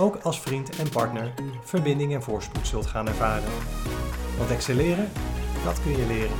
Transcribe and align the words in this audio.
ook 0.00 0.16
als 0.16 0.40
vriend 0.40 0.76
en 0.76 0.88
partner 0.88 1.32
verbinding 1.62 2.14
en 2.14 2.22
voorspoed 2.22 2.66
zult 2.66 2.86
gaan 2.86 3.08
ervaren. 3.08 3.48
Want 4.38 4.50
excelleren, 4.50 5.08
dat 5.64 5.82
kun 5.82 5.96
je 5.96 6.06
leren. 6.06 6.36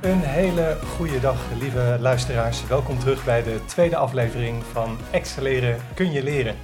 Een 0.00 0.20
hele 0.20 0.78
goede 0.96 1.20
dag, 1.20 1.52
lieve 1.58 1.96
luisteraars. 2.00 2.66
Welkom 2.66 2.98
terug 2.98 3.24
bij 3.24 3.42
de 3.42 3.64
tweede 3.64 3.96
aflevering 3.96 4.64
van 4.64 4.96
Excelleren 5.10 5.80
kun 5.94 6.12
je 6.12 6.22
leren. 6.22 6.56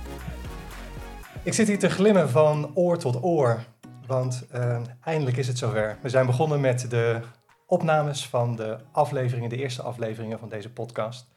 Ik 1.43 1.55
zit 1.55 1.67
hier 1.69 1.79
te 1.79 1.91
glimmen 1.91 2.31
van 2.31 2.71
oor 2.75 2.99
tot 2.99 3.23
oor, 3.23 3.65
want 4.07 4.47
uh, 4.55 4.81
eindelijk 5.05 5.37
is 5.37 5.47
het 5.47 5.59
zover. 5.59 5.99
We 6.03 6.09
zijn 6.09 6.27
begonnen 6.27 6.61
met 6.61 6.91
de 6.91 7.21
opnames 7.67 8.27
van 8.27 8.57
de 8.57 8.79
afleveringen, 8.93 9.49
de 9.49 9.57
eerste 9.57 9.83
afleveringen 9.83 10.39
van 10.39 10.49
deze 10.49 10.71
podcast. 10.71 11.37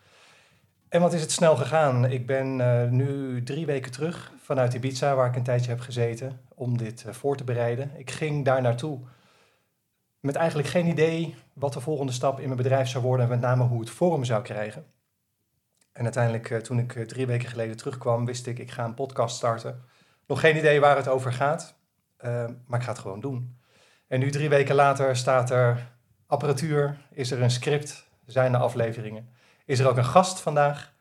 En 0.92 1.02
wat 1.02 1.14
is 1.14 1.22
het 1.22 1.32
snel 1.32 1.56
gegaan? 1.56 2.06
Ik 2.06 2.26
ben 2.26 2.60
uh, 2.60 2.90
nu 2.90 3.44
drie 3.44 3.66
weken 3.66 3.92
terug 3.92 4.32
vanuit 4.38 4.74
Ibiza, 4.74 5.16
waar 5.16 5.28
ik 5.28 5.36
een 5.36 5.44
tijdje 5.44 5.70
heb 5.70 5.80
gezeten, 5.80 6.42
om 6.56 6.78
dit 6.78 7.04
uh, 7.08 7.14
voor 7.14 7.38
te 7.38 7.44
bereiden. 7.44 7.92
Ik 7.96 8.12
ging 8.12 8.46
daar 8.46 8.62
naartoe 8.62 9.00
met 10.20 10.36
eigenlijk 10.36 10.68
geen 10.68 10.88
idee 10.88 11.36
wat 11.54 11.74
de 11.74 11.80
volgende 11.80 12.12
stap 12.12 12.40
in 12.40 12.46
mijn 12.46 12.58
bedrijf 12.58 12.88
zou 12.88 13.04
worden 13.04 13.26
en 13.26 13.32
met 13.32 13.42
name 13.42 13.64
hoe 13.64 13.80
het 13.80 13.90
vorm 13.90 14.24
zou 14.24 14.44
krijgen. 14.44 14.86
En 15.92 16.04
uiteindelijk, 16.04 16.50
uh, 16.50 16.58
toen 16.58 16.80
ik 16.80 17.08
drie 17.08 17.26
weken 17.26 17.50
geleden 17.50 17.78
terugkwam, 17.78 18.26
wist 18.26 18.48
ik, 18.48 18.60
ik 18.60 18.72
ga 18.72 18.86
een 18.86 18.94
podcast 18.94 19.36
starten. 19.36 19.84
Nog 20.28 20.40
geen 20.40 20.58
idee 20.58 20.80
waar 20.80 20.96
het 20.96 21.08
over 21.08 21.34
gaat, 21.34 21.76
maar 22.66 22.80
ik 22.80 22.84
ga 22.84 22.92
het 22.92 23.00
gewoon 23.00 23.20
doen. 23.20 23.60
En 24.08 24.20
nu 24.20 24.32
drie 24.32 24.50
weken 24.50 24.76
later 24.76 25.16
staat 25.16 25.50
er 25.50 25.92
apparatuur, 26.28 26.98
is 27.12 27.32
er 27.32 27.42
een 27.42 27.52
script, 27.52 28.08
zijn 28.26 28.54
er 28.54 28.60
afleveringen 28.60 29.40
is 29.72 29.80
er 29.80 29.88
ook 29.88 29.98
een 29.98 30.06
gast 30.06 30.40
vandaag. 30.40 30.94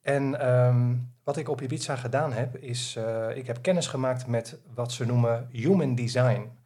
En 0.00 0.48
um, 0.48 1.14
wat 1.24 1.36
ik 1.36 1.48
op 1.48 1.60
Ibiza 1.60 1.96
gedaan 1.96 2.32
heb, 2.32 2.56
is 2.56 2.96
uh, 2.98 3.36
ik 3.36 3.46
heb 3.46 3.62
kennis 3.62 3.86
gemaakt 3.86 4.26
met 4.26 4.58
wat 4.74 4.92
ze 4.92 5.06
noemen 5.06 5.48
human 5.50 5.94
design. 5.94 6.58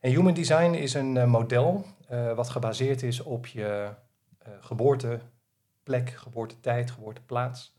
En 0.00 0.10
human 0.10 0.34
design 0.34 0.72
is 0.72 0.94
een 0.94 1.16
uh, 1.16 1.24
model 1.24 1.84
uh, 2.10 2.32
wat 2.32 2.48
gebaseerd 2.48 3.02
is 3.02 3.22
op 3.22 3.46
je 3.46 3.88
geboorteplek, 4.60 6.10
geboortetijd, 6.10 6.90
geboorteplaats. 6.90 7.76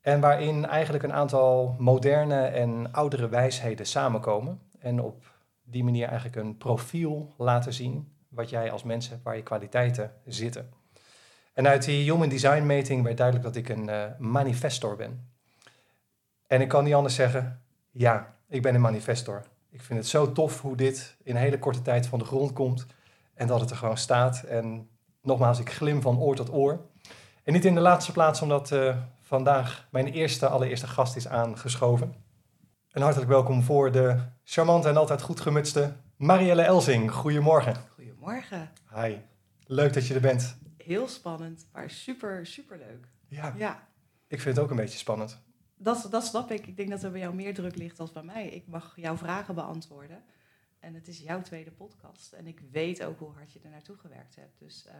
En 0.00 0.20
waarin 0.20 0.66
eigenlijk 0.66 1.04
een 1.04 1.12
aantal 1.12 1.76
moderne 1.78 2.44
en 2.44 2.92
oudere 2.92 3.28
wijsheden 3.28 3.86
samenkomen. 3.86 4.60
En 4.78 5.00
op 5.00 5.24
die 5.62 5.84
manier 5.84 6.06
eigenlijk 6.06 6.36
een 6.36 6.56
profiel 6.56 7.34
laten 7.36 7.72
zien 7.72 8.12
wat 8.28 8.50
jij 8.50 8.70
als 8.70 8.82
mens 8.82 9.08
hebt, 9.08 9.22
waar 9.22 9.36
je 9.36 9.42
kwaliteiten 9.42 10.12
zitten. 10.24 10.81
En 11.52 11.66
uit 11.66 11.84
die 11.84 12.12
Human 12.12 12.28
Design 12.28 12.66
meting 12.66 13.02
werd 13.02 13.16
duidelijk 13.16 13.46
dat 13.46 13.56
ik 13.56 13.68
een 13.68 13.88
uh, 13.88 14.04
manifestor 14.18 14.96
ben. 14.96 15.30
En 16.46 16.60
ik 16.60 16.68
kan 16.68 16.84
niet 16.84 16.94
anders 16.94 17.14
zeggen, 17.14 17.62
ja, 17.90 18.34
ik 18.48 18.62
ben 18.62 18.74
een 18.74 18.80
manifestor. 18.80 19.42
Ik 19.70 19.82
vind 19.82 19.98
het 19.98 20.08
zo 20.08 20.32
tof 20.32 20.60
hoe 20.60 20.76
dit 20.76 21.16
in 21.22 21.34
een 21.34 21.42
hele 21.42 21.58
korte 21.58 21.82
tijd 21.82 22.06
van 22.06 22.18
de 22.18 22.24
grond 22.24 22.52
komt 22.52 22.86
en 23.34 23.46
dat 23.46 23.60
het 23.60 23.70
er 23.70 23.76
gewoon 23.76 23.96
staat. 23.96 24.42
En 24.42 24.88
nogmaals, 25.22 25.58
ik 25.58 25.72
glim 25.72 26.02
van 26.02 26.18
oor 26.18 26.36
tot 26.36 26.52
oor. 26.52 26.80
En 27.44 27.52
niet 27.52 27.64
in 27.64 27.74
de 27.74 27.80
laatste 27.80 28.12
plaats 28.12 28.42
omdat 28.42 28.70
uh, 28.70 28.96
vandaag 29.20 29.86
mijn 29.90 30.06
eerste, 30.06 30.48
allereerste 30.48 30.86
gast 30.86 31.16
is 31.16 31.28
aangeschoven. 31.28 32.14
En 32.90 33.02
hartelijk 33.02 33.30
welkom 33.30 33.62
voor 33.62 33.92
de 33.92 34.18
charmante 34.44 34.88
en 34.88 34.96
altijd 34.96 35.22
goed 35.22 35.40
gemutste 35.40 35.92
Marielle 36.16 36.62
Elzing. 36.62 37.12
Goedemorgen. 37.12 37.74
Goedemorgen. 37.94 38.70
Hi, 38.94 39.16
leuk 39.66 39.92
dat 39.92 40.06
je 40.06 40.14
er 40.14 40.20
bent 40.20 40.56
heel 40.84 41.08
spannend, 41.08 41.66
maar 41.72 41.90
super, 41.90 42.46
super 42.46 42.78
leuk. 42.78 43.08
Ja, 43.28 43.54
ja. 43.56 43.88
ik 44.26 44.40
vind 44.40 44.56
het 44.56 44.64
ook 44.64 44.70
een 44.70 44.76
beetje 44.76 44.98
spannend. 44.98 45.42
Dat, 45.76 46.06
dat 46.10 46.24
snap 46.24 46.50
ik. 46.50 46.66
Ik 46.66 46.76
denk 46.76 46.90
dat 46.90 47.02
er 47.02 47.10
bij 47.10 47.20
jou 47.20 47.34
meer 47.34 47.54
druk 47.54 47.76
ligt 47.76 47.96
dan 47.96 48.10
bij 48.12 48.22
mij. 48.22 48.48
Ik 48.48 48.66
mag 48.66 48.92
jouw 48.96 49.16
vragen 49.16 49.54
beantwoorden. 49.54 50.24
En 50.80 50.94
het 50.94 51.08
is 51.08 51.18
jouw 51.18 51.42
tweede 51.42 51.70
podcast. 51.70 52.32
En 52.32 52.46
ik 52.46 52.60
weet 52.70 53.04
ook 53.04 53.18
hoe 53.18 53.32
hard 53.32 53.52
je 53.52 53.60
er 53.62 53.70
naartoe 53.70 53.96
gewerkt 53.96 54.36
hebt. 54.36 54.58
Dus 54.58 54.86
uh, 54.86 54.92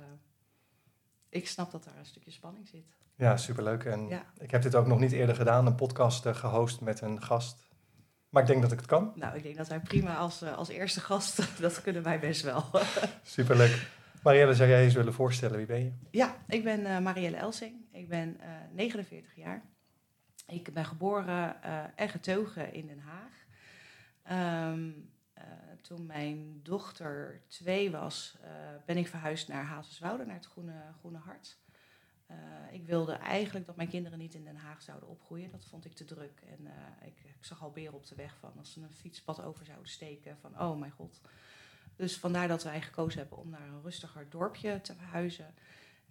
ik 1.29 1.49
snap 1.49 1.71
dat 1.71 1.85
daar 1.85 1.99
een 1.99 2.07
stukje 2.07 2.31
spanning 2.31 2.69
zit. 2.69 2.97
Ja, 3.17 3.37
superleuk. 3.37 3.85
En 3.85 4.09
ja. 4.09 4.25
ik 4.39 4.51
heb 4.51 4.63
dit 4.63 4.75
ook 4.75 4.87
nog 4.87 4.99
niet 4.99 5.13
eerder 5.13 5.35
gedaan, 5.35 5.67
een 5.67 5.75
podcast 5.75 6.27
uh, 6.27 6.35
gehost 6.35 6.81
met 6.81 7.01
een 7.01 7.23
gast. 7.23 7.69
Maar 8.29 8.43
ik 8.43 8.49
denk 8.49 8.63
dat 8.63 8.73
ik 8.73 8.79
het 8.79 8.89
kan. 8.89 9.13
Nou, 9.15 9.37
ik 9.37 9.43
denk 9.43 9.57
dat 9.57 9.69
wij 9.69 9.81
prima 9.81 10.17
als, 10.17 10.43
uh, 10.43 10.57
als 10.57 10.69
eerste 10.69 11.01
gast, 11.01 11.43
dat 11.61 11.83
kunnen 11.83 12.03
wij 12.03 12.21
best 12.21 12.43
wel. 12.43 12.65
Superleuk. 13.23 13.89
Marielle, 14.23 14.55
zou 14.55 14.69
jij 14.69 14.85
eens 14.85 14.95
willen 14.95 15.13
voorstellen? 15.13 15.57
Wie 15.57 15.67
ben 15.67 15.85
je? 15.85 15.93
Ja, 16.11 16.37
ik 16.49 16.65
ben 16.65 16.81
uh, 16.81 16.99
Marielle 16.99 17.37
Elsing. 17.37 17.75
Ik 17.91 18.09
ben 18.09 18.37
uh, 18.41 18.47
49 18.73 19.37
jaar. 19.37 19.63
Ik 20.47 20.73
ben 20.73 20.85
geboren 20.85 21.57
uh, 21.65 21.85
en 21.95 22.09
getogen 22.09 22.73
in 22.73 22.87
Den 22.87 23.01
Haag. 23.01 23.41
Um, 24.73 25.11
toen 25.81 26.07
mijn 26.07 26.61
dochter 26.63 27.43
twee 27.49 27.91
was, 27.91 28.39
ben 28.87 28.97
ik 28.97 29.09
verhuisd 29.09 29.49
naar 29.49 29.65
Hazenswoude, 29.65 30.25
naar 30.25 30.35
het 30.35 30.47
Groene, 30.47 30.83
Groene 30.99 31.19
Hart. 31.19 31.59
ik 32.71 32.87
wilde 32.87 33.13
eigenlijk 33.13 33.67
dat 33.67 33.77
mijn 33.77 33.89
kinderen 33.89 34.19
niet 34.19 34.35
in 34.35 34.45
Den 34.45 34.57
Haag 34.57 34.83
zouden 34.83 35.09
opgroeien. 35.09 35.51
Dat 35.51 35.65
vond 35.65 35.85
ik 35.85 35.95
te 35.95 36.05
druk. 36.05 36.43
En 36.47 36.67
ik, 37.01 37.19
ik, 37.25 37.45
zag 37.45 37.63
al 37.63 37.71
beren 37.71 37.95
op 37.95 38.07
de 38.07 38.15
weg 38.15 38.37
van 38.37 38.53
als 38.59 38.73
ze 38.73 38.81
een 38.81 38.93
fietspad 38.93 39.43
over 39.43 39.65
zouden 39.65 39.89
steken. 39.89 40.39
Van, 40.41 40.61
oh 40.61 40.79
mijn 40.79 40.93
god, 40.93 41.21
dus 42.03 42.19
vandaar 42.19 42.49
dat 42.49 42.63
wij 42.63 42.81
gekozen 42.81 43.21
hebben 43.21 43.39
om 43.39 43.49
naar 43.49 43.69
een 43.69 43.83
rustiger 43.83 44.31
dorpje 44.31 44.81
te 44.81 44.95
verhuizen. 44.95 45.55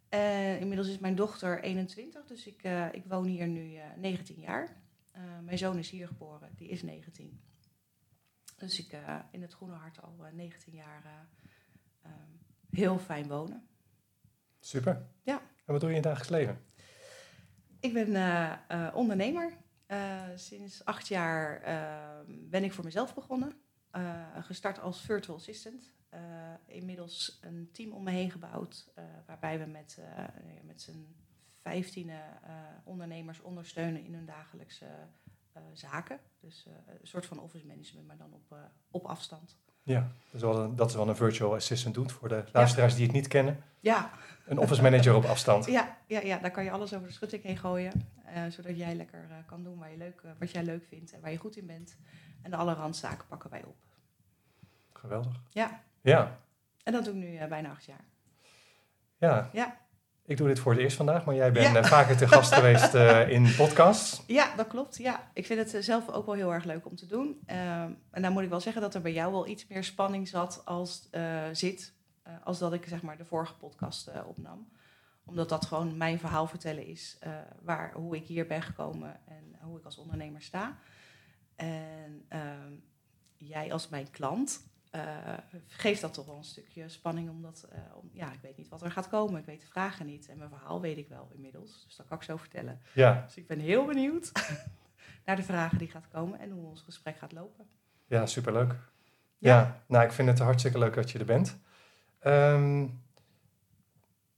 Uh, 0.10 0.60
inmiddels 0.60 0.88
is 0.88 1.00
mijn 1.00 1.16
dochter 1.16 1.62
21, 1.62 2.26
dus 2.26 2.48
ik, 2.48 2.64
uh, 2.64 2.94
ik 2.94 3.06
woon 3.06 3.26
hier 3.26 3.48
nu 3.48 3.74
uh, 3.74 3.84
19 3.98 4.40
jaar. 4.40 4.82
Eh, 5.12 5.22
mijn 5.44 5.58
zoon 5.58 5.78
is 5.78 5.90
hier 5.90 6.08
geboren, 6.08 6.50
die 6.56 6.68
is 6.68 6.82
19. 6.82 7.42
Dus 8.58 8.80
ik 8.80 8.98
in 9.32 9.42
het 9.42 9.54
Groene 9.54 9.74
Hart 9.74 10.02
al 10.02 10.26
19 10.34 10.74
jaar 10.74 11.28
heel 12.70 13.00
fijn 13.00 13.28
wonen. 13.28 13.68
Super. 14.60 15.08
Ja. 15.24 15.42
En 15.66 15.74
wat 15.74 15.80
doe 15.80 15.90
je 15.90 15.96
in 15.96 16.02
het 16.02 16.12
dagelijks 16.12 16.30
leven? 16.30 16.62
Ik 17.80 17.94
ben 17.94 18.94
ondernemer. 18.94 19.54
sinds 20.36 20.86
acht 20.86 21.08
jaar 21.08 21.62
ben 22.28 22.64
ik 22.64 22.74
voor 22.74 22.84
mezelf 22.84 23.16
begonnen. 23.16 23.62
Uh, 23.96 24.26
gestart 24.42 24.80
als 24.80 25.02
virtual 25.02 25.38
assistant. 25.38 25.94
Uh, 26.14 26.20
inmiddels 26.66 27.40
een 27.42 27.70
team 27.72 27.92
om 27.92 28.04
me 28.04 28.12
heen 28.12 28.32
gebouwd, 28.32 28.92
uh, 28.98 29.04
waarbij 29.26 29.60
we 29.60 29.66
met, 29.66 30.00
met 30.64 30.82
z'n 30.82 31.16
vijftiende 31.62 32.20
ondernemers 32.84 33.42
ondersteunen 33.42 34.06
in 34.06 34.14
hun 34.14 34.26
dagelijkse 34.26 34.86
zaken. 35.74 36.20
Dus 36.40 36.66
een 36.88 37.08
soort 37.08 37.26
van 37.26 37.40
office 37.40 37.66
management, 37.66 38.08
maar 38.08 38.18
dan 38.18 38.34
op, 38.34 38.56
op 38.92 39.06
afstand. 39.06 39.58
Ja, 39.84 40.00
dat 40.02 40.34
is, 40.34 40.42
wel 40.42 40.58
een, 40.58 40.76
dat 40.76 40.90
is 40.90 40.96
wel 40.96 41.10
een 41.10 41.16
virtual 41.16 41.54
assistant 41.54 41.96
doet 41.96 42.12
voor 42.12 42.30
de 42.30 42.44
luisteraars 42.52 42.92
ja. 42.92 42.98
die 42.98 43.08
het 43.08 43.16
niet 43.16 43.28
kennen. 43.28 43.64
Ja. 43.80 44.12
Een 44.46 44.58
office 44.58 44.82
manager 44.82 45.16
op 45.16 45.24
afstand. 45.24 45.66
Ja, 45.66 45.98
ja, 46.08 46.20
ja, 46.20 46.38
daar 46.38 46.52
kan 46.52 46.64
je 46.64 46.72
alles 46.72 46.94
over 46.94 47.08
de 47.08 47.14
schutting 47.14 47.44
heen 47.44 47.58
gooien. 47.58 47.92
zodat 48.50 48.78
jij 48.78 48.96
lekker 48.96 49.44
kan 49.46 49.64
doen 49.64 49.78
waar 49.78 49.92
je 49.92 49.98
leuk, 49.98 50.22
wat 50.40 50.52
jij 50.52 50.64
leuk 50.64 50.86
vindt 50.86 51.14
en 51.14 51.22
waar 51.22 51.32
je 51.32 51.38
goed 51.38 51.58
in 51.58 51.66
bent. 51.66 51.98
En 52.42 52.54
alle 52.54 52.74
randzaken 52.74 53.28
pakken 53.28 53.50
wij 53.50 53.64
op. 53.64 53.76
Geweldig. 54.94 55.42
Ja. 55.50 55.82
Ja. 56.02 56.40
En 56.84 56.94
dat 56.94 57.06
doe 57.06 57.14
ik 57.14 57.20
nu 57.20 57.34
uh, 57.34 57.46
bijna 57.46 57.70
acht 57.70 57.86
jaar. 57.86 58.06
Ja. 59.18 59.50
Ja. 59.54 59.80
Ik 60.26 60.38
doe 60.38 60.48
dit 60.48 60.60
voor 60.60 60.72
het 60.72 60.82
eerst 60.82 60.98
vandaag, 60.98 61.26
maar 61.26 61.36
jij 61.36 61.52
bent 61.52 61.74
ja. 61.74 61.84
vaker 61.84 62.18
te 62.18 62.28
gast 62.28 62.54
geweest 62.54 62.96
uh, 62.96 63.30
in 63.30 63.56
podcasts. 63.56 64.24
Ja, 64.28 64.56
dat 64.56 64.68
klopt. 64.68 64.98
Ja. 64.98 65.30
Ik 65.34 65.46
vind 65.46 65.72
het 65.72 65.86
zelf 65.86 66.10
ook 66.10 66.26
wel 66.26 66.36
heel 66.36 66.54
erg 66.54 66.64
leuk 66.64 66.86
om 66.86 66.96
te 66.96 67.06
doen. 67.06 67.42
Uh, 67.48 67.82
en 68.12 68.22
dan 68.22 68.32
moet 68.32 68.44
ik 68.44 68.50
wel 68.50 68.60
zeggen 68.60 68.82
dat 68.82 68.96
er 68.96 69.02
bij 69.02 69.14
jou 69.14 69.32
wel 69.32 69.48
iets 69.48 69.68
meer 69.68 69.84
spanning 69.84 70.28
zat 70.28 70.62
als 70.66 71.08
uh, 71.12 71.42
zit, 71.52 71.94
als 72.44 72.60
dat 72.60 72.74
ik 72.74 72.86
zeg 72.86 73.02
maar 73.02 73.18
de 73.18 73.26
vorige 73.26 73.56
podcast 73.56 74.12
opnam. 74.26 74.72
Omdat 75.26 75.50
dat 75.50 75.66
gewoon 75.66 75.98
mijn 75.98 76.20
verhaal 76.20 76.48
vertellen 76.48 76.86
is, 76.86 77.20
waar, 77.62 77.94
hoe 77.94 78.16
ik 78.16 78.26
hier 78.26 78.48
ben 78.48 78.62
gekomen 78.62 79.20
en 79.26 79.56
hoe 79.60 79.78
ik 79.78 79.86
als 79.86 79.98
ondernemer 79.98 80.42
sta. 80.42 80.78
En 81.62 82.26
jij 83.38 83.74
als 83.74 83.90
mijn 83.90 84.10
klant 84.12 84.70
geeft 85.68 86.02
dat 86.02 86.14
toch 86.14 86.26
wel 86.26 86.38
een 86.38 86.44
stukje 86.44 86.90
spanning. 86.90 87.30
Omdat, 87.30 87.68
om, 87.96 88.10
ja, 88.14 88.32
ik 88.32 88.40
weet 88.42 88.58
niet 88.58 88.70
wat 88.70 88.82
er 88.82 88.92
gaat 88.92 89.10
komen. 89.10 89.40
Ik 89.40 89.46
weet 89.46 89.62
de 89.62 89.68
vragen 89.68 90.06
niet. 90.06 90.30
En 90.30 90.38
mijn 90.38 90.50
verhaal 90.50 90.82
weet 90.82 90.98
ik 90.98 91.10
wel 91.10 91.30
inmiddels. 91.34 91.84
Dus 91.86 91.96
dat 91.96 92.08
kan 92.08 92.18
ik 92.18 92.24
zo 92.24 92.38
vertellen. 92.38 92.82
Ja. 92.94 93.24
Dus 93.26 93.38
ik 93.38 93.48
ben 93.48 93.60
heel 93.60 93.86
benieuwd 93.86 94.32
naar 95.26 95.36
de 95.36 95.44
vragen 95.44 95.78
die 95.78 95.88
gaat 95.88 96.08
komen 96.08 96.40
en 96.40 96.52
hoe 96.52 96.66
ons 96.66 96.82
gesprek 96.82 97.18
gaat 97.18 97.32
lopen. 97.32 97.66
Ja, 98.08 98.26
superleuk. 98.26 98.72
Ja, 99.38 99.58
ja 99.58 99.82
nou, 99.86 100.06
ik 100.06 100.12
vind 100.12 100.28
het 100.28 100.40
hartstikke 100.40 100.78
leuk 100.78 100.94
dat 100.94 101.12
je 101.12 101.20
er 101.20 101.26
bent. 101.26 101.58
Ehm, 102.20 102.88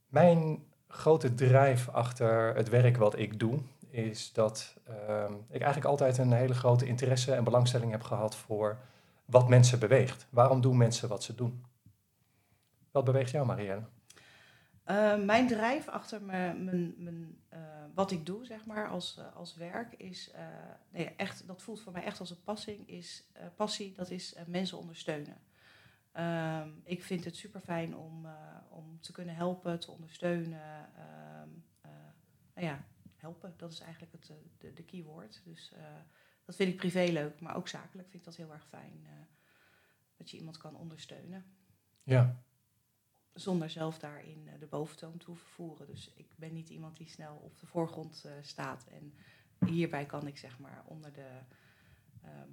mijn 0.06 0.64
grote 0.88 1.34
drijf 1.34 1.88
achter 1.88 2.54
het 2.54 2.68
werk 2.68 2.96
wat 2.96 3.18
ik 3.18 3.38
doe, 3.38 3.58
is 3.94 4.32
dat 4.32 4.76
ehm, 4.84 5.32
ik 5.32 5.60
eigenlijk 5.60 5.84
altijd 5.84 6.18
een 6.18 6.32
hele 6.32 6.54
grote 6.54 6.86
interesse 6.86 7.34
en 7.34 7.44
belangstelling 7.44 7.90
heb 7.90 8.02
gehad 8.02 8.36
voor 8.36 8.78
wat 9.24 9.48
mensen 9.48 9.78
beweegt. 9.78 10.26
Waarom 10.30 10.60
doen 10.60 10.76
mensen 10.76 11.08
wat 11.08 11.22
ze 11.22 11.34
doen? 11.34 11.64
Wat 12.90 13.04
beweegt 13.04 13.30
jou, 13.30 13.46
Marielle? 13.46 13.82
Uh, 14.86 15.24
mijn 15.24 15.46
drijf 15.46 15.88
achter 15.88 16.22
mijn, 16.22 16.64
mijn, 16.64 17.38
uh, 17.52 17.58
wat 17.94 18.10
ik 18.10 18.26
doe, 18.26 18.44
zeg 18.44 18.66
maar, 18.66 18.88
als, 18.88 19.16
uh, 19.18 19.36
als 19.36 19.54
werk, 19.54 19.94
is 19.94 20.30
nee, 20.90 21.14
echt, 21.16 21.46
dat 21.46 21.62
voelt 21.62 21.80
voor 21.80 21.92
mij 21.92 22.04
echt 22.04 22.20
als 22.20 22.30
een 22.30 22.42
passing, 22.44 22.88
is, 22.88 23.24
passie, 23.56 23.94
dat 23.94 24.10
is 24.10 24.34
mensen 24.46 24.78
ondersteunen. 24.78 25.36
Ehm, 26.12 26.68
ik 26.82 27.02
vind 27.02 27.24
het 27.24 27.36
super 27.36 27.60
fijn 27.60 27.96
om, 27.96 28.26
om 28.68 29.00
te 29.00 29.12
kunnen 29.12 29.34
helpen, 29.34 29.80
te 29.80 29.90
ondersteunen. 29.90 30.88
Nou 32.54 32.66
ja, 32.66 32.84
helpen, 33.24 33.54
dat 33.56 33.72
is 33.72 33.80
eigenlijk 33.80 34.12
het, 34.12 34.32
de, 34.58 34.72
de 34.72 34.82
keyword. 34.82 35.40
Dus 35.44 35.72
dat 36.44 36.56
vind 36.56 36.70
ik 36.70 36.76
privé 36.76 37.08
leuk, 37.12 37.40
maar 37.40 37.56
ook 37.56 37.68
zakelijk 37.68 38.08
vind 38.08 38.22
ik 38.22 38.24
dat 38.24 38.36
heel 38.36 38.52
erg 38.52 38.66
fijn. 38.66 39.06
dat 40.16 40.30
je 40.30 40.36
iemand 40.36 40.56
kan 40.56 40.76
ondersteunen. 40.76 41.44
Ja, 42.02 42.42
zonder 43.32 43.70
zelf 43.70 43.98
daarin 43.98 44.48
de 44.58 44.66
boventoon 44.66 45.18
te 45.18 45.26
hoeven 45.26 45.48
voeren. 45.48 45.86
Dus 45.86 46.12
ik 46.14 46.32
ben 46.36 46.52
niet 46.52 46.68
iemand 46.68 46.96
die 46.96 47.08
snel 47.08 47.36
op 47.36 47.58
de 47.58 47.66
voorgrond 47.66 48.24
staat. 48.40 48.86
En 48.86 49.14
hierbij 49.68 50.06
kan 50.06 50.26
ik 50.26 50.38
zeg 50.38 50.58
maar 50.58 50.82
onder 50.86 51.12
de 51.12 51.28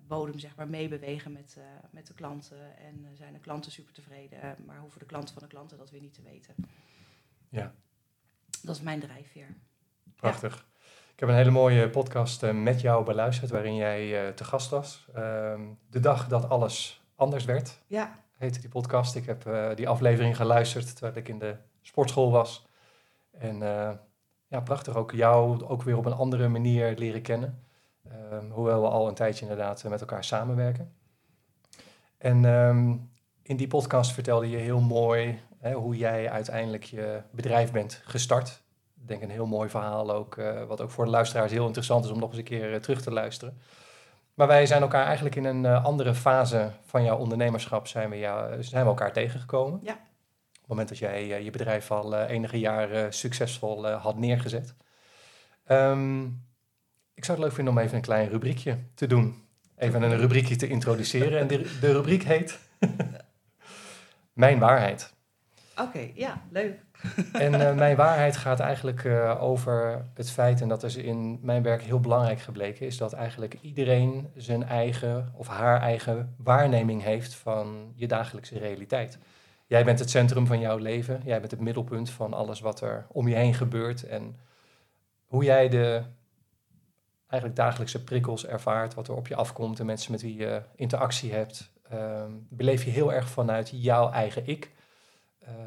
bodem 0.07 0.39
zeg 0.39 0.55
maar 0.55 0.69
meebewegen 0.69 1.31
met, 1.31 1.57
met 1.91 2.07
de 2.07 2.13
klanten. 2.13 2.77
En 2.77 3.07
zijn 3.15 3.33
de 3.33 3.39
klanten 3.39 3.71
super 3.71 3.93
tevreden, 3.93 4.65
maar 4.65 4.79
hoeven 4.79 4.99
de 4.99 5.05
klanten 5.05 5.33
van 5.33 5.43
de 5.43 5.49
klanten 5.49 5.77
dat 5.77 5.89
weer 5.89 6.01
niet 6.01 6.13
te 6.13 6.21
weten. 6.21 6.55
Ja. 7.49 7.75
Dat 8.61 8.75
is 8.75 8.81
mijn 8.81 8.99
drijfveer. 8.99 9.55
Prachtig. 10.21 10.55
Ja. 10.55 10.61
Ik 11.13 11.19
heb 11.19 11.29
een 11.29 11.35
hele 11.35 11.51
mooie 11.51 11.89
podcast 11.89 12.51
met 12.51 12.81
jou 12.81 13.05
beluisterd 13.05 13.51
waarin 13.51 13.75
jij 13.75 14.31
te 14.31 14.43
gast 14.43 14.69
was. 14.69 15.05
Ehm, 15.13 15.61
de 15.89 15.99
dag 15.99 16.27
dat 16.27 16.49
alles 16.49 17.01
anders 17.15 17.45
werd. 17.45 17.79
Ja 17.87 18.19
heette 18.41 18.59
die 18.59 18.69
podcast. 18.69 19.15
Ik 19.15 19.25
heb 19.25 19.47
uh, 19.47 19.75
die 19.75 19.89
aflevering 19.89 20.35
geluisterd 20.35 20.95
terwijl 20.95 21.17
ik 21.17 21.27
in 21.27 21.39
de 21.39 21.55
sportschool 21.81 22.31
was. 22.31 22.65
En 23.31 23.57
ja, 24.47 24.61
prachtig 24.63 24.95
ook 24.95 25.11
jou 25.11 25.63
ook 25.63 25.83
weer 25.83 25.97
op 25.97 26.05
een 26.05 26.13
andere 26.13 26.47
manier 26.47 26.97
leren 26.97 27.21
kennen. 27.21 27.63
Um, 28.33 28.51
hoewel 28.51 28.81
we 28.81 28.87
al 28.87 29.07
een 29.07 29.13
tijdje 29.13 29.41
inderdaad 29.41 29.83
met 29.83 30.01
elkaar 30.01 30.23
samenwerken. 30.23 30.93
En 32.17 32.43
um, 32.43 33.09
in 33.41 33.57
die 33.57 33.67
podcast 33.67 34.11
vertelde 34.11 34.49
je 34.49 34.57
heel 34.57 34.79
mooi 34.79 35.39
hè, 35.57 35.73
hoe 35.73 35.97
jij 35.97 36.29
uiteindelijk 36.29 36.83
je 36.83 37.21
bedrijf 37.31 37.71
bent 37.71 38.01
gestart. 38.05 38.61
Ik 39.01 39.07
denk 39.07 39.21
een 39.21 39.29
heel 39.29 39.45
mooi 39.45 39.69
verhaal 39.69 40.11
ook, 40.11 40.35
uh, 40.35 40.63
wat 40.63 40.81
ook 40.81 40.91
voor 40.91 41.05
de 41.05 41.11
luisteraars 41.11 41.51
heel 41.51 41.65
interessant 41.65 42.05
is 42.05 42.11
om 42.11 42.19
nog 42.19 42.29
eens 42.29 42.37
een 42.37 42.43
keer 42.43 42.81
terug 42.81 43.01
te 43.01 43.11
luisteren. 43.11 43.57
Maar 44.33 44.47
wij 44.47 44.65
zijn 44.65 44.81
elkaar 44.81 45.05
eigenlijk 45.05 45.35
in 45.35 45.45
een 45.45 45.63
uh, 45.63 45.85
andere 45.85 46.15
fase 46.15 46.71
van 46.85 47.03
jouw 47.03 47.17
ondernemerschap 47.17 47.87
zijn 47.87 48.09
we, 48.09 48.17
jou, 48.17 48.63
zijn 48.63 48.83
we 48.83 48.89
elkaar 48.89 49.13
tegengekomen. 49.13 49.79
Ja. 49.83 49.91
Op 49.91 49.99
het 50.59 50.67
moment 50.67 50.89
dat 50.89 50.97
jij 50.97 51.43
je 51.43 51.51
bedrijf 51.51 51.91
al 51.91 52.17
enige 52.17 52.59
jaren 52.59 53.13
succesvol 53.13 53.87
had 53.87 54.17
neergezet. 54.17 54.75
Um, 55.67 56.43
ik 57.13 57.25
zou 57.25 57.37
het 57.37 57.47
leuk 57.47 57.55
vinden 57.55 57.73
om 57.73 57.79
even 57.79 57.95
een 57.95 58.01
klein 58.01 58.29
rubriekje 58.29 58.77
te 58.93 59.07
doen. 59.07 59.43
Even 59.77 60.01
een 60.01 60.17
rubriekje 60.17 60.55
te 60.55 60.67
introduceren. 60.67 61.39
En 61.39 61.47
de, 61.47 61.77
de 61.79 61.91
rubriek 61.91 62.23
heet 62.23 62.59
Mijn 64.33 64.59
waarheid. 64.59 65.13
Oké, 65.71 65.81
okay, 65.81 66.11
ja, 66.15 66.41
leuk. 66.49 66.79
En 67.33 67.53
uh, 67.53 67.73
mijn 67.73 67.95
waarheid 67.95 68.37
gaat 68.37 68.59
eigenlijk 68.59 69.03
uh, 69.03 69.41
over 69.41 70.05
het 70.13 70.31
feit, 70.31 70.61
en 70.61 70.67
dat 70.67 70.83
is 70.83 70.95
in 70.95 71.39
mijn 71.41 71.63
werk 71.63 71.81
heel 71.81 71.99
belangrijk 71.99 72.39
gebleken, 72.39 72.85
is 72.85 72.97
dat 72.97 73.13
eigenlijk 73.13 73.57
iedereen 73.61 74.31
zijn 74.35 74.63
eigen 74.63 75.31
of 75.35 75.47
haar 75.47 75.81
eigen 75.81 76.35
waarneming 76.37 77.03
heeft 77.03 77.35
van 77.35 77.91
je 77.95 78.07
dagelijkse 78.07 78.59
realiteit. 78.59 79.17
Jij 79.65 79.85
bent 79.85 79.99
het 79.99 80.09
centrum 80.09 80.47
van 80.47 80.59
jouw 80.59 80.77
leven, 80.77 81.21
jij 81.25 81.39
bent 81.39 81.51
het 81.51 81.59
middelpunt 81.59 82.09
van 82.09 82.33
alles 82.33 82.59
wat 82.59 82.81
er 82.81 83.05
om 83.07 83.27
je 83.27 83.35
heen 83.35 83.53
gebeurt. 83.53 84.03
En 84.03 84.35
hoe 85.25 85.43
jij 85.43 85.69
de 85.69 86.01
eigenlijk 87.27 87.61
dagelijkse 87.61 88.03
prikkels 88.03 88.45
ervaart, 88.45 88.93
wat 88.93 89.07
er 89.07 89.15
op 89.15 89.27
je 89.27 89.35
afkomt, 89.35 89.77
de 89.77 89.83
mensen 89.83 90.11
met 90.11 90.21
wie 90.21 90.35
je 90.35 90.61
interactie 90.75 91.33
hebt, 91.33 91.71
um, 91.93 92.47
beleef 92.49 92.83
je 92.83 92.91
heel 92.91 93.13
erg 93.13 93.29
vanuit 93.29 93.71
jouw 93.73 94.11
eigen 94.11 94.47
ik. 94.47 94.71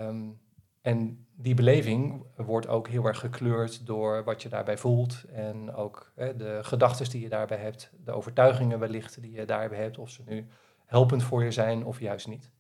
Um, 0.01 0.41
en 0.81 1.24
die 1.37 1.55
beleving 1.55 2.25
wordt 2.37 2.69
ook 2.69 2.89
heel 2.89 3.05
erg 3.05 3.19
gekleurd 3.19 3.87
door 3.87 4.25
wat 4.25 4.43
je 4.43 4.49
daarbij 4.49 4.79
voelt 4.79 5.25
en 5.33 5.75
ook 5.75 6.13
hè, 6.15 6.37
de 6.37 6.59
gedachten 6.63 7.11
die 7.11 7.21
je 7.21 7.29
daarbij 7.29 7.59
hebt, 7.59 7.93
de 8.05 8.13
overtuigingen 8.13 8.79
wellicht 8.79 9.23
die 9.23 9.33
je 9.33 9.45
daarbij 9.45 9.79
hebt, 9.79 9.99
of 9.99 10.11
ze 10.11 10.23
nu 10.27 10.47
helpend 10.87 11.23
voor 11.23 11.45
je 11.45 11.51
zijn 11.51 11.85
of 11.85 12.01
juist 12.01 12.29
niet. 12.29 12.51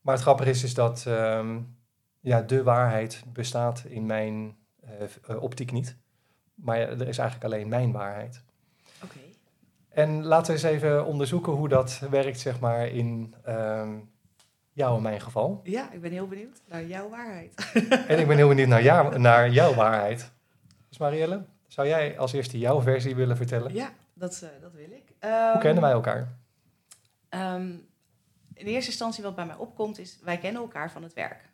Maar 0.00 0.14
het 0.14 0.22
grappige 0.22 0.50
is, 0.50 0.64
is 0.64 0.74
dat 0.74 1.04
um, 1.08 1.76
ja, 2.20 2.42
de 2.42 2.62
waarheid 2.62 3.24
bestaat 3.26 3.84
in 3.84 4.06
mijn 4.06 4.56
uh, 5.30 5.42
optiek 5.42 5.72
niet, 5.72 5.96
maar 6.54 6.78
er 6.78 7.08
is 7.08 7.18
eigenlijk 7.18 7.52
alleen 7.52 7.68
mijn 7.68 7.92
waarheid. 7.92 8.44
Oké. 9.02 9.04
Okay. 9.04 9.36
En 9.88 10.24
laten 10.24 10.46
we 10.46 10.52
eens 10.52 10.76
even 10.76 11.06
onderzoeken 11.06 11.52
hoe 11.52 11.68
dat 11.68 11.98
werkt, 12.10 12.40
zeg 12.40 12.60
maar, 12.60 12.86
in 12.86 13.34
um, 13.48 14.11
jou 14.72 14.96
in 14.96 15.02
mijn 15.02 15.20
geval. 15.20 15.60
Ja, 15.64 15.92
ik 15.92 16.00
ben 16.00 16.10
heel 16.10 16.28
benieuwd 16.28 16.60
naar 16.68 16.84
jouw 16.84 17.08
waarheid. 17.08 17.72
en 18.08 18.18
ik 18.18 18.26
ben 18.26 18.36
heel 18.36 18.48
benieuwd 18.48 18.68
naar, 18.68 18.82
jou, 18.82 19.18
naar 19.18 19.50
jouw 19.50 19.74
waarheid. 19.74 20.32
Dus 20.88 20.98
Marielle, 20.98 21.44
zou 21.66 21.88
jij 21.88 22.18
als 22.18 22.32
eerste 22.32 22.58
jouw 22.58 22.82
versie 22.82 23.14
willen 23.14 23.36
vertellen? 23.36 23.74
Ja, 23.74 23.92
dat, 24.14 24.40
uh, 24.44 24.48
dat 24.60 24.72
wil 24.72 24.90
ik. 24.90 25.12
Um, 25.20 25.30
Hoe 25.30 25.60
kennen 25.60 25.82
wij 25.82 25.92
elkaar? 25.92 26.36
Um, 27.30 27.88
in 28.54 28.66
eerste 28.66 28.90
instantie 28.90 29.22
wat 29.22 29.34
bij 29.34 29.46
mij 29.46 29.56
opkomt 29.56 29.98
is, 29.98 30.18
wij 30.22 30.38
kennen 30.38 30.62
elkaar 30.62 30.90
van 30.90 31.02
het 31.02 31.14
werk. 31.14 31.50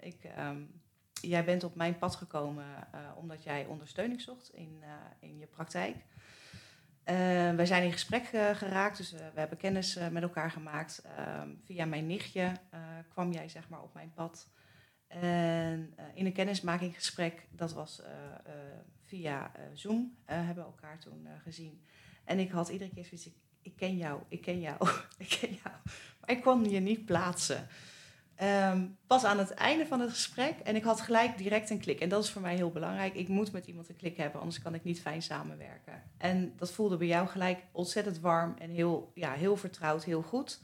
ik, 0.00 0.16
jij 1.20 1.44
bent 1.44 1.64
op 1.64 1.74
mijn 1.74 1.98
pad 1.98 2.16
gekomen 2.16 2.64
uh, 2.94 3.00
omdat 3.16 3.44
jij 3.44 3.66
ondersteuning 3.66 4.20
zocht 4.20 4.50
in, 4.54 4.78
uh, 4.80 4.88
in 5.18 5.38
je 5.38 5.46
praktijk. 5.46 5.96
Uh, 7.10 7.14
wij 7.54 7.66
zijn 7.66 7.84
in 7.84 7.92
gesprek 7.92 8.32
uh, 8.32 8.50
geraakt, 8.50 8.96
dus 8.96 9.12
uh, 9.12 9.18
we 9.18 9.38
hebben 9.38 9.58
kennis 9.58 9.98
met 10.10 10.22
elkaar 10.22 10.50
gemaakt. 10.50 11.02
Ehm, 11.16 11.48
via 11.64 11.84
mijn 11.84 12.06
nichtje 12.06 12.52
kwam 13.08 13.32
jij 13.32 13.48
zeg 13.48 13.68
maar 13.68 13.82
op 13.82 13.94
mijn 13.94 14.12
pad. 14.14 14.50
En 15.06 15.94
in 16.14 16.26
een 16.26 16.32
kennismakinggesprek, 16.32 17.46
dat 17.50 17.72
was 17.72 18.02
via 19.04 19.52
Zoom, 19.72 20.16
hebben 20.24 20.64
we 20.64 20.70
elkaar 20.70 20.98
toen 20.98 21.28
gezien. 21.42 21.82
En 22.24 22.38
ik 22.38 22.50
had 22.50 22.68
iedere 22.68 22.90
keer 22.90 23.04
zoiets, 23.04 23.26
ik, 23.26 23.34
ik 23.62 23.76
ken 23.76 23.96
jou, 23.96 24.22
ik 24.28 24.40
ken 24.40 24.60
jou, 24.60 24.88
ik 25.18 25.36
ken 25.40 25.50
jou. 25.50 25.76
Maar 26.20 26.30
ik 26.30 26.42
kon 26.42 26.70
je 26.70 26.80
niet 26.80 27.04
plaatsen. 27.04 27.68
Um, 28.42 28.98
pas 29.06 29.24
aan 29.24 29.38
het 29.38 29.50
einde 29.50 29.86
van 29.86 30.00
het 30.00 30.10
gesprek 30.10 30.58
en 30.58 30.76
ik 30.76 30.82
had 30.82 31.00
gelijk 31.00 31.38
direct 31.38 31.70
een 31.70 31.80
klik. 31.80 32.00
En 32.00 32.08
dat 32.08 32.24
is 32.24 32.30
voor 32.30 32.42
mij 32.42 32.54
heel 32.54 32.70
belangrijk. 32.70 33.14
Ik 33.14 33.28
moet 33.28 33.52
met 33.52 33.66
iemand 33.66 33.88
een 33.88 33.96
klik 33.96 34.16
hebben, 34.16 34.40
anders 34.40 34.62
kan 34.62 34.74
ik 34.74 34.84
niet 34.84 35.00
fijn 35.00 35.22
samenwerken. 35.22 36.02
En 36.18 36.52
dat 36.56 36.72
voelde 36.72 36.96
bij 36.96 37.06
jou 37.06 37.28
gelijk 37.28 37.62
ontzettend 37.72 38.20
warm 38.20 38.54
en 38.58 38.70
heel, 38.70 39.10
ja, 39.14 39.32
heel 39.32 39.56
vertrouwd, 39.56 40.04
heel 40.04 40.22
goed. 40.22 40.60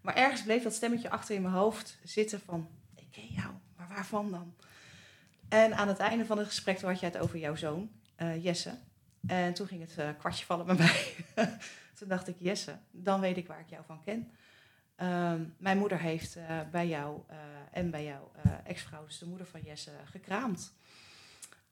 Maar 0.00 0.14
ergens 0.14 0.42
bleef 0.42 0.62
dat 0.62 0.74
stemmetje 0.74 1.10
achter 1.10 1.34
in 1.34 1.42
mijn 1.42 1.54
hoofd 1.54 1.98
zitten 2.04 2.40
van, 2.40 2.68
ik 2.94 3.06
ken 3.10 3.26
jou, 3.26 3.50
maar 3.76 3.88
waarvan 3.88 4.30
dan? 4.30 4.54
En 5.48 5.74
aan 5.74 5.88
het 5.88 5.98
einde 5.98 6.26
van 6.26 6.38
het 6.38 6.46
gesprek 6.46 6.80
had 6.80 7.00
je 7.00 7.06
het 7.06 7.18
over 7.18 7.38
jouw 7.38 7.54
zoon, 7.54 7.90
uh, 8.18 8.44
Jesse. 8.44 8.70
En 9.26 9.54
toen 9.54 9.66
ging 9.66 9.80
het 9.80 9.98
uh, 9.98 10.08
kwartje 10.18 10.44
vallen 10.44 10.66
bij 10.66 10.76
mij. 10.76 11.14
toen 11.98 12.08
dacht 12.08 12.28
ik, 12.28 12.36
Jesse, 12.38 12.78
dan 12.90 13.20
weet 13.20 13.36
ik 13.36 13.46
waar 13.46 13.60
ik 13.60 13.70
jou 13.70 13.84
van 13.86 14.02
ken. 14.04 14.32
Um, 15.02 15.54
mijn 15.58 15.78
moeder 15.78 15.98
heeft 15.98 16.36
uh, 16.36 16.44
bij 16.70 16.88
jou 16.88 17.20
uh, 17.30 17.36
en 17.72 17.90
bij 17.90 18.04
jouw 18.04 18.30
uh, 18.46 18.52
ex-vrouw, 18.64 19.04
dus 19.04 19.18
de 19.18 19.26
moeder 19.26 19.46
van 19.46 19.60
Jesse, 19.60 19.90
gekraamd. 20.04 20.74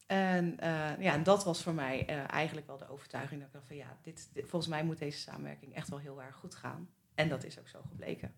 En 0.06 0.56
ja, 0.98 1.18
dat 1.18 1.44
was 1.44 1.62
voor 1.62 1.74
mij 1.74 2.06
eigenlijk 2.26 2.66
wel 2.66 2.78
de 2.78 2.90
overtuiging 2.90 3.40
dat 3.40 3.62
ik 3.62 3.66
van 3.66 3.76
ja, 3.76 3.96
dit, 4.02 4.28
dit, 4.32 4.44
volgens 4.48 4.70
mij 4.70 4.84
moet 4.84 4.98
deze 4.98 5.18
samenwerking 5.18 5.74
echt 5.74 5.88
wel 5.88 5.98
heel 5.98 6.22
erg 6.22 6.34
goed 6.34 6.54
gaan. 6.54 6.88
En 7.14 7.28
dat 7.28 7.44
is 7.44 7.58
ook 7.58 7.68
zo 7.68 7.78
gebleken. 7.88 8.32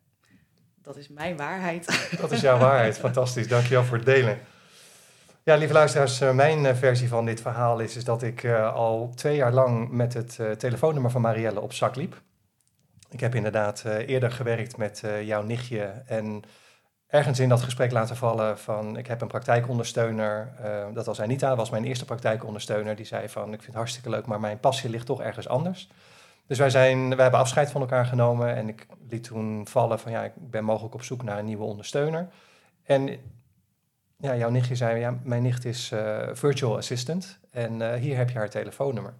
Dat 0.82 0.96
is 0.96 1.08
mijn 1.08 1.36
waarheid. 1.36 1.86
Dat 2.20 2.32
is 2.32 2.40
jouw 2.40 2.58
waarheid, 2.58 2.98
fantastisch. 2.98 3.48
Dankjewel 3.48 3.84
voor 3.84 3.96
het 3.96 4.06
delen. 4.06 4.38
Ja, 5.42 5.56
lieve 5.56 5.72
luisteraars, 5.72 6.18
mijn 6.18 6.76
versie 6.76 7.08
van 7.08 7.24
dit 7.24 7.40
verhaal 7.40 7.80
is, 7.80 7.96
is 7.96 8.04
dat 8.04 8.22
ik 8.22 8.44
al 8.74 9.12
twee 9.14 9.36
jaar 9.36 9.52
lang 9.52 9.90
met 9.90 10.14
het 10.14 10.58
telefoonnummer 10.58 11.10
van 11.10 11.20
Marielle 11.20 11.60
op 11.60 11.72
zak 11.72 11.96
liep. 11.96 12.22
Ik 13.10 13.20
heb 13.20 13.34
inderdaad 13.34 13.82
eh, 13.84 14.08
eerder 14.08 14.30
gewerkt 14.30 14.76
met 14.76 15.02
eh, 15.04 15.26
jouw 15.26 15.42
nichtje 15.42 15.92
en 16.06 16.42
ergens 17.06 17.38
in 17.38 17.48
dat 17.48 17.62
gesprek 17.62 17.92
laten 17.92 18.16
vallen 18.16 18.58
van 18.58 18.96
ik 18.96 19.06
heb 19.06 19.20
een 19.20 19.28
praktijkondersteuner. 19.28 20.52
Uh, 20.64 20.86
dat 20.94 21.06
was 21.06 21.20
Anita, 21.20 21.56
was 21.56 21.70
mijn 21.70 21.84
eerste 21.84 22.04
praktijkondersteuner. 22.04 22.96
Die 22.96 23.04
zei 23.04 23.28
van 23.28 23.44
ik 23.44 23.54
vind 23.54 23.66
het 23.66 23.74
hartstikke 23.74 24.10
leuk, 24.10 24.26
maar 24.26 24.40
mijn 24.40 24.60
passie 24.60 24.90
ligt 24.90 25.06
toch 25.06 25.20
ergens 25.20 25.48
anders. 25.48 25.88
Dus 26.46 26.58
wij, 26.58 26.70
zijn, 26.70 27.08
wij 27.08 27.22
hebben 27.22 27.40
afscheid 27.40 27.70
van 27.70 27.80
elkaar 27.80 28.06
genomen 28.06 28.54
en 28.54 28.68
ik 28.68 28.86
liet 29.08 29.24
toen 29.24 29.66
vallen 29.66 29.98
van 29.98 30.12
ja, 30.12 30.24
ik 30.24 30.32
ben 30.36 30.64
mogelijk 30.64 30.94
op 30.94 31.02
zoek 31.02 31.22
naar 31.22 31.38
een 31.38 31.44
nieuwe 31.44 31.64
ondersteuner. 31.64 32.28
En 32.82 33.08
ja, 34.16 34.36
jouw 34.36 34.50
nichtje 34.50 34.76
zei, 34.76 34.98
ja, 34.98 35.18
mijn 35.22 35.42
nicht 35.42 35.64
is 35.64 35.92
virtual 36.32 36.76
assistant 36.76 37.38
en 37.50 37.94
hier 37.94 38.16
heb 38.16 38.30
je 38.30 38.38
haar 38.38 38.50
telefoonnummer 38.50 39.14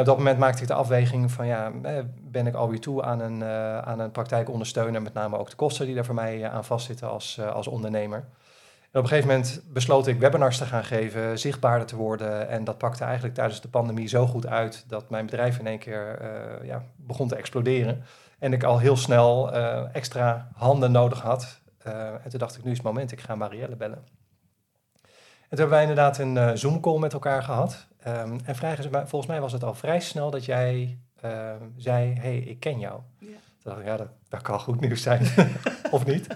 op 0.00 0.04
dat 0.04 0.16
moment 0.16 0.38
maakte 0.38 0.62
ik 0.62 0.68
de 0.68 0.74
afweging 0.74 1.30
van 1.30 1.46
ja, 1.46 1.72
eh, 1.82 1.98
ben 2.20 2.46
ik 2.46 2.54
alweer 2.54 2.80
toe 2.80 3.02
aan 3.02 3.20
een, 3.20 3.40
uh, 3.40 3.78
aan 3.78 3.98
een 3.98 4.10
praktijkondersteuner, 4.10 5.02
met 5.02 5.14
name 5.14 5.38
ook 5.38 5.50
de 5.50 5.56
kosten 5.56 5.86
die 5.86 5.94
daar 5.94 6.04
voor 6.04 6.14
mij 6.14 6.38
uh, 6.38 6.54
aan 6.54 6.64
vastzitten 6.64 7.08
als, 7.08 7.40
als 7.40 7.66
ondernemer. 7.66 8.18
En 8.18 9.00
op 9.00 9.02
een 9.02 9.08
gegeven 9.08 9.28
moment 9.28 9.62
besloot 9.72 10.06
ik 10.06 10.18
webinars 10.18 10.58
te 10.58 10.64
gaan 10.64 10.84
geven, 10.84 11.38
zichtbaarder 11.38 11.86
te 11.86 11.96
worden. 11.96 12.48
En 12.48 12.64
dat 12.64 12.78
pakte 12.78 13.04
eigenlijk 13.04 13.34
tijdens 13.34 13.60
de 13.60 13.68
pandemie 13.68 14.08
zo 14.08 14.26
goed 14.26 14.46
uit 14.46 14.84
dat 14.88 15.10
mijn 15.10 15.26
bedrijf 15.26 15.58
in 15.58 15.66
één 15.66 15.78
keer 15.78 16.18
ja, 16.62 16.82
begon 16.96 17.28
te 17.28 17.36
exploderen. 17.36 18.02
En 18.38 18.52
ik 18.52 18.64
al 18.64 18.78
heel 18.78 18.96
snel 18.96 19.52
extra 19.92 20.48
handen 20.54 20.92
nodig 20.92 21.20
had. 21.20 21.60
en 21.82 22.30
toen 22.30 22.38
dacht 22.38 22.56
ik, 22.56 22.64
nu 22.64 22.70
is 22.70 22.76
het 22.76 22.86
moment, 22.86 23.12
ik 23.12 23.20
ga 23.20 23.34
Marielle 23.34 23.76
bellen. 23.76 23.98
En 23.98 25.50
toen 25.50 25.58
hebben 25.58 25.68
wij 25.68 25.82
inderdaad 25.82 26.18
een 26.18 26.58
Zoom-call 26.58 26.98
met 26.98 27.12
elkaar 27.12 27.42
gehad. 27.42 27.86
Um, 28.06 28.40
en 28.44 28.56
vragen 28.56 28.82
ze, 28.82 28.90
volgens 28.90 29.26
mij 29.26 29.40
was 29.40 29.52
het 29.52 29.64
al 29.64 29.74
vrij 29.74 30.00
snel 30.00 30.30
dat 30.30 30.44
jij 30.44 30.98
uh, 31.24 31.52
zei, 31.76 32.14
hey, 32.14 32.38
ik 32.38 32.60
ken 32.60 32.78
jou. 32.78 33.00
Ja. 33.18 33.26
Toen 33.28 33.36
dacht 33.62 33.78
ik, 33.78 33.86
ja, 33.86 33.96
dat, 33.96 34.08
dat 34.28 34.42
kan 34.42 34.60
goed 34.60 34.80
nieuws 34.80 35.02
zijn, 35.02 35.26
of 35.90 36.06
niet? 36.06 36.26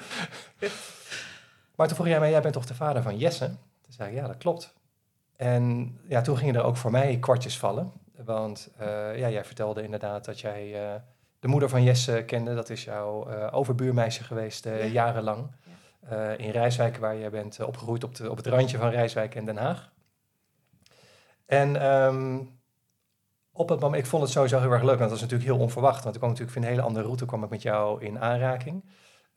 maar 1.76 1.86
toen 1.86 1.96
vroeg 1.96 2.08
jij 2.08 2.20
mij, 2.20 2.30
jij 2.30 2.40
bent 2.40 2.54
toch 2.54 2.66
de 2.66 2.74
vader 2.74 3.02
van 3.02 3.18
Jesse? 3.18 3.46
Toen 3.80 3.92
zei 3.92 4.10
ik, 4.10 4.16
ja, 4.16 4.26
dat 4.26 4.36
klopt. 4.36 4.74
En 5.36 5.96
ja, 6.08 6.20
toen 6.20 6.36
gingen 6.36 6.54
er 6.54 6.62
ook 6.62 6.76
voor 6.76 6.90
mij 6.90 7.18
kwartjes 7.18 7.58
vallen. 7.58 7.92
Want 8.24 8.70
uh, 8.80 8.86
ja, 9.18 9.30
jij 9.30 9.44
vertelde 9.44 9.82
inderdaad 9.82 10.24
dat 10.24 10.40
jij 10.40 10.68
uh, 10.68 10.94
de 11.40 11.48
moeder 11.48 11.68
van 11.68 11.82
Jesse 11.82 12.22
kende. 12.26 12.54
Dat 12.54 12.70
is 12.70 12.84
jouw 12.84 13.30
uh, 13.30 13.48
overbuurmeisje 13.50 14.24
geweest 14.24 14.64
ja. 14.64 14.84
jarenlang. 14.84 15.50
Ja. 16.10 16.32
in 16.32 16.50
Rijswijk, 16.50 16.96
waar 16.96 17.14
je 17.14 17.30
bent 17.30 17.60
opgegroeid 17.60 18.04
op, 18.04 18.14
de, 18.14 18.30
op 18.30 18.36
het 18.36 18.46
randje 18.46 18.78
van 18.78 18.88
Rijswijk 18.88 19.34
en 19.34 19.44
Den 19.44 19.56
Haag. 19.56 19.90
En 21.48 21.92
um, 21.92 22.50
op 23.52 23.68
het 23.68 23.80
moment, 23.80 24.02
ik 24.02 24.08
vond 24.08 24.22
het 24.22 24.32
sowieso 24.32 24.60
heel 24.60 24.72
erg 24.72 24.82
leuk, 24.82 24.98
want 24.98 25.10
dat 25.10 25.10
was 25.10 25.20
natuurlijk 25.20 25.50
heel 25.50 25.58
onverwacht. 25.58 26.02
Want 26.02 26.14
ik 26.14 26.20
kwam 26.20 26.30
natuurlijk 26.30 26.58
van 26.58 26.62
een 26.62 26.74
hele 26.74 26.86
andere 26.86 27.04
route 27.04 27.26
kwam 27.26 27.44
ik 27.44 27.50
met 27.50 27.62
jou 27.62 28.04
in 28.04 28.20
aanraking. 28.20 28.84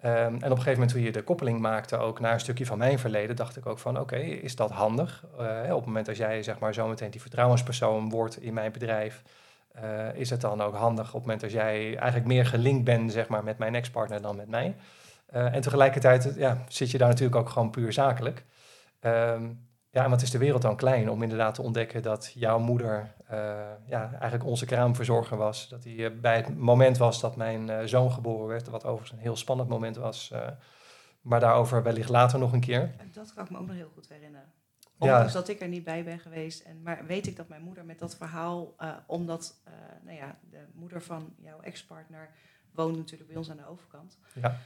Um, 0.05 0.11
en 0.11 0.35
op 0.35 0.41
een 0.41 0.49
gegeven 0.49 0.71
moment 0.71 0.89
toen 0.89 1.01
je 1.01 1.11
de 1.11 1.23
koppeling 1.23 1.59
maakte 1.59 1.97
ook 1.97 2.19
naar 2.19 2.33
een 2.33 2.39
stukje 2.39 2.65
van 2.65 2.77
mijn 2.77 2.99
verleden, 2.99 3.35
dacht 3.35 3.57
ik 3.57 3.65
ook 3.65 3.79
van 3.79 3.99
oké, 3.99 4.15
is 4.17 4.55
dat 4.55 4.71
handig? 4.71 5.25
Uh, 5.39 5.69
op 5.69 5.77
het 5.77 5.85
moment 5.85 6.07
als 6.07 6.17
jij 6.17 6.43
zeg 6.43 6.59
maar 6.59 6.73
zometeen 6.73 7.11
die 7.11 7.21
vertrouwenspersoon 7.21 8.09
wordt 8.09 8.41
in 8.41 8.53
mijn 8.53 8.71
bedrijf, 8.71 9.23
uh, 9.83 10.15
is 10.15 10.29
het 10.29 10.41
dan 10.41 10.61
ook 10.61 10.75
handig 10.75 11.07
op 11.07 11.13
het 11.13 11.21
moment 11.21 11.43
als 11.43 11.51
jij 11.51 11.97
eigenlijk 11.97 12.25
meer 12.25 12.45
gelinkt 12.45 12.83
bent 12.83 13.11
zeg 13.11 13.27
maar 13.27 13.43
met 13.43 13.57
mijn 13.57 13.75
ex-partner 13.75 14.21
dan 14.21 14.35
met 14.35 14.49
mij? 14.49 14.75
Uh, 15.33 15.55
en 15.55 15.61
tegelijkertijd 15.61 16.33
ja, 16.37 16.57
zit 16.67 16.91
je 16.91 16.97
daar 16.97 17.09
natuurlijk 17.09 17.35
ook 17.35 17.49
gewoon 17.49 17.69
puur 17.69 17.93
zakelijk. 17.93 18.45
Um, 19.01 19.69
ja, 19.91 20.03
en 20.03 20.09
wat 20.09 20.21
is 20.21 20.31
de 20.31 20.37
wereld 20.37 20.61
dan 20.61 20.75
klein 20.75 21.09
om 21.09 21.21
inderdaad 21.21 21.55
te 21.55 21.61
ontdekken 21.61 22.01
dat 22.01 22.31
jouw 22.35 22.59
moeder 22.59 23.13
uh, 23.31 23.37
ja, 23.85 24.11
eigenlijk 24.11 24.45
onze 24.45 24.65
kraamverzorger 24.65 25.37
was. 25.37 25.69
Dat 25.69 25.83
hij 25.83 25.93
uh, 25.93 26.19
bij 26.21 26.35
het 26.35 26.57
moment 26.57 26.97
was 26.97 27.21
dat 27.21 27.35
mijn 27.35 27.67
uh, 27.67 27.79
zoon 27.83 28.11
geboren 28.11 28.47
werd, 28.47 28.67
wat 28.67 28.85
overigens 28.85 29.11
een 29.11 29.23
heel 29.23 29.35
spannend 29.35 29.69
moment 29.69 29.95
was. 29.95 30.33
maar 31.21 31.39
daarover 31.39 31.83
wellicht 31.83 32.09
later 32.09 32.39
nog 32.39 32.53
een 32.53 32.59
keer. 32.59 32.95
Dat 33.13 33.33
kan 33.33 33.43
ik 33.45 33.51
me 33.51 33.57
ook 33.57 33.67
nog 33.67 33.75
heel 33.75 33.91
goed 33.93 34.09
herinneren. 34.09 34.51
Ondanks 34.97 35.33
ja. 35.33 35.39
dat 35.39 35.47
ik 35.49 35.61
er 35.61 35.67
niet 35.67 35.83
bij 35.83 36.03
ben 36.03 36.19
geweest. 36.19 36.61
En, 36.61 36.81
maar 36.81 37.05
weet 37.05 37.27
ik 37.27 37.35
dat 37.35 37.47
mijn 37.47 37.61
moeder 37.61 37.85
met 37.85 37.99
dat 37.99 38.15
verhaal, 38.15 38.75
omdat 39.07 39.61
nou 40.03 40.17
ja, 40.17 40.39
de 40.49 40.65
moeder 40.73 41.01
van 41.01 41.33
jouw 41.37 41.59
ex-partner 41.61 42.29
woonde 42.73 42.97
natuurlijk 42.97 43.29
bij 43.29 43.37
ons 43.37 43.49
aan 43.49 43.57
de 43.57 43.67
overkant. 43.67 44.17
Ja. 44.33 44.57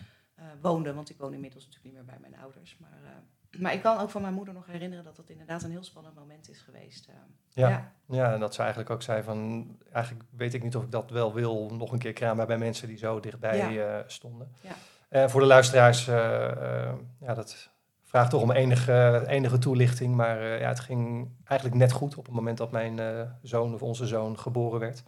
woonde, 0.61 0.93
want 0.93 1.09
ik 1.09 1.17
woon 1.17 1.33
inmiddels 1.33 1.65
natuurlijk 1.65 1.95
niet 1.95 2.05
meer 2.05 2.15
bij 2.15 2.29
mijn 2.29 2.41
ouders. 2.41 2.77
Maar 2.77 3.23
maar 3.59 3.73
ik 3.73 3.81
kan 3.81 3.99
ook 3.99 4.09
van 4.09 4.21
mijn 4.21 4.33
moeder 4.33 4.53
nog 4.53 4.65
herinneren 4.65 5.03
dat 5.03 5.15
dat 5.15 5.29
inderdaad 5.29 5.63
een 5.63 5.71
heel 5.71 5.83
spannend 5.83 6.15
moment 6.15 6.49
is 6.49 6.61
geweest. 6.61 7.07
Eh. 7.07 7.15
ja, 7.53 7.69
ja. 7.69 7.91
ja. 8.05 8.33
en 8.33 8.39
dat 8.39 8.53
ze 8.53 8.59
eigenlijk 8.59 8.89
ook 8.89 9.01
zei 9.01 9.23
van, 9.23 9.67
eigenlijk 9.91 10.25
weet 10.29 10.53
ik 10.53 10.63
niet 10.63 10.75
of 10.75 10.83
ik 10.83 10.91
dat 10.91 11.11
wel 11.11 11.33
wil, 11.33 11.69
nog 11.73 11.91
een 11.91 11.99
keer 11.99 12.13
kramen 12.13 12.47
bij 12.47 12.57
mensen 12.57 12.87
die 12.87 12.97
zo 12.97 13.19
dichtbij 13.19 13.57
ja. 13.57 13.97
uh, 13.97 14.03
stonden. 14.07 14.51
Ja. 14.61 14.73
Uh, 15.09 15.29
voor 15.29 15.41
de 15.41 15.47
luisteraars, 15.47 16.05
ja, 16.05 17.33
dat 17.33 17.69
vraagt 18.03 18.29
toch 18.29 18.41
om 18.41 18.51
enige, 18.51 19.23
enige 19.27 19.57
toelichting, 19.57 20.15
maar 20.15 20.59
ja, 20.59 20.67
het 20.67 20.79
ging 20.79 21.29
eigenlijk 21.43 21.79
net 21.79 21.91
goed 21.91 22.17
op 22.17 22.25
het 22.25 22.35
moment 22.35 22.57
dat 22.57 22.71
mijn 22.71 22.99
zoon 23.41 23.73
of 23.73 23.81
onze 23.81 24.07
zoon 24.07 24.39
geboren 24.39 24.79
werd. 24.79 25.03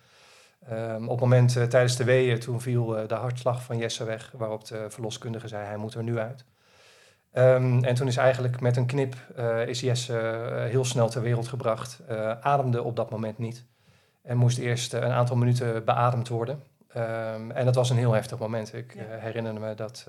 Um, 0.71 1.03
op 1.03 1.09
het 1.09 1.19
moment 1.19 1.53
tijdens 1.53 1.95
de 1.95 2.03
weeën, 2.03 2.39
toen 2.39 2.61
viel 2.61 2.85
de 3.07 3.15
hartslag 3.15 3.63
van 3.63 3.77
Jesse 3.77 4.03
weg, 4.03 4.33
waarop 4.37 4.65
de 4.65 4.85
verloskundige 4.89 5.47
zei, 5.47 5.65
hij 5.65 5.77
moet 5.77 5.93
er 5.93 6.03
nu 6.03 6.17
uit. 6.17 6.45
Um, 7.33 7.83
en 7.83 7.95
toen 7.95 8.07
is 8.07 8.17
eigenlijk 8.17 8.61
met 8.61 8.77
een 8.77 8.85
knip 8.85 9.15
uh, 9.37 9.67
is 9.67 9.79
Jesse 9.79 10.13
uh, 10.13 10.69
heel 10.69 10.85
snel 10.85 11.09
ter 11.09 11.21
wereld 11.21 11.47
gebracht. 11.47 12.01
Uh, 12.09 12.31
ademde 12.31 12.83
op 12.83 12.95
dat 12.95 13.09
moment 13.09 13.37
niet. 13.37 13.65
En 14.21 14.37
moest 14.37 14.57
eerst 14.57 14.93
een 14.93 15.11
aantal 15.11 15.35
minuten 15.35 15.85
beademd 15.85 16.27
worden. 16.27 16.63
Um, 16.97 17.51
en 17.51 17.65
dat 17.65 17.75
was 17.75 17.89
een 17.89 17.97
heel 17.97 18.11
heftig 18.11 18.39
moment. 18.39 18.73
Ik 18.73 18.93
ja. 18.93 19.03
herinner 19.17 19.59
me 19.59 19.73
dat 19.73 20.07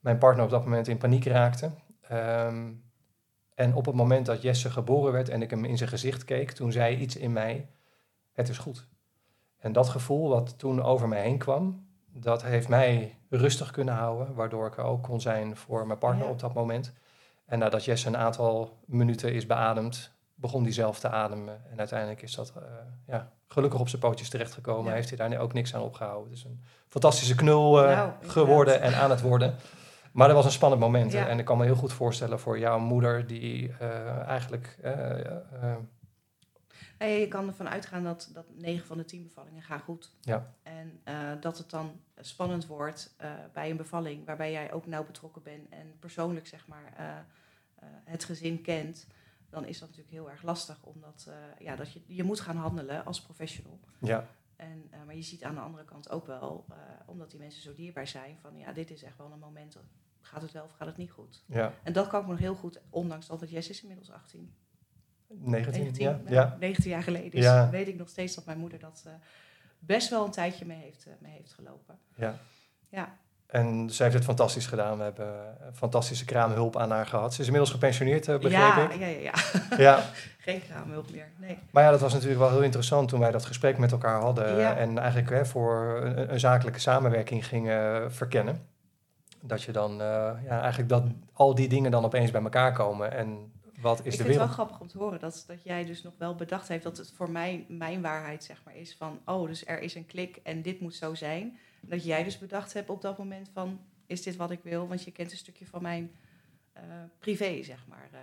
mijn 0.00 0.18
partner 0.18 0.44
op 0.44 0.50
dat 0.50 0.64
moment 0.64 0.88
in 0.88 0.98
paniek 0.98 1.24
raakte. 1.24 1.70
Um, 2.12 2.82
en 3.54 3.74
op 3.74 3.86
het 3.86 3.94
moment 3.94 4.26
dat 4.26 4.42
Jesse 4.42 4.70
geboren 4.70 5.12
werd 5.12 5.28
en 5.28 5.42
ik 5.42 5.50
hem 5.50 5.64
in 5.64 5.76
zijn 5.76 5.88
gezicht 5.88 6.24
keek, 6.24 6.50
toen 6.50 6.72
zei 6.72 6.96
iets 6.96 7.16
in 7.16 7.32
mij, 7.32 7.68
het 8.32 8.48
is 8.48 8.58
goed. 8.58 8.86
En 9.58 9.72
dat 9.72 9.88
gevoel 9.88 10.28
wat 10.28 10.58
toen 10.58 10.82
over 10.82 11.08
mij 11.08 11.22
heen 11.22 11.38
kwam, 11.38 11.86
dat 12.12 12.42
heeft 12.42 12.68
mij 12.68 13.16
rustig 13.38 13.70
kunnen 13.70 13.94
houden, 13.94 14.34
waardoor 14.34 14.66
ik 14.66 14.76
er 14.76 14.84
ook 14.84 15.02
kon 15.02 15.20
zijn 15.20 15.56
voor 15.56 15.86
mijn 15.86 15.98
partner 15.98 16.28
op 16.28 16.38
dat 16.38 16.54
moment. 16.54 16.92
En 17.46 17.58
nadat 17.58 17.84
Jesse 17.84 18.08
een 18.08 18.16
aantal 18.16 18.78
minuten 18.86 19.32
is 19.32 19.46
beademd, 19.46 20.12
begon 20.34 20.62
hij 20.62 20.72
zelf 20.72 20.98
te 20.98 21.08
ademen. 21.08 21.60
En 21.70 21.78
uiteindelijk 21.78 22.22
is 22.22 22.34
dat 22.34 22.52
uh, 22.56 22.62
ja, 23.06 23.32
gelukkig 23.48 23.80
op 23.80 23.88
zijn 23.88 24.02
pootjes 24.02 24.28
terechtgekomen. 24.28 24.90
Ja. 24.90 24.92
Heeft 24.92 25.08
hij 25.08 25.28
daar 25.28 25.40
ook 25.40 25.52
niks 25.52 25.74
aan 25.74 25.82
opgehouden. 25.82 26.30
Het 26.30 26.38
is 26.38 26.44
een 26.44 26.62
fantastische 26.88 27.34
knul 27.34 27.82
uh, 27.82 27.96
nou, 27.96 28.10
geworden 28.22 28.80
en 28.80 28.94
aan 28.94 29.10
het 29.10 29.20
worden. 29.20 29.54
Maar 30.12 30.26
dat 30.26 30.36
was 30.36 30.44
een 30.44 30.52
spannend 30.52 30.80
moment. 30.80 31.12
Ja. 31.12 31.26
En 31.26 31.38
ik 31.38 31.44
kan 31.44 31.58
me 31.58 31.64
heel 31.64 31.74
goed 31.74 31.92
voorstellen 31.92 32.40
voor 32.40 32.58
jouw 32.58 32.78
moeder, 32.78 33.26
die 33.26 33.68
uh, 33.68 34.18
eigenlijk 34.26 34.78
je 37.06 37.28
kan 37.28 37.46
ervan 37.46 37.68
uitgaan 37.68 38.04
dat, 38.04 38.30
dat 38.32 38.46
9 38.54 38.86
van 38.86 38.96
de 38.96 39.04
10 39.04 39.22
bevallingen 39.22 39.62
gaan 39.62 39.80
goed. 39.80 40.12
Ja. 40.20 40.54
En 40.62 41.00
uh, 41.08 41.30
dat 41.40 41.58
het 41.58 41.70
dan 41.70 42.00
spannend 42.20 42.66
wordt 42.66 43.14
uh, 43.20 43.32
bij 43.52 43.70
een 43.70 43.76
bevalling 43.76 44.26
waarbij 44.26 44.52
jij 44.52 44.72
ook 44.72 44.86
nauw 44.86 45.04
betrokken 45.04 45.42
bent 45.42 45.68
en 45.68 45.98
persoonlijk 45.98 46.46
zeg 46.46 46.66
maar 46.66 46.94
uh, 47.00 47.86
het 48.04 48.24
gezin 48.24 48.62
kent. 48.62 49.06
Dan 49.50 49.64
is 49.64 49.78
dat 49.78 49.88
natuurlijk 49.88 50.14
heel 50.14 50.30
erg 50.30 50.42
lastig, 50.42 50.82
omdat 50.82 51.30
ja, 51.58 51.76
dat 51.76 51.92
je, 51.92 52.02
je 52.06 52.24
moet 52.24 52.40
gaan 52.40 52.56
handelen 52.56 53.04
als 53.04 53.22
professional. 53.22 53.80
Ja. 54.00 54.28
En, 54.56 54.90
maar 55.06 55.14
je 55.14 55.22
ziet 55.22 55.44
aan 55.44 55.54
de 55.54 55.60
andere 55.60 55.84
kant 55.84 56.10
ook 56.10 56.26
wel, 56.26 56.64
omdat 57.06 57.30
die 57.30 57.40
mensen 57.40 57.62
zo 57.62 57.74
dierbaar 57.74 58.06
zijn, 58.06 58.38
van 58.40 58.58
ja, 58.58 58.72
dit 58.72 58.90
is 58.90 59.02
echt 59.02 59.16
wel 59.16 59.32
een 59.32 59.38
moment, 59.38 59.76
gaat 60.20 60.42
het 60.42 60.52
wel 60.52 60.64
of 60.64 60.72
gaat 60.72 60.86
het 60.86 60.96
niet 60.96 61.10
goed? 61.10 61.44
Ja. 61.46 61.74
En 61.82 61.92
dat 61.92 62.08
kan 62.08 62.20
ik 62.20 62.26
me 62.26 62.32
nog 62.32 62.40
heel 62.40 62.54
goed, 62.54 62.80
ondanks 62.90 63.26
dat 63.26 63.40
het 63.40 63.50
Jess 63.50 63.68
is 63.68 63.82
inmiddels 63.82 64.10
18. 64.10 64.54
19, 65.38 65.82
19 65.82 66.04
ja. 66.04 66.20
ja. 66.26 66.56
19 66.60 66.90
jaar 66.90 67.02
geleden. 67.02 67.30
Dus 67.30 67.44
ja. 67.44 67.70
weet 67.70 67.88
ik 67.88 67.98
nog 67.98 68.08
steeds 68.08 68.34
dat 68.34 68.44
mijn 68.44 68.58
moeder 68.58 68.78
dat 68.78 69.02
uh, 69.06 69.12
best 69.78 70.10
wel 70.10 70.24
een 70.24 70.30
tijdje 70.30 70.64
mee 70.64 70.78
heeft, 70.78 71.06
uh, 71.06 71.12
mee 71.18 71.32
heeft 71.32 71.52
gelopen. 71.52 71.98
Ja. 72.14 72.38
ja. 72.88 73.16
En 73.46 73.90
ze 73.90 74.02
heeft 74.02 74.14
het 74.14 74.24
fantastisch 74.24 74.66
gedaan. 74.66 74.96
We 74.96 75.02
hebben 75.02 75.56
fantastische 75.74 76.24
kraamhulp 76.24 76.76
aan 76.76 76.90
haar 76.90 77.06
gehad. 77.06 77.34
Ze 77.34 77.40
is 77.40 77.46
inmiddels 77.46 77.72
gepensioneerd, 77.72 78.28
uh, 78.28 78.34
begreep 78.34 78.52
ja, 78.52 78.90
ik. 78.90 79.00
Ja, 79.00 79.06
ja, 79.06 79.18
ja. 79.18 79.32
ja. 79.76 80.02
Geen 80.38 80.62
kraamhulp 80.68 81.10
meer, 81.10 81.28
nee. 81.36 81.58
Maar 81.70 81.82
ja, 81.82 81.90
dat 81.90 82.00
was 82.00 82.12
natuurlijk 82.12 82.40
wel 82.40 82.50
heel 82.50 82.62
interessant 82.62 83.08
toen 83.08 83.20
wij 83.20 83.30
dat 83.30 83.44
gesprek 83.44 83.78
met 83.78 83.92
elkaar 83.92 84.20
hadden. 84.20 84.56
Ja. 84.56 84.76
En 84.76 84.98
eigenlijk 84.98 85.30
hè, 85.30 85.46
voor 85.46 86.00
een, 86.02 86.32
een, 86.32 86.40
zakelijke 86.40 86.80
samenwerking 86.80 87.46
gingen 87.46 88.12
verkennen. 88.12 88.66
Dat 89.40 89.62
je 89.62 89.72
dan, 89.72 89.96
ja, 90.44 90.60
eigenlijk 90.60 90.88
dat 90.88 91.04
al 91.32 91.54
die 91.54 91.68
dingen 91.68 91.90
dan 91.90 92.04
opeens 92.04 92.30
bij 92.30 92.42
elkaar 92.42 92.72
komen. 92.72 93.12
En 93.12 93.51
wat 93.82 93.98
is 93.98 94.04
ik 94.04 94.10
de 94.10 94.16
vind 94.16 94.28
het 94.28 94.36
wel 94.36 94.46
grappig 94.46 94.80
om 94.80 94.88
te 94.88 94.98
horen 94.98 95.20
dat, 95.20 95.44
dat 95.46 95.62
jij 95.62 95.84
dus 95.84 96.02
nog 96.02 96.14
wel 96.18 96.34
bedacht 96.34 96.68
heeft 96.68 96.82
dat 96.82 96.96
het 96.96 97.12
voor 97.16 97.30
mij 97.30 97.64
mijn 97.68 98.02
waarheid 98.02 98.44
zeg 98.44 98.62
maar 98.64 98.76
is 98.76 98.96
van 98.96 99.20
oh 99.24 99.46
dus 99.46 99.66
er 99.66 99.80
is 99.80 99.94
een 99.94 100.06
klik 100.06 100.40
en 100.42 100.62
dit 100.62 100.80
moet 100.80 100.94
zo 100.94 101.14
zijn. 101.14 101.58
Dat 101.80 102.04
jij 102.04 102.24
dus 102.24 102.38
bedacht 102.38 102.72
hebt 102.72 102.90
op 102.90 103.02
dat 103.02 103.18
moment 103.18 103.50
van 103.52 103.80
is 104.06 104.22
dit 104.22 104.36
wat 104.36 104.50
ik 104.50 104.60
wil, 104.62 104.88
want 104.88 105.02
je 105.02 105.10
kent 105.10 105.30
een 105.30 105.36
stukje 105.36 105.66
van 105.66 105.82
mijn 105.82 106.10
uh, 106.76 106.82
privé 107.18 107.62
zeg 107.62 107.84
maar. 107.88 108.08
Uh, 108.12 108.18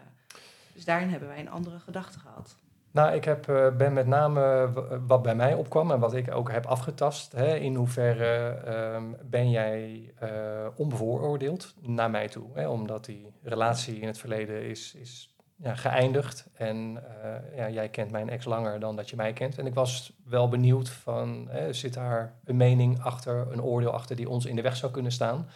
dus 0.73 0.85
daarin 0.85 1.09
hebben 1.09 1.29
wij 1.29 1.39
een 1.39 1.49
andere 1.49 1.79
gedachte 1.79 2.19
gehad. 2.19 2.57
Nou, 2.91 3.13
ik 3.13 3.23
heb, 3.23 3.47
uh, 3.47 3.75
ben 3.75 3.93
met 3.93 4.07
name 4.07 4.71
wat 5.07 5.21
bij 5.21 5.35
mij 5.35 5.53
opkwam 5.53 5.91
en 5.91 5.99
wat 5.99 6.13
ik 6.13 6.31
ook 6.31 6.51
heb 6.51 6.65
afgetast. 6.65 7.31
Hè, 7.31 7.55
in 7.55 7.75
hoeverre 7.75 8.61
uh, 8.67 9.03
ben 9.23 9.49
jij 9.49 10.13
uh, 10.23 10.29
onbevooroordeeld 10.75 11.75
naar 11.81 12.09
mij 12.09 12.27
toe? 12.27 12.49
Hè, 12.53 12.67
omdat 12.67 13.05
die 13.05 13.33
relatie 13.43 13.99
in 13.99 14.07
het 14.07 14.17
verleden 14.17 14.63
is, 14.63 14.95
is 14.95 15.35
ja, 15.63 15.75
geëindigd. 15.75 16.47
En 16.53 17.03
ja, 17.55 17.69
jij 17.69 17.89
kent 17.89 18.11
mijn 18.11 18.29
ex 18.29 18.45
langer 18.45 18.79
dan 18.79 18.95
dat 18.95 19.09
je 19.09 19.15
mij 19.15 19.33
kent. 19.33 19.57
En 19.57 19.65
ik 19.65 19.73
was 19.73 20.13
wel 20.25 20.49
benieuwd 20.49 20.89
van, 20.89 21.47
hè, 21.49 21.73
zit 21.73 21.93
daar 21.93 22.33
een 22.43 22.57
mening 22.57 23.01
achter, 23.01 23.47
een 23.51 23.61
oordeel 23.61 23.91
achter 23.91 24.15
die 24.15 24.29
ons 24.29 24.45
in 24.45 24.55
de 24.55 24.61
weg 24.61 24.75
zou 24.75 24.91
kunnen 24.91 25.11
staan? 25.11 25.47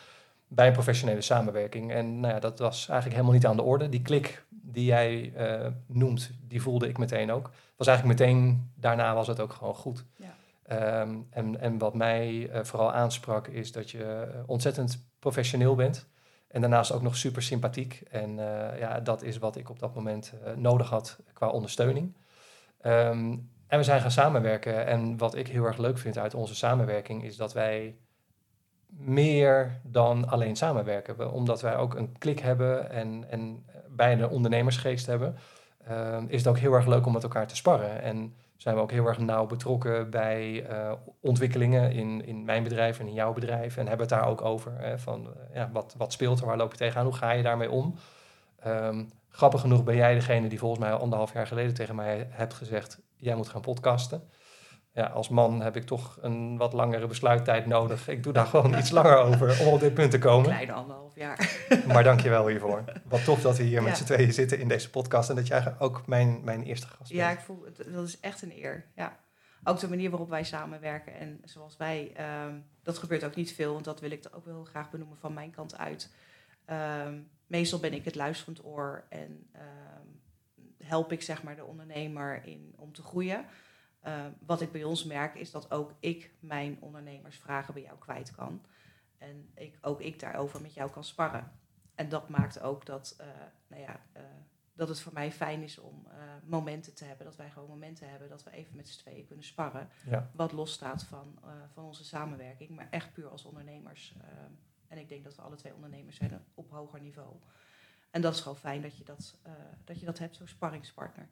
bij 0.55 0.67
een 0.67 0.73
professionele 0.73 1.21
samenwerking. 1.21 1.91
En 1.91 2.19
nou 2.19 2.33
ja, 2.33 2.39
dat 2.39 2.59
was 2.59 2.87
eigenlijk 2.87 3.11
helemaal 3.11 3.33
niet 3.33 3.45
aan 3.45 3.55
de 3.55 3.63
orde. 3.63 3.89
Die 3.89 4.01
klik 4.01 4.45
die 4.49 4.85
jij 4.85 5.33
uh, 5.37 5.67
noemt, 5.87 6.31
die 6.47 6.61
voelde 6.61 6.87
ik 6.87 6.97
meteen 6.97 7.31
ook. 7.31 7.49
Was 7.75 7.87
eigenlijk 7.87 8.19
meteen, 8.19 8.71
daarna 8.75 9.13
was 9.13 9.27
het 9.27 9.39
ook 9.39 9.53
gewoon 9.53 9.75
goed. 9.75 10.05
Ja. 10.15 10.35
Ehm, 10.63 11.15
en, 11.29 11.59
en 11.59 11.77
wat 11.77 11.93
mij 11.93 12.31
uh, 12.31 12.63
vooral 12.63 12.93
aansprak 12.93 13.47
is 13.47 13.71
dat 13.71 13.91
je 13.91 14.03
eh, 14.03 14.39
ontzettend 14.45 15.05
professioneel 15.19 15.75
bent. 15.75 16.07
En 16.53 16.61
daarnaast 16.61 16.91
ook 16.91 17.01
nog 17.01 17.17
super 17.17 17.41
sympathiek. 17.41 18.03
En 18.11 18.35
ja, 18.79 18.99
dat 18.99 19.21
is 19.23 19.37
wat 19.37 19.55
ik 19.55 19.69
op 19.69 19.79
dat 19.79 19.95
moment 19.95 20.33
nodig 20.55 20.89
had 20.89 21.19
qua 21.33 21.47
ondersteuning. 21.47 22.15
Um, 22.85 23.51
en 23.67 23.79
we 23.79 23.85
zijn 23.85 24.01
gaan 24.01 24.11
samenwerken. 24.11 24.85
En 24.85 25.17
wat 25.17 25.35
ik 25.35 25.47
heel 25.47 25.65
erg 25.65 25.77
leuk 25.77 25.97
vind 25.97 26.17
uit 26.17 26.33
onze 26.33 26.55
samenwerking 26.55 27.23
is 27.23 27.35
dat 27.35 27.53
wij 27.53 27.95
meer 28.87 29.79
dan 29.83 30.29
alleen 30.29 30.55
samenwerken. 30.55 31.31
Omdat 31.31 31.61
wij 31.61 31.75
ook 31.75 31.95
een 31.95 32.17
klik 32.17 32.39
hebben 32.39 32.89
en, 32.89 33.25
en 33.29 33.65
de 34.17 34.29
ondernemersgeest 34.29 35.05
hebben, 35.05 35.35
uh, 35.89 36.17
is 36.27 36.37
het 36.37 36.47
ook 36.47 36.57
heel 36.57 36.73
erg 36.73 36.85
leuk 36.85 37.05
om 37.05 37.13
met 37.13 37.23
elkaar 37.23 37.47
te 37.47 37.55
sparren. 37.55 38.01
En 38.01 38.35
zijn 38.63 38.75
we 38.75 38.81
ook 38.81 38.91
heel 38.91 39.07
erg 39.07 39.17
nauw 39.17 39.45
betrokken 39.45 40.09
bij 40.09 40.69
uh, 40.69 40.91
ontwikkelingen 41.19 41.91
in, 41.91 42.25
in 42.25 42.45
mijn 42.45 42.63
bedrijf 42.63 42.99
en 42.99 43.07
in 43.07 43.13
jouw 43.13 43.33
bedrijf. 43.33 43.77
En 43.77 43.87
hebben 43.87 44.07
het 44.07 44.19
daar 44.19 44.27
ook 44.27 44.41
over. 44.41 44.73
Hè, 44.77 44.99
van 44.99 45.27
uh, 45.27 45.55
ja, 45.55 45.69
wat, 45.73 45.95
wat 45.97 46.13
speelt 46.13 46.39
er, 46.39 46.45
waar 46.45 46.57
loop 46.57 46.71
je 46.71 46.77
tegenaan, 46.77 47.05
hoe 47.05 47.15
ga 47.15 47.31
je 47.31 47.43
daarmee 47.43 47.71
om? 47.71 47.95
Um, 48.67 49.09
grappig 49.29 49.61
genoeg 49.61 49.83
ben 49.83 49.95
jij 49.95 50.13
degene 50.13 50.47
die 50.47 50.59
volgens 50.59 50.79
mij 50.79 50.91
anderhalf 50.91 51.33
jaar 51.33 51.47
geleden 51.47 51.73
tegen 51.73 51.95
mij 51.95 52.27
hebt 52.29 52.53
gezegd: 52.53 52.99
jij 53.17 53.35
moet 53.35 53.49
gaan 53.49 53.61
podcasten 53.61 54.29
ja, 54.93 55.05
als 55.05 55.29
man 55.29 55.61
heb 55.61 55.75
ik 55.75 55.83
toch 55.83 56.17
een 56.21 56.57
wat 56.57 56.73
langere 56.73 57.07
besluittijd 57.07 57.65
nodig. 57.65 58.07
Ik 58.07 58.23
doe 58.23 58.33
daar 58.33 58.45
gewoon 58.45 58.77
iets 58.77 58.91
langer 58.91 59.17
over 59.17 59.59
om 59.59 59.67
op 59.67 59.79
dit 59.79 59.93
punt 59.93 60.11
te 60.11 60.19
komen. 60.19 60.49
Kleine 60.49 60.73
anderhalf 60.73 61.15
jaar. 61.15 61.61
Maar 61.87 62.03
dank 62.03 62.19
je 62.19 62.29
wel 62.29 62.47
hiervoor. 62.47 62.83
Wat 63.03 63.23
tof 63.23 63.41
dat 63.41 63.57
we 63.57 63.63
hier 63.63 63.83
met 63.83 63.97
z'n 63.97 64.03
tweeën 64.03 64.33
zitten 64.33 64.59
in 64.59 64.67
deze 64.67 64.89
podcast 64.89 65.29
en 65.29 65.35
dat 65.35 65.47
jij 65.47 65.75
ook 65.79 66.07
mijn, 66.07 66.43
mijn 66.43 66.63
eerste 66.63 66.87
gast 66.87 66.99
bent. 66.99 67.21
Ja, 67.21 67.29
ik 67.29 67.39
voel, 67.39 67.65
dat 67.87 68.07
is 68.07 68.19
echt 68.19 68.41
een 68.41 68.51
eer. 68.57 68.85
Ja. 68.95 69.19
Ook 69.63 69.79
de 69.79 69.89
manier 69.89 70.09
waarop 70.09 70.29
wij 70.29 70.43
samenwerken 70.43 71.13
en 71.13 71.41
zoals 71.43 71.77
wij, 71.77 72.13
um, 72.45 72.65
dat 72.83 72.97
gebeurt 72.97 73.23
ook 73.23 73.35
niet 73.35 73.53
veel, 73.53 73.73
want 73.73 73.85
dat 73.85 73.99
wil 73.99 74.11
ik 74.11 74.23
ook 74.31 74.45
wel 74.45 74.63
graag 74.63 74.89
benoemen 74.89 75.17
van 75.17 75.33
mijn 75.33 75.51
kant 75.51 75.77
uit. 75.77 76.13
Um, 77.05 77.29
meestal 77.47 77.79
ben 77.79 77.93
ik 77.93 78.05
het 78.05 78.15
luisterend 78.15 78.65
oor 78.65 79.03
en 79.09 79.49
um, 79.55 80.21
help 80.83 81.11
ik 81.11 81.21
zeg 81.21 81.43
maar 81.43 81.55
de 81.55 81.65
ondernemer 81.65 82.41
in 82.45 82.73
om 82.77 82.93
te 82.93 83.01
groeien. 83.01 83.45
Uh, 84.07 84.25
wat 84.45 84.61
ik 84.61 84.71
bij 84.71 84.83
ons 84.83 85.03
merk 85.03 85.35
is 85.35 85.51
dat 85.51 85.71
ook 85.71 85.93
ik 85.99 86.33
mijn 86.39 86.77
ondernemersvragen 86.81 87.73
bij 87.73 87.83
jou 87.83 87.97
kwijt 87.97 88.31
kan. 88.31 88.65
En 89.17 89.49
ik, 89.55 89.77
ook 89.81 90.01
ik 90.01 90.19
daarover 90.19 90.61
met 90.61 90.73
jou 90.73 90.91
kan 90.91 91.03
sparren. 91.03 91.51
En 91.95 92.09
dat 92.09 92.29
maakt 92.29 92.59
ook 92.61 92.85
dat, 92.85 93.17
uh, 93.21 93.27
nou 93.67 93.81
ja, 93.81 93.99
uh, 94.17 94.23
dat 94.73 94.87
het 94.87 94.99
voor 94.99 95.13
mij 95.13 95.31
fijn 95.31 95.61
is 95.61 95.79
om 95.79 96.07
momenten 96.43 96.93
te 96.93 97.05
hebben. 97.05 97.25
Dat 97.25 97.35
wij 97.35 97.49
gewoon 97.49 97.69
momenten 97.69 98.09
hebben 98.09 98.29
dat 98.29 98.43
we 98.43 98.51
even 98.51 98.75
met 98.75 98.87
z'n 98.87 98.99
tweeën 98.99 99.25
kunnen 99.25 99.45
sparren. 99.45 99.89
Ja. 100.05 100.29
Wat 100.33 100.51
losstaat 100.51 101.03
van, 101.03 101.39
van 101.73 101.83
onze 101.83 102.03
samenwerking. 102.03 102.69
Maar 102.69 102.87
echt 102.89 103.13
puur 103.13 103.27
als 103.27 103.45
ondernemers. 103.45 104.15
en 104.87 104.97
ik 104.97 105.09
denk 105.09 105.23
dat 105.23 105.35
we 105.35 105.41
alle 105.41 105.55
twee 105.55 105.73
ondernemers 105.73 106.15
zijn 106.15 106.45
op 106.53 106.71
hoger 106.71 107.01
niveau. 107.01 107.35
En 108.11 108.21
dat 108.21 108.33
is 108.33 108.41
gewoon 108.41 108.57
fijn 108.57 108.81
dat 108.81 108.97
je 108.97 109.03
dat, 109.03 109.37
dat, 109.83 109.99
je 109.99 110.05
dat 110.05 110.19
hebt, 110.19 110.35
zo'n 110.35 110.47
sparringspartner. 110.47 111.29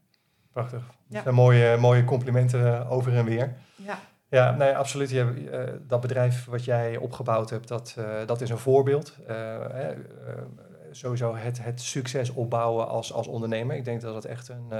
Prachtig. 0.52 0.84
Dat 1.08 1.24
zijn 1.24 1.36
mooie, 1.36 1.78
mooie 1.78 2.04
complimenten 2.04 2.88
over 2.88 3.16
en 3.16 3.26
weer. 3.26 3.54
Ja. 3.76 4.00
Ja, 4.30 4.52
nee, 4.52 4.76
absoluut. 4.76 5.10
Je, 5.10 5.34
uh, 5.52 5.74
dat 5.88 6.02
bedrijf 6.02 6.46
wat 6.46 6.66
jij 6.66 6.98
opgebouwd 6.98 7.50
hebt, 7.50 7.68
dat, 7.68 7.96
uh, 8.00 8.06
dat 8.26 8.42
is 8.42 8.50
een 8.50 8.58
voorbeeld. 8.58 9.18
Sowieso 10.92 11.36
het, 11.36 11.64
het 11.64 11.82
succes 11.82 12.30
opbouwen 12.30 12.88
als, 12.88 13.14
als 13.14 13.28
ondernemer. 13.28 13.76
Ik 13.76 13.86
denk 13.86 14.02
dat 14.02 14.14
dat 14.14 14.26
echt 14.26 14.48
een, 14.50 14.72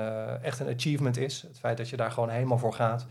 echt 0.42 0.60
een 0.60 0.74
achievement 0.74 1.18
is. 1.18 1.42
Het 1.42 1.60
feit 1.60 1.78
dat 1.78 1.90
je 1.90 1.98
daar 1.98 2.12
gewoon 2.12 2.30
helemaal 2.30 2.58
voor 2.58 2.74
gaat. 2.74 3.06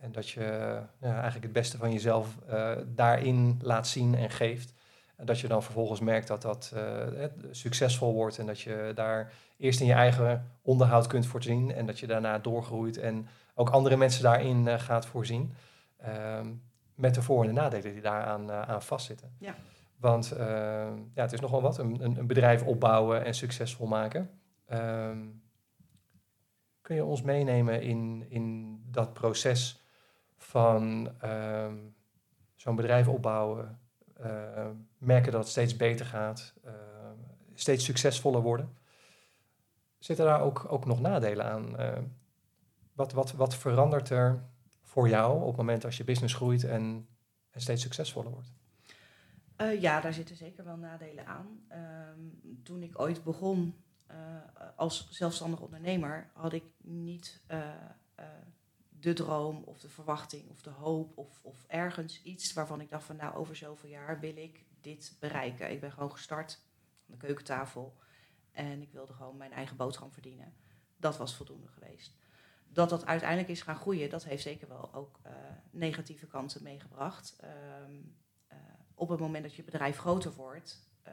En 0.00 0.12
dat 0.12 0.28
je 0.28 0.78
eigenlijk 1.00 1.44
het 1.44 1.52
beste 1.52 1.78
van 1.78 1.92
jezelf 1.92 2.38
daarin 2.86 3.58
laat 3.62 3.86
zien 3.86 4.14
en 4.14 4.30
geeft. 4.30 4.74
En 5.24 5.30
dat 5.30 5.40
je 5.40 5.48
dan 5.48 5.62
vervolgens 5.62 6.00
merkt 6.00 6.28
dat 6.28 6.42
dat 6.42 6.72
uh, 6.74 7.24
succesvol 7.50 8.12
wordt 8.12 8.38
en 8.38 8.46
dat 8.46 8.60
je 8.60 8.92
daar 8.94 9.32
eerst 9.56 9.80
in 9.80 9.86
je 9.86 9.92
eigen 9.92 10.50
onderhoud 10.62 11.06
kunt 11.06 11.26
voorzien 11.26 11.72
en 11.72 11.86
dat 11.86 11.98
je 11.98 12.06
daarna 12.06 12.38
doorgroeit 12.38 12.98
en 12.98 13.28
ook 13.54 13.70
andere 13.70 13.96
mensen 13.96 14.22
daarin 14.22 14.66
uh, 14.66 14.78
gaat 14.78 15.06
voorzien. 15.06 15.54
Uh, 16.06 16.40
met 16.94 17.14
de 17.14 17.22
voor- 17.22 17.40
en 17.40 17.46
de 17.46 17.60
nadelen 17.60 17.92
die 17.92 18.02
daaraan 18.02 18.50
uh, 18.50 18.62
aan 18.62 18.82
vastzitten. 18.82 19.32
Ja. 19.38 19.54
Want 19.96 20.32
ehm, 20.32 20.96
ja, 21.14 21.22
het 21.22 21.32
is 21.32 21.40
nogal 21.40 21.62
wat, 21.62 21.78
een, 21.78 22.00
een, 22.00 22.26
bedrijf 22.26 22.62
opbouwen 22.62 23.24
en 23.24 23.34
succesvol 23.34 23.86
maken. 23.86 24.30
Ehm, 24.66 25.18
kun 26.80 26.94
je 26.94 27.04
ons 27.04 27.22
meenemen 27.22 27.82
in, 27.82 28.26
in 28.28 28.78
dat 28.90 29.12
proces 29.12 29.80
van 30.36 31.10
zo'n 32.54 32.76
bedrijf 32.76 33.08
opbouwen, 33.08 33.78
uh, 34.20 34.66
merken 35.06 35.32
dat 35.32 35.40
het 35.40 35.50
steeds 35.50 35.76
beter 35.76 36.06
gaat, 36.06 36.54
uh, 36.64 36.72
steeds 37.54 37.84
succesvoller 37.84 38.40
worden. 38.40 38.76
Zitten 39.98 40.24
daar 40.24 40.40
ook, 40.40 40.66
ook 40.68 40.86
nog 40.86 41.00
nadelen 41.00 41.44
aan? 41.44 41.80
Uh, 41.80 41.98
wat, 42.92 43.12
wat, 43.12 43.32
wat 43.32 43.54
verandert 43.54 44.10
er 44.10 44.44
voor 44.80 45.08
jou 45.08 45.40
op 45.40 45.46
het 45.46 45.56
moment 45.56 45.84
als 45.84 45.96
je 45.96 46.04
business 46.04 46.34
groeit 46.34 46.64
en, 46.64 47.08
en 47.50 47.60
steeds 47.60 47.82
succesvoller 47.82 48.30
wordt? 48.30 48.52
ja, 49.80 50.00
daar 50.00 50.12
zitten 50.12 50.36
zeker 50.36 50.64
wel 50.64 50.76
nadelen 50.76 51.26
aan. 51.26 51.64
Ehm, 51.68 52.20
toen 52.62 52.82
ik 52.82 53.00
ooit 53.00 53.24
begon 53.24 53.74
als 54.76 55.08
zelfstandig 55.10 55.60
ondernemer, 55.60 56.30
had 56.32 56.52
ik 56.52 56.64
niet 56.82 57.42
de 59.04 59.12
droom 59.12 59.62
of 59.64 59.80
de 59.80 59.88
verwachting 59.88 60.50
of 60.50 60.62
de 60.62 60.70
hoop 60.70 61.18
of, 61.18 61.40
of 61.42 61.64
ergens 61.66 62.22
iets 62.22 62.52
waarvan 62.52 62.80
ik 62.80 62.90
dacht 62.90 63.04
van 63.04 63.16
nou 63.16 63.34
over 63.34 63.56
zoveel 63.56 63.90
jaar 63.90 64.20
wil 64.20 64.36
ik 64.36 64.64
dit 64.84 65.16
bereiken. 65.20 65.70
Ik 65.70 65.80
ben 65.80 65.92
gewoon 65.92 66.10
gestart 66.12 66.60
aan 67.06 67.18
de 67.18 67.26
keukentafel 67.26 67.96
en 68.52 68.82
ik 68.82 68.92
wilde 68.92 69.12
gewoon 69.12 69.36
mijn 69.36 69.52
eigen 69.52 69.76
boterham 69.76 70.12
verdienen. 70.12 70.54
Dat 70.96 71.16
was 71.16 71.36
voldoende 71.36 71.68
geweest. 71.68 72.16
Dat 72.68 72.88
dat 72.88 73.06
uiteindelijk 73.06 73.48
is 73.48 73.62
gaan 73.62 73.76
groeien, 73.76 74.10
dat 74.10 74.24
heeft 74.24 74.42
zeker 74.42 74.68
wel 74.68 74.94
ook 74.94 75.20
uh, 75.26 75.32
negatieve 75.70 76.26
kanten 76.26 76.62
meegebracht. 76.62 77.36
Um, 77.84 78.16
uh, 78.52 78.58
op 78.94 79.08
het 79.08 79.20
moment 79.20 79.42
dat 79.42 79.54
je 79.54 79.62
bedrijf 79.62 79.96
groter 79.96 80.32
wordt, 80.32 80.90
uh, 81.06 81.12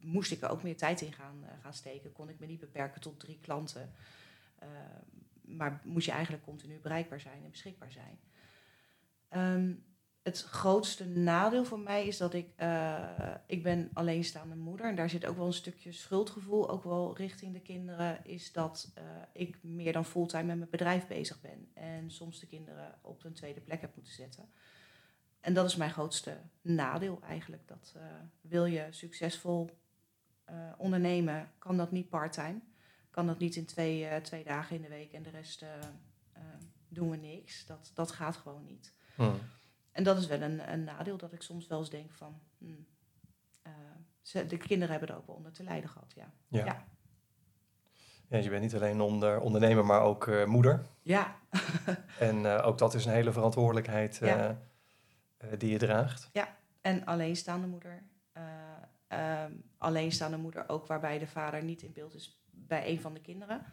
moest 0.00 0.32
ik 0.32 0.42
er 0.42 0.48
ook 0.48 0.62
meer 0.62 0.76
tijd 0.76 1.00
in 1.00 1.12
gaan, 1.12 1.44
gaan 1.62 1.74
steken. 1.74 2.12
Kon 2.12 2.28
ik 2.28 2.38
me 2.38 2.46
niet 2.46 2.60
beperken 2.60 3.00
tot 3.00 3.20
drie 3.20 3.38
klanten. 3.40 3.92
Ehm, 4.58 5.56
maar 5.56 5.80
moet 5.84 6.04
je 6.04 6.10
eigenlijk 6.10 6.44
continu 6.44 6.78
bereikbaar 6.78 7.20
zijn 7.20 7.44
en 7.44 7.50
beschikbaar 7.50 7.92
zijn. 7.92 8.18
Um, 9.30 9.84
het 10.26 10.42
grootste 10.42 11.08
nadeel 11.08 11.64
voor 11.64 11.78
mij 11.78 12.06
is 12.06 12.16
dat 12.16 12.34
ik, 12.34 12.48
uh, 12.60 13.34
ik 13.46 13.62
ben 13.62 13.90
alleenstaande 13.92 14.56
moeder. 14.56 14.86
En 14.86 14.96
daar 14.96 15.10
zit 15.10 15.26
ook 15.26 15.36
wel 15.36 15.46
een 15.46 15.52
stukje 15.52 15.92
schuldgevoel, 15.92 16.70
ook 16.70 16.84
wel 16.84 17.16
richting 17.16 17.52
de 17.52 17.60
kinderen. 17.60 18.24
Is 18.24 18.52
dat 18.52 18.92
uh, 18.98 19.04
ik 19.32 19.62
meer 19.62 19.92
dan 19.92 20.04
fulltime 20.04 20.42
met 20.44 20.56
mijn 20.56 20.70
bedrijf 20.70 21.06
bezig 21.06 21.40
ben. 21.40 21.68
En 21.74 22.10
soms 22.10 22.40
de 22.40 22.46
kinderen 22.46 22.98
op 23.02 23.24
een 23.24 23.32
tweede 23.32 23.60
plek 23.60 23.80
heb 23.80 23.94
moeten 23.94 24.12
zetten. 24.12 24.48
En 25.40 25.54
dat 25.54 25.66
is 25.66 25.76
mijn 25.76 25.90
grootste 25.90 26.40
nadeel 26.60 27.20
eigenlijk. 27.22 27.68
Dat 27.68 27.94
uh, 27.96 28.02
wil 28.40 28.64
je 28.64 28.86
succesvol 28.90 29.78
ondernemen, 30.78 31.50
kan 31.58 31.76
dat 31.76 31.90
niet 31.90 32.08
parttime 32.08 32.60
kan 33.10 33.26
dat 33.26 33.38
niet 33.38 33.56
in 33.56 33.66
twee, 33.66 34.20
twee 34.20 34.44
dagen 34.44 34.76
in 34.76 34.82
de 34.82 34.88
week 34.88 35.12
en 35.12 35.22
de 35.22 35.30
rest 35.30 35.64
doen 36.88 37.10
we 37.10 37.16
niks. 37.16 37.66
Dat, 37.66 37.90
dat 37.94 38.10
gaat 38.10 38.36
gewoon 38.36 38.64
niet. 38.64 38.92
Hmm. 39.14 39.40
En 39.96 40.04
dat 40.04 40.18
is 40.18 40.26
wel 40.26 40.40
een, 40.40 40.72
een 40.72 40.84
nadeel 40.84 41.16
dat 41.16 41.32
ik 41.32 41.42
soms 41.42 41.66
wel 41.66 41.78
eens 41.78 41.90
denk 41.90 42.12
van... 42.12 42.40
Hmm, 42.58 42.86
ze, 44.22 44.46
de 44.46 44.56
kinderen 44.56 44.90
hebben 44.90 45.08
er 45.08 45.16
ook 45.16 45.26
wel 45.26 45.36
onder 45.36 45.52
te 45.52 45.62
lijden 45.62 45.90
gehad, 45.90 46.12
ja. 46.14 46.32
Ja. 46.48 46.64
ja. 46.64 46.84
ja 48.28 48.38
je 48.38 48.50
bent 48.50 48.62
niet 48.62 48.74
alleen 48.74 49.00
onder, 49.00 49.40
ondernemer, 49.40 49.84
maar 49.84 50.00
ook 50.00 50.46
moeder. 50.46 50.86
Ja. 51.02 51.36
en 52.18 52.46
ook 52.46 52.78
dat 52.78 52.94
is 52.94 53.04
een 53.04 53.12
hele 53.12 53.32
verantwoordelijkheid 53.32 54.16
ja. 54.16 54.58
die 55.58 55.70
je 55.70 55.78
draagt. 55.78 56.28
Ja, 56.32 56.56
en 56.80 57.04
alleenstaande 57.04 57.66
moeder. 57.66 58.02
Um, 59.08 59.70
alleenstaande 59.78 60.36
moeder 60.36 60.68
ook 60.68 60.86
waarbij 60.86 61.18
de 61.18 61.26
vader 61.26 61.64
niet 61.64 61.82
in 61.82 61.92
beeld 61.92 62.14
is 62.14 62.40
bij 62.50 62.88
een 62.88 63.00
van 63.00 63.14
de 63.14 63.20
kinderen. 63.20 63.64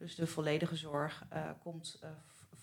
Dus 0.00 0.14
de 0.14 0.26
volledige 0.26 0.76
zorg 0.76 1.26
eh, 1.28 1.50
komt 1.62 1.98
eh, 2.00 2.10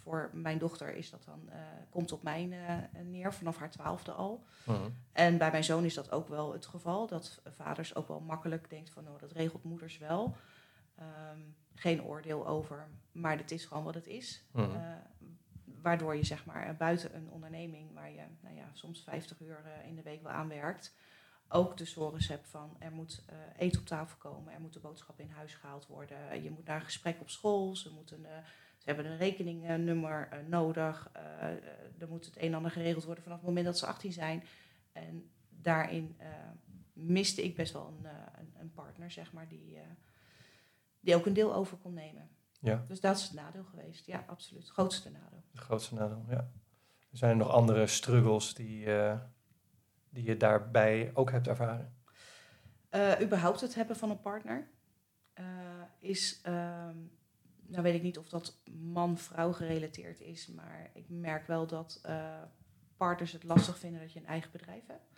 voor 0.07 0.29
mijn 0.33 0.57
dochter 0.57 0.95
is 0.95 1.09
dat 1.09 1.23
dan 1.23 1.49
eh, 1.49 1.59
komt 1.89 2.11
op 2.11 2.23
mij 2.23 2.49
eh, 2.51 3.01
neer 3.01 3.33
vanaf 3.33 3.57
haar 3.57 3.69
twaalfde 3.69 4.11
al. 4.11 4.43
Mhm. 4.63 4.89
En 5.11 5.37
bij 5.37 5.51
mijn 5.51 5.63
zoon 5.63 5.83
is 5.83 5.93
dat 5.93 6.11
ook 6.11 6.27
wel 6.27 6.53
het 6.53 6.65
geval. 6.65 7.07
Dat 7.07 7.41
vaders 7.45 7.95
ook 7.95 8.07
wel 8.07 8.19
makkelijk 8.19 8.69
denken 8.69 8.93
van 8.93 9.07
oh, 9.07 9.19
dat 9.19 9.31
regelt 9.31 9.63
moeders 9.63 9.97
wel. 9.97 10.35
Ehm, 10.95 11.39
geen 11.75 12.03
oordeel 12.03 12.47
over, 12.47 12.87
maar 13.11 13.37
het 13.37 13.51
is 13.51 13.65
gewoon 13.65 13.83
wat 13.83 13.93
het 13.93 14.07
is. 14.07 14.43
Mhm. 14.51 14.75
Eh, 14.75 14.81
waardoor 15.81 16.15
je 16.15 16.23
zeg 16.23 16.45
maar 16.45 16.75
buiten 16.75 17.15
een 17.15 17.29
onderneming 17.29 17.93
waar 17.93 18.11
je 18.11 18.23
nou 18.39 18.55
ja, 18.55 18.69
soms 18.73 19.03
50 19.03 19.39
uur 19.39 19.59
in 19.85 19.95
de 19.95 20.01
week 20.01 20.23
wel 20.23 20.31
aan 20.31 20.47
werkt, 20.47 20.95
ook 21.47 21.77
de 21.77 21.85
sores 21.85 22.27
hebt 22.27 22.47
van 22.47 22.75
er 22.79 22.91
moet 22.91 23.23
eten 23.57 23.79
op 23.79 23.85
tafel 23.85 24.17
komen, 24.17 24.53
er 24.53 24.61
moeten 24.61 24.81
boodschappen 24.81 25.25
in 25.25 25.31
huis 25.31 25.53
gehaald 25.53 25.87
worden, 25.87 26.43
je 26.43 26.51
moet 26.51 26.65
naar 26.65 26.79
een 26.79 26.85
gesprek 26.85 27.21
op 27.21 27.29
school, 27.29 27.75
ze, 27.75 27.91
moeten, 27.91 28.25
ze 28.87 28.93
hebben 28.93 29.11
een 29.11 29.17
rekeningnummer 29.17 30.27
eh, 30.31 30.39
nodig, 30.47 31.09
eh, 31.13 31.23
eh, 31.23 31.57
er 31.99 32.07
moet 32.09 32.25
het 32.25 32.37
een 32.37 32.41
en 32.41 32.53
ander 32.53 32.71
geregeld 32.71 33.03
worden 33.03 33.23
vanaf 33.23 33.37
het 33.37 33.47
moment 33.47 33.65
dat 33.65 33.77
ze 33.77 33.85
18 33.85 34.11
zijn. 34.11 34.43
En 34.91 35.29
daarin 35.49 36.17
miste 36.93 37.43
ik 37.43 37.55
best 37.55 37.73
wel 37.73 37.87
een, 37.87 38.09
een, 38.59 38.71
partner, 38.71 39.11
zeg 39.11 39.33
maar, 39.33 39.47
die, 39.47 39.77
die 40.99 41.15
ook 41.15 41.25
een 41.25 41.33
deel 41.33 41.55
over 41.55 41.77
kon 41.77 41.93
nemen. 41.93 42.29
Ja, 42.59 42.83
Dus 42.87 42.99
dat 42.99 43.17
is 43.17 43.23
het 43.23 43.33
nadeel 43.33 43.63
geweest. 43.63 44.05
Ja, 44.05 44.23
absoluut. 44.27 44.61
Het 44.61 44.71
grootste 44.71 45.11
nadeel. 45.11 45.43
het 45.51 45.61
grootste 45.61 45.93
nadeel, 45.93 46.25
ja. 46.29 46.49
Zijn 47.11 47.31
er 47.31 47.37
nog 47.37 47.49
andere 47.49 47.87
struggles 47.87 48.53
die, 48.53 48.87
die 50.09 50.23
je 50.23 50.37
daarbij 50.37 51.11
ook 51.13 51.31
hebt 51.31 51.47
ervaren? 51.47 51.95
Eh, 52.89 53.21
überhaupt 53.21 53.61
het 53.61 53.75
hebben 53.75 53.95
van 53.95 54.09
een 54.09 54.21
partner 54.21 54.69
is, 55.99 56.39
ehm, 56.43 56.97
nou 57.67 57.83
weet 57.83 57.95
ik 57.95 58.01
niet 58.01 58.17
of 58.17 58.29
dat 58.29 58.57
man-vrouw 58.81 59.51
gerelateerd 59.51 60.21
is, 60.21 60.47
maar 60.47 60.89
ik 60.93 61.09
merk 61.09 61.47
wel 61.47 61.67
dat 61.67 61.99
eh, 62.03 62.41
partners 62.97 63.31
het 63.31 63.43
lastig 63.43 63.77
vinden 63.77 64.01
dat 64.01 64.13
je 64.13 64.19
een 64.19 64.25
eigen 64.25 64.51
bedrijf 64.51 64.87
hebt. 64.87 65.09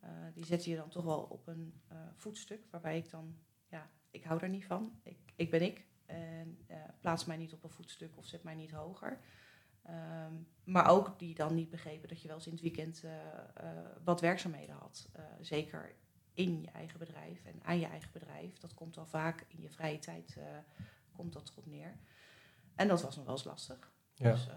Eh, 0.00 0.10
die 0.34 0.44
zetten 0.44 0.70
je 0.70 0.76
dan 0.76 0.88
toch 0.88 1.04
wel 1.04 1.20
op 1.20 1.46
een 1.46 1.80
eh, 1.88 1.96
voetstuk 2.14 2.60
waarbij 2.70 2.98
ik 2.98 3.10
dan, 3.10 3.38
ja, 3.66 3.90
ik 4.10 4.24
hou 4.24 4.38
daar 4.38 4.48
niet 4.48 4.64
van. 4.64 5.00
Ik, 5.02 5.18
ik 5.36 5.50
ben 5.50 5.62
ik 5.62 5.86
en 6.06 6.58
plaats 7.00 7.24
mij 7.24 7.36
niet 7.36 7.52
op 7.52 7.64
een 7.64 7.70
voetstuk 7.70 8.16
of 8.16 8.26
zet 8.26 8.42
mij 8.42 8.54
niet 8.54 8.70
hoger. 8.70 9.20
Ehm, 9.82 10.32
maar 10.64 10.88
ook 10.88 11.18
die 11.18 11.34
dan 11.34 11.54
niet 11.54 11.70
begrepen 11.70 12.08
dat 12.08 12.22
je 12.22 12.28
wel 12.28 12.40
in 12.44 12.52
het 12.52 12.60
weekend 12.60 13.04
wat 14.04 14.20
werkzaamheden 14.20 14.74
had. 14.74 15.08
Zeker 15.40 15.94
in 16.34 16.60
je 16.60 16.70
eigen 16.70 16.98
bedrijf 16.98 17.44
en 17.44 17.60
aan 17.62 17.78
je 17.78 17.86
eigen 17.86 18.12
bedrijf. 18.12 18.58
Dat 18.58 18.74
komt 18.74 18.96
al 18.96 19.06
vaak 19.06 19.44
in 19.48 19.60
je 19.60 19.70
vrije 19.70 19.98
tijd, 19.98 20.36
komt 21.18 21.32
dat 21.32 21.50
erop 21.50 21.66
neer. 21.66 21.96
En 22.74 22.88
dat 22.88 23.02
was 23.02 23.16
nog 23.16 23.24
wel 23.24 23.34
eens 23.34 23.44
lastig. 23.44 23.92
Ja. 24.14 24.30
Dus 24.30 24.48
eh, 24.48 24.54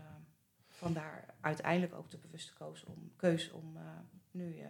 vandaar 0.68 1.36
uiteindelijk 1.42 1.94
ook 1.94 2.10
de 2.10 2.18
bewuste 2.18 2.54
koos 2.54 2.84
om, 2.84 3.12
keus 3.16 3.52
om 3.52 3.78
eh, 3.78 3.84
nu 4.32 4.60
eh, 4.60 4.70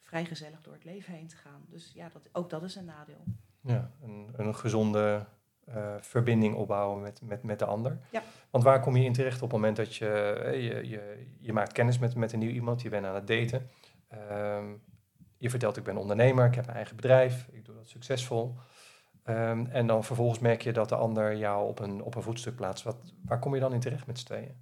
vrij 0.00 0.24
gezellig 0.24 0.62
door 0.62 0.74
het 0.74 0.84
leven 0.84 1.14
heen 1.14 1.28
te 1.28 1.36
gaan. 1.36 1.64
Dus 1.68 1.92
ja, 1.92 2.08
dat, 2.08 2.28
ook 2.32 2.50
dat 2.50 2.62
is 2.62 2.74
een 2.74 2.84
nadeel. 2.84 3.24
Ja, 3.60 3.90
een, 4.00 4.32
een 4.36 4.54
gezonde 4.54 5.26
eh, 5.64 5.94
verbinding 6.00 6.54
opbouwen 6.54 7.02
met, 7.02 7.20
met, 7.22 7.42
met 7.42 7.58
de 7.58 7.64
ander. 7.64 7.98
Ja. 8.10 8.22
Want 8.50 8.64
waar 8.64 8.80
kom 8.80 8.96
je 8.96 9.04
in 9.04 9.12
terecht 9.12 9.42
op 9.42 9.50
het 9.50 9.52
moment 9.52 9.76
dat 9.76 9.96
je, 9.96 10.08
eh, 10.08 10.52
je, 10.52 10.88
je, 10.88 11.26
je 11.40 11.52
maakt 11.52 11.72
kennis 11.72 11.98
met, 11.98 12.14
met 12.14 12.32
een 12.32 12.38
nieuw 12.38 12.50
iemand, 12.50 12.82
je 12.82 12.88
bent 12.88 13.06
aan 13.06 13.14
het 13.14 13.26
daten. 13.26 13.68
Ehm, 14.08 14.72
je 15.38 15.50
vertelt, 15.50 15.76
ik 15.76 15.84
ben 15.84 15.96
ondernemer, 15.96 16.46
ik 16.46 16.54
heb 16.54 16.66
een 16.66 16.74
eigen 16.74 16.96
bedrijf, 16.96 17.48
ik 17.52 17.64
doe 17.64 17.74
dat 17.74 17.88
succesvol. 17.88 18.56
Ehm, 19.24 19.66
en 19.66 19.86
dan 19.86 20.04
vervolgens 20.04 20.38
merk 20.38 20.62
je 20.62 20.72
dat 20.72 20.88
de 20.88 20.94
ander 20.94 21.36
jou 21.36 21.68
op 21.68 21.78
een, 21.78 22.02
op 22.02 22.14
een 22.14 22.22
voetstuk 22.22 22.56
plaatst. 22.56 22.84
Wat, 22.84 22.96
waar 23.24 23.38
kom 23.38 23.54
je 23.54 23.60
dan 23.60 23.72
in 23.72 23.80
terecht 23.80 24.06
met 24.06 24.18
z'n? 24.18 24.54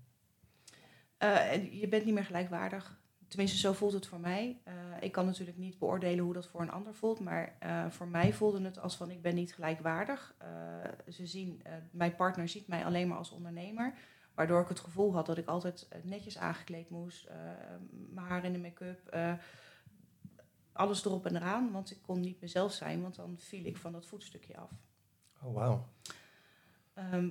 Eh, 1.18 1.80
je 1.80 1.88
bent 1.88 2.04
niet 2.04 2.14
meer 2.14 2.24
gelijkwaardig. 2.24 3.00
Tenminste, 3.28 3.58
zo 3.58 3.72
voelt 3.72 3.92
het 3.92 4.06
voor 4.06 4.20
mij. 4.20 4.60
Eh, 4.64 4.74
ik 5.00 5.12
kan 5.12 5.26
natuurlijk 5.26 5.58
niet 5.58 5.78
beoordelen 5.78 6.24
hoe 6.24 6.32
dat 6.32 6.46
voor 6.46 6.60
een 6.60 6.70
ander 6.70 6.94
voelt. 6.94 7.20
Maar 7.20 7.56
eh, 7.58 7.90
voor 7.90 8.08
mij 8.08 8.32
voelde 8.32 8.62
het 8.62 8.78
als 8.78 8.96
van 8.96 9.10
ik 9.10 9.22
ben 9.22 9.34
niet 9.34 9.54
gelijkwaardig. 9.54 10.34
Ze 11.08 11.26
zien, 11.26 11.62
mijn 11.90 12.16
partner 12.16 12.48
ziet 12.48 12.68
mij 12.68 12.84
alleen 12.84 13.08
maar 13.08 13.18
als 13.18 13.30
ondernemer. 13.30 13.94
Waardoor 14.34 14.60
ik 14.60 14.68
het 14.68 14.80
gevoel 14.80 15.14
had 15.14 15.26
dat 15.26 15.38
ik 15.38 15.46
altijd 15.46 15.88
netjes 16.02 16.38
aangekleed 16.38 16.90
moest. 16.90 17.28
mijn 17.90 18.26
haar 18.26 18.44
in 18.44 18.52
de 18.52 18.58
make-up. 18.58 19.16
Alles 20.72 21.04
erop 21.04 21.26
en 21.26 21.36
eraan. 21.36 21.72
Want 21.72 21.90
ik 21.90 21.98
kon 22.02 22.20
niet 22.20 22.40
mezelf 22.40 22.72
zijn. 22.72 23.02
Want 23.02 23.14
dan 23.14 23.34
viel 23.38 23.64
ik 23.64 23.76
van 23.76 23.92
dat 23.92 24.06
voetstukje 24.06 24.56
af. 24.56 24.70
Oh, 25.42 25.54
wauw. 25.54 25.86
Ehm, 26.94 27.28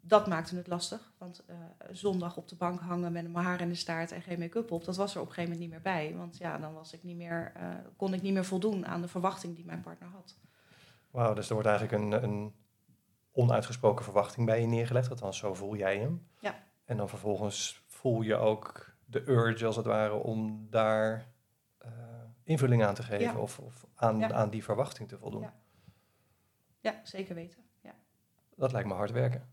dat 0.00 0.26
maakte 0.26 0.56
het 0.56 0.66
lastig. 0.66 1.12
Want 1.18 1.44
eh, 1.46 1.56
zondag 1.90 2.36
op 2.36 2.48
de 2.48 2.56
bank 2.56 2.80
hangen 2.80 3.12
met 3.12 3.32
mijn 3.32 3.44
haar 3.44 3.60
in 3.60 3.68
de 3.68 3.74
staart 3.74 4.12
en 4.12 4.22
geen 4.22 4.38
make-up 4.38 4.70
op, 4.70 4.84
dat 4.84 4.96
was 4.96 5.14
er 5.14 5.20
op 5.20 5.26
een 5.26 5.32
gegeven 5.32 5.52
moment 5.52 5.70
niet 5.70 5.82
meer 5.82 5.92
bij. 5.92 6.16
Want 6.16 6.36
ja, 6.36 6.58
dan 6.58 6.74
was 6.74 6.92
ik 6.92 7.02
niet 7.02 7.16
meer, 7.16 7.52
eh, 7.54 7.68
kon 7.96 8.14
ik 8.14 8.22
niet 8.22 8.32
meer 8.32 8.44
voldoen 8.44 8.86
aan 8.86 9.00
de 9.00 9.08
verwachting 9.08 9.54
die 9.54 9.64
mijn 9.64 9.80
partner 9.80 10.08
had. 10.08 10.38
Wauw, 11.10 11.34
dus 11.34 11.48
er 11.48 11.54
wordt 11.54 11.68
eigenlijk 11.68 12.02
een, 12.02 12.24
een 12.24 12.54
onuitgesproken 13.32 14.04
verwachting 14.04 14.46
bij 14.46 14.60
je 14.60 14.66
neergelegd. 14.66 15.10
Althans, 15.10 15.38
zo 15.38 15.54
voel 15.54 15.76
jij 15.76 15.98
hem. 15.98 16.26
Ja. 16.40 16.54
En 16.84 16.96
dan 16.96 17.08
vervolgens 17.08 17.84
voel 17.86 18.22
je 18.22 18.36
ook 18.36 18.94
de 19.04 19.28
urge, 19.28 19.66
als 19.66 19.76
het 19.76 19.86
ware, 19.86 20.14
om 20.14 20.66
daar 20.70 21.32
invulling 22.44 22.84
aan 22.84 22.94
te 22.94 23.02
geven. 23.02 23.36
Of, 23.36 23.58
of 23.58 23.86
aan, 23.94 24.32
aan 24.32 24.50
die 24.50 24.64
verwachting 24.64 25.08
te 25.08 25.18
voldoen. 25.18 25.40
Ja. 25.40 25.54
Ja, 26.84 27.00
zeker 27.02 27.34
weten. 27.34 27.62
Ja, 27.80 27.94
Dat 28.56 28.72
lijkt 28.72 28.88
me 28.88 28.94
hard 28.94 29.10
werken. 29.10 29.48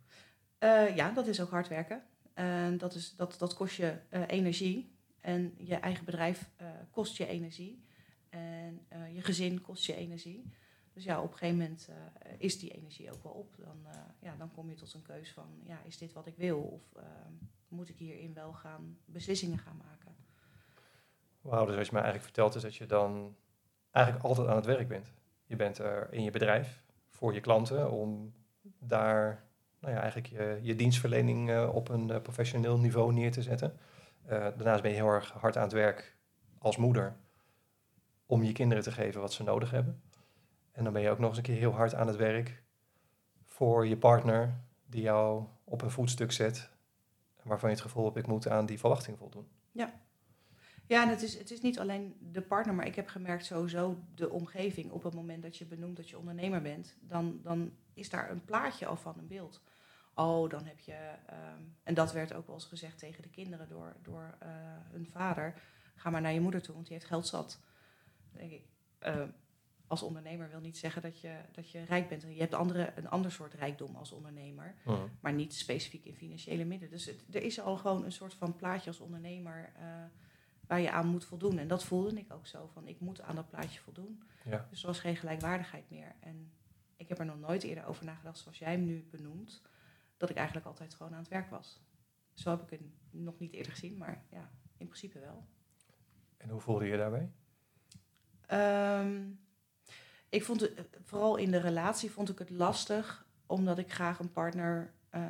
Eh, 0.58 0.96
ja 0.96 1.12
dat 1.12 1.28
is 1.28 1.42
ook 1.42 1.50
hard 1.50 1.68
werken. 1.68 2.04
En 2.34 2.78
dat, 2.78 2.96
is, 2.96 3.16
dat, 3.16 3.36
dat 3.40 3.54
kost 3.54 3.76
je 3.76 3.98
eh, 4.10 4.22
energie. 4.28 4.96
En 5.22 5.54
je 5.58 5.76
eigen 5.76 6.06
bedrijf 6.06 6.50
eh, 6.56 6.68
kost 6.90 7.18
je 7.18 7.26
energie. 7.26 7.84
En 8.30 8.88
je 9.14 9.22
gezin 9.22 9.62
kost 9.62 9.86
je 9.86 9.96
energie. 9.96 10.52
Dus 10.94 11.04
ja, 11.04 11.22
op 11.22 11.32
een 11.32 11.38
gegeven 11.38 11.58
moment 11.58 11.90
is 12.38 12.60
die 12.60 12.70
energie 12.72 13.12
ook 13.12 13.24
wel 13.24 13.32
op. 13.32 13.56
Dan, 13.58 13.88
ja, 14.20 14.36
dan 14.36 14.52
kom 14.52 14.70
je 14.70 14.76
tot 14.76 14.94
een 14.94 15.02
keus 15.02 15.32
van, 15.32 15.62
ja, 15.64 15.82
is 15.86 15.98
dit 15.98 16.14
wat 16.14 16.28
ik 16.28 16.36
wil? 16.38 16.60
Of 16.60 17.04
moet 17.68 17.90
ik 17.90 17.98
hierin 17.98 18.34
wel 18.34 18.54
gaan 18.54 18.98
beslissingen 19.06 19.58
gaan 19.58 19.78
maken? 19.78 20.16
Wauw, 21.42 21.66
dus 21.66 21.76
wat 21.76 21.86
je 21.86 21.92
mij 21.92 22.02
eigenlijk 22.02 22.34
vertelt 22.34 22.56
is 22.56 22.62
dat 22.62 22.76
je 22.76 22.86
dan 22.86 23.36
eigenlijk 23.92 24.26
altijd 24.26 24.48
aan 24.48 24.56
het 24.56 24.66
werk 24.66 24.88
bent. 24.88 25.14
Je 25.46 25.56
bent 25.56 25.78
er 25.78 26.08
in 26.12 26.24
je 26.24 26.32
bedrijf 26.32 26.84
voor 27.10 27.34
je 27.34 27.40
klanten 27.40 27.92
om 27.92 28.34
daar 28.80 29.44
nou 29.80 29.94
ja, 29.94 30.00
eigenlijk 30.00 30.28
je, 30.34 30.60
je 30.62 30.76
dienstverlening 30.76 31.50
eh, 31.50 31.70
op 31.74 31.90
een 31.90 32.10
eh, 32.10 32.22
professioneel 32.22 32.78
niveau 32.78 33.14
neer 33.14 33.32
te 33.32 33.42
zetten. 33.42 33.78
Eh, 34.26 34.40
daarnaast 34.40 34.82
ben 34.82 34.92
je 34.92 34.98
heel 34.98 35.08
erg 35.08 35.32
hard 35.32 35.58
aan 35.58 35.64
het 35.64 35.72
werk 35.72 36.18
als 36.58 36.78
moeder 36.78 37.16
om 38.26 38.44
je 38.44 38.52
kinderen 38.52 38.84
te 38.84 38.92
geven 38.92 39.22
wat 39.22 39.34
ze 39.34 39.44
nodig 39.44 39.72
hebben. 39.72 40.02
En 40.72 40.84
dan 40.84 40.94
ben 40.94 41.02
je 41.02 41.10
ook 41.10 41.20
nog 41.20 41.30
eens 41.30 41.38
een 41.38 41.44
keer 41.44 41.58
heel 41.58 41.74
hard 41.74 41.94
aan 41.94 42.08
het 42.08 42.16
werk 42.16 42.64
voor 43.46 43.88
je 43.88 43.98
partner 43.98 44.62
die 44.86 45.02
jou 45.02 45.46
op 45.64 45.82
een 45.82 45.92
voetstuk 45.92 46.32
zet 46.32 46.70
waarvan 47.44 47.70
je 47.70 47.76
het 47.76 47.84
gevoel 47.84 48.06
hebt 48.06 48.18
ik 48.18 48.28
moet 48.28 48.48
aan 48.48 48.66
die 48.66 48.80
verwachting 48.80 49.18
voldoen. 49.18 49.48
Ja, 49.72 49.94
en 50.88 51.10
het 51.10 51.22
is, 51.22 51.38
het 51.38 51.52
is 51.52 51.62
niet 51.62 51.80
alleen 51.80 52.16
de 52.32 52.42
partner, 52.42 52.76
maar 52.76 52.86
ik 52.86 52.96
heb 52.96 53.08
gemerkt 53.08 53.46
sowieso 53.46 53.98
de 54.16 54.30
omgeving. 54.30 54.92
Op 54.92 55.04
het 55.04 55.14
moment 55.14 55.44
dat 55.44 55.58
je 55.58 55.66
benoemt 55.66 55.98
dat 55.98 56.10
je 56.10 56.18
ondernemer 56.18 56.62
bent, 56.62 56.98
dan, 57.00 57.40
dan 57.44 57.74
is 57.94 58.10
daar 58.10 58.32
een 58.32 58.46
plaatje 58.46 58.86
al 58.86 58.96
van, 58.96 59.16
een 59.18 59.28
beeld. 59.28 59.62
Oh, 60.16 60.50
dan 60.50 60.66
heb 60.66 60.80
je, 60.80 61.14
ehm, 61.26 61.62
en 61.84 61.94
dat 61.94 62.14
werd 62.14 62.34
ook 62.34 62.46
wel 62.46 62.56
eens 62.56 62.66
gezegd 62.66 62.98
tegen 62.98 63.22
de 63.22 63.30
kinderen 63.30 63.68
door, 63.68 63.96
door 64.02 64.36
eh, 64.40 64.50
hun 64.92 65.06
vader, 65.06 65.62
ga 65.96 66.10
maar 66.10 66.22
naar 66.22 66.34
je 66.34 66.42
moeder 66.42 66.62
toe, 66.62 66.74
want 66.74 66.86
die 66.88 66.96
heeft 66.96 67.08
geld 67.08 67.28
zat. 67.28 67.60
Dan 68.32 68.40
denk 68.40 68.52
ik, 68.52 68.66
eh, 69.00 69.24
als 69.92 70.04
ondernemer 70.04 70.50
wil 70.50 70.60
niet 70.60 70.78
zeggen 70.78 71.02
dat 71.02 71.20
je, 71.20 71.36
dat 71.52 71.72
je 71.72 71.84
rijk 71.84 72.10
bent. 72.10 72.22
Je 72.22 72.40
hebt 72.40 72.54
andere, 72.54 72.94
een 72.96 73.10
ander 73.10 73.32
soort 73.32 73.54
rijkdom 73.54 73.96
als 73.96 74.12
ondernemer 74.12 74.76
maar 75.20 75.34
niet 75.34 75.54
specifiek 75.54 76.06
in 76.06 76.16
financiële 76.16 76.66
middelen. 76.66 76.94
Dus 76.94 77.06
het, 77.06 77.24
er 77.32 77.44
is 77.44 77.60
al 77.60 77.78
gewoon 77.78 78.04
een 78.06 78.12
soort 78.12 78.34
van 78.34 78.56
plaatje 78.56 78.90
als 78.90 79.00
ondernemer 79.00 79.72
eh, 79.76 79.86
waar 80.72 80.82
je 80.82 80.92
aan 80.92 81.08
moet 81.08 81.26
voldoen. 81.26 81.58
En 81.58 81.68
dat 81.68 81.84
voelde 81.84 82.20
ik 82.20 82.34
ook 82.34 82.48
zo, 82.48 82.70
van 82.74 82.88
ik 82.88 83.00
moet 83.00 83.22
aan 83.22 83.36
dat 83.36 83.50
plaatje 83.50 83.80
voldoen. 83.80 84.24
Ja. 84.44 84.68
Dus 84.70 84.82
er 84.82 84.88
was 84.88 85.00
geen 85.00 85.16
gelijkwaardigheid 85.16 85.90
meer. 85.90 86.16
En 86.20 86.52
ik 86.96 87.10
heb 87.10 87.20
er 87.20 87.26
nog 87.26 87.40
nooit 87.40 87.64
eerder 87.64 87.86
over 87.86 88.06
nagedacht, 88.06 88.38
zoals 88.38 88.58
jij 88.58 88.72
hem 88.72 88.86
nu 88.86 89.08
benoemt, 89.12 89.62
dat 90.18 90.30
ik 90.30 90.36
eigenlijk 90.36 90.68
altijd 90.68 90.94
gewoon 90.94 91.12
aan 91.14 91.20
het 91.20 91.28
werk 91.28 91.50
was. 91.50 91.82
Zo 92.34 92.50
heb 92.50 92.62
ik 92.62 92.70
het 92.70 92.82
nog 93.10 93.40
niet 93.40 93.54
eerder 93.54 93.72
gezien, 93.72 93.98
maar 93.98 94.24
ja, 94.30 94.52
in 94.78 94.86
principe 94.86 95.20
wel. 95.20 95.46
En 96.38 96.50
hoe 96.50 96.60
voelde 96.60 96.86
je 96.86 96.98
daarbij? 96.98 97.32
Ehm, 98.46 99.30
ik 100.30 100.44
vond 100.44 100.60
het, 100.60 100.88
vooral 101.04 101.36
in 101.36 101.52
de 101.52 101.60
relatie 101.60 102.12
vond 102.12 102.30
ik 102.30 102.40
het 102.40 102.50
lastig, 102.50 103.26
omdat 103.46 103.78
ik 103.78 103.92
graag 103.94 104.20
een 104.20 104.32
partner. 104.32 104.94
eh, 105.10 105.26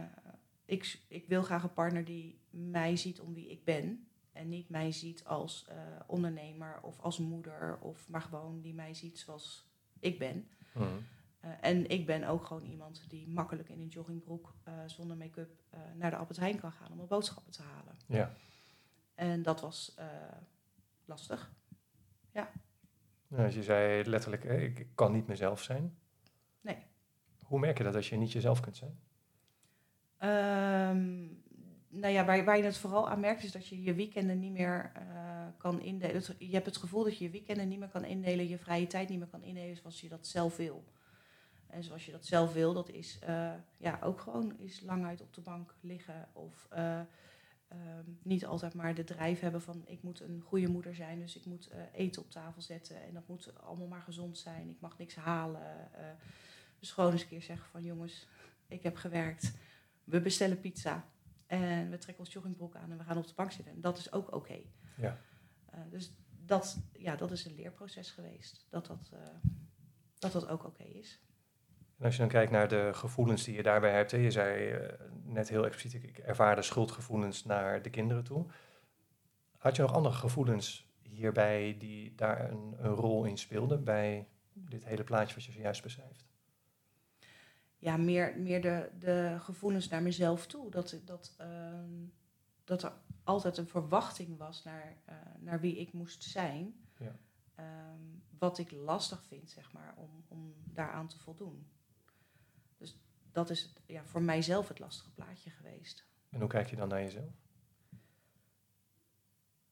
ik, 0.66 1.02
ik 1.08 1.28
wil 1.28 1.44
graag 1.44 1.64
een 1.64 1.74
partner 1.74 2.06
die 2.06 2.40
mij 2.50 2.96
ziet 2.96 3.20
om 3.22 3.34
wie 3.34 3.50
ik 3.50 3.64
ben. 3.64 4.06
En 4.32 4.50
niet 4.50 4.70
mij 4.70 4.92
ziet 4.92 5.24
als 5.24 5.66
eh, 5.68 5.76
ondernemer 6.08 6.80
of 6.82 7.00
als 7.00 7.18
moeder, 7.18 7.78
of 7.80 8.10
maar 8.10 8.22
gewoon 8.22 8.62
die 8.62 8.74
mij 8.74 8.94
ziet 8.94 9.20
zoals 9.20 9.70
ik 10.00 10.20
ben. 10.20 10.50
Mhm. 10.74 10.86
Eh, 11.40 11.52
en 11.62 11.90
ik 11.90 12.06
ben 12.06 12.24
ook 12.24 12.46
gewoon 12.46 12.66
iemand 12.66 13.06
die 13.10 13.28
makkelijk 13.28 13.70
in 13.70 13.80
een 13.80 13.88
joggingbroek 13.88 14.54
uh, 14.68 14.74
zonder 14.86 15.18
make-up 15.18 15.64
naar 15.96 16.10
de 16.10 16.18
Albert 16.18 16.40
Heijn 16.40 16.60
kan 16.60 16.72
gaan 16.72 16.90
om 16.90 16.96
mijn 16.96 17.08
boodschappen 17.08 17.52
te 17.52 17.62
halen. 17.62 17.96
Ja. 18.06 18.34
En 19.16 19.44
dat 19.44 19.62
was 19.62 19.96
lastig. 21.06 21.52
Ja. 22.32 22.52
Nou, 23.28 23.46
als 23.46 23.54
je 23.54 23.64
zei 23.64 24.10
letterlijk, 24.10 24.44
ik, 24.44 24.80
ik 24.80 24.88
kan 24.96 25.12
niet 25.12 25.28
mezelf 25.28 25.62
zijn. 25.62 25.98
Nee. 26.62 26.78
Hoe 27.44 27.60
merk 27.60 27.78
je 27.78 27.84
dat 27.84 27.96
als 27.96 28.10
je 28.10 28.18
niet 28.18 28.32
jezelf 28.32 28.60
kunt 28.60 28.78
zijn? 28.78 29.00
Um, 30.98 31.44
nou 31.92 32.14
ja, 32.14 32.26
waar, 32.26 32.58
je 32.58 32.64
het 32.64 32.78
vooral 32.78 33.10
aan 33.10 33.20
merkt 33.20 33.44
is 33.44 33.52
dat 33.52 33.68
je 33.68 33.84
je 33.84 33.94
weekenden 33.94 34.40
niet 34.40 34.52
meer 34.52 34.92
kan 35.58 35.82
indelen. 35.82 36.24
Je 36.38 36.54
hebt 36.54 36.66
het 36.66 36.78
gevoel 36.78 37.04
dat 37.04 37.18
je 37.18 37.24
je 37.24 37.30
weekenden 37.30 37.68
niet 37.68 37.80
meer 37.80 37.90
kan 37.90 38.06
indelen, 38.06 38.48
je 38.48 38.58
vrije 38.58 38.88
tijd 38.88 39.10
niet 39.10 39.20
meer 39.20 39.28
kan 39.28 39.44
indelen 39.44 39.76
zoals 39.76 40.02
je 40.02 40.10
dat 40.10 40.28
zelf 40.28 40.58
wil. 40.58 40.84
En 41.68 41.84
zoals 41.84 42.06
je 42.06 42.12
dat 42.12 42.26
zelf 42.26 42.54
wil, 42.54 42.74
dat 42.74 42.90
is 42.90 43.20
uh, 43.30 43.54
ja, 43.78 44.00
ook 44.04 44.20
gewoon 44.20 44.60
is 44.60 44.82
lang 44.82 45.06
uit 45.06 45.22
op 45.22 45.34
de 45.34 45.42
bank 45.42 45.76
liggen. 45.82 46.30
Of 46.34 46.68
uh, 46.74 47.00
um, 47.72 48.20
niet 48.24 48.46
altijd 48.46 48.74
maar 48.74 48.96
de 48.96 49.04
drijf 49.04 49.40
hebben 49.40 49.62
van 49.62 49.84
ik 49.86 50.04
moet 50.04 50.20
een 50.20 50.42
goede 50.46 50.68
moeder 50.68 50.96
zijn. 50.96 51.20
Dus 51.20 51.36
ik 51.36 51.46
moet 51.46 51.70
eten 51.94 52.22
op 52.22 52.32
tafel 52.32 52.62
zetten. 52.62 53.04
En 53.04 53.14
dat 53.14 53.28
moet 53.28 53.54
allemaal 53.64 53.88
maar 53.88 54.02
gezond 54.02 54.38
zijn. 54.38 54.70
Ik 54.70 54.80
mag 54.80 54.98
niks 54.98 55.16
halen. 55.16 55.90
dus 56.80 56.92
gewoon 56.92 57.12
eens 57.12 57.22
een 57.22 57.28
keer 57.28 57.42
zeggen 57.42 57.70
van 57.70 57.84
jongens, 57.84 58.28
ik 58.68 58.84
heb 58.84 58.96
gewerkt. 58.96 59.54
We 60.04 60.22
bestellen 60.22 60.60
pizza. 60.60 61.06
En 61.52 61.90
we 61.90 61.98
trekken 61.98 62.24
ons 62.24 62.34
joggingbroek 62.34 62.76
aan 62.76 62.92
en 62.92 62.98
we 62.98 63.04
gaan 63.04 63.18
op 63.18 63.28
de 63.28 63.34
bank 63.36 63.52
zitten. 63.52 63.74
En 63.74 63.82
dat 63.82 63.98
is 63.98 64.12
ook 64.12 64.34
oké. 64.34 64.60
Ja. 64.98 65.18
dus 65.90 66.14
dat, 66.46 66.82
ja, 66.94 67.16
dat 67.16 67.32
is 67.32 67.46
een 67.46 67.56
leerproces 67.56 68.12
geweest. 68.12 68.68
Dat 68.70 68.86
dat, 68.86 69.12
dat, 70.20 70.32
dat 70.32 70.48
ook 70.48 70.66
oké 70.66 70.84
is. 70.84 71.22
En 71.98 72.06
als 72.06 72.16
je 72.16 72.22
dan 72.22 72.30
kijkt 72.30 72.52
naar 72.52 72.68
de 72.68 72.90
gevoelens 72.94 73.44
die 73.44 73.56
je 73.56 73.64
daarbij 73.64 73.94
hebt, 73.94 74.12
hè, 74.12 74.18
je 74.18 74.32
zei 74.32 74.74
uh, 74.74 74.88
net 75.24 75.50
heel 75.50 75.66
expliciet, 75.66 76.04
ik 76.04 76.18
ervaarde 76.18 76.62
schuldgevoelens 76.62 77.44
naar 77.44 77.82
de 77.82 77.90
kinderen 77.90 78.24
toe. 78.24 78.46
Had 79.58 79.76
je 79.76 79.82
nog 79.82 79.94
andere 79.94 80.16
gevoelens 80.16 80.90
hierbij 81.02 81.76
die 81.78 82.16
daar 82.16 82.52
een, 82.52 82.76
een 82.78 82.94
rol 82.94 83.26
in 83.26 83.38
speelden 83.38 83.84
bij 83.84 84.28
dit 84.54 84.86
hele 84.86 85.04
plaatje 85.04 85.36
wat 85.36 85.44
je 85.44 85.52
zojuist 85.52 85.84
beschrijft? 85.84 86.31
Ja, 87.82 87.98
meer, 87.98 88.40
meer 88.40 88.62
de, 88.62 88.90
de 89.00 89.36
gevoelens 89.40 89.88
naar 89.88 90.02
mezelf 90.02 90.48
toe. 90.48 90.72
Dat, 90.72 91.02
dat, 91.06 91.36
uh, 91.42 91.48
dat 92.64 92.84
er 92.84 92.94
altijd 93.24 93.58
een 93.58 93.68
verwachting 93.68 94.38
was 94.38 94.64
naar, 94.64 94.98
uh, 95.10 95.16
naar 95.40 95.60
wie 95.60 95.78
ik 95.78 95.94
moest 95.94 96.24
zijn. 96.24 96.76
Ja. 96.98 97.20
Um, 97.60 98.24
wat 98.40 98.58
ik 98.58 98.72
lastig 98.72 99.24
vind, 99.24 99.50
zeg 99.50 99.74
maar, 99.74 99.94
om, 99.98 100.24
om 100.28 100.54
daaraan 100.74 101.08
te 101.08 101.20
voldoen 101.20 101.68
dat 103.32 103.50
is 103.50 103.62
het, 103.62 103.82
ja, 103.86 104.06
voor 104.06 104.22
mijzelf 104.22 104.68
het 104.68 104.80
lastige 104.80 105.12
plaatje 105.12 105.50
geweest. 105.50 106.06
En 106.30 106.40
hoe 106.40 106.50
kijk 106.50 106.70
je 106.70 106.76
dan 106.76 106.88
naar 106.88 107.02
jezelf? 107.02 107.34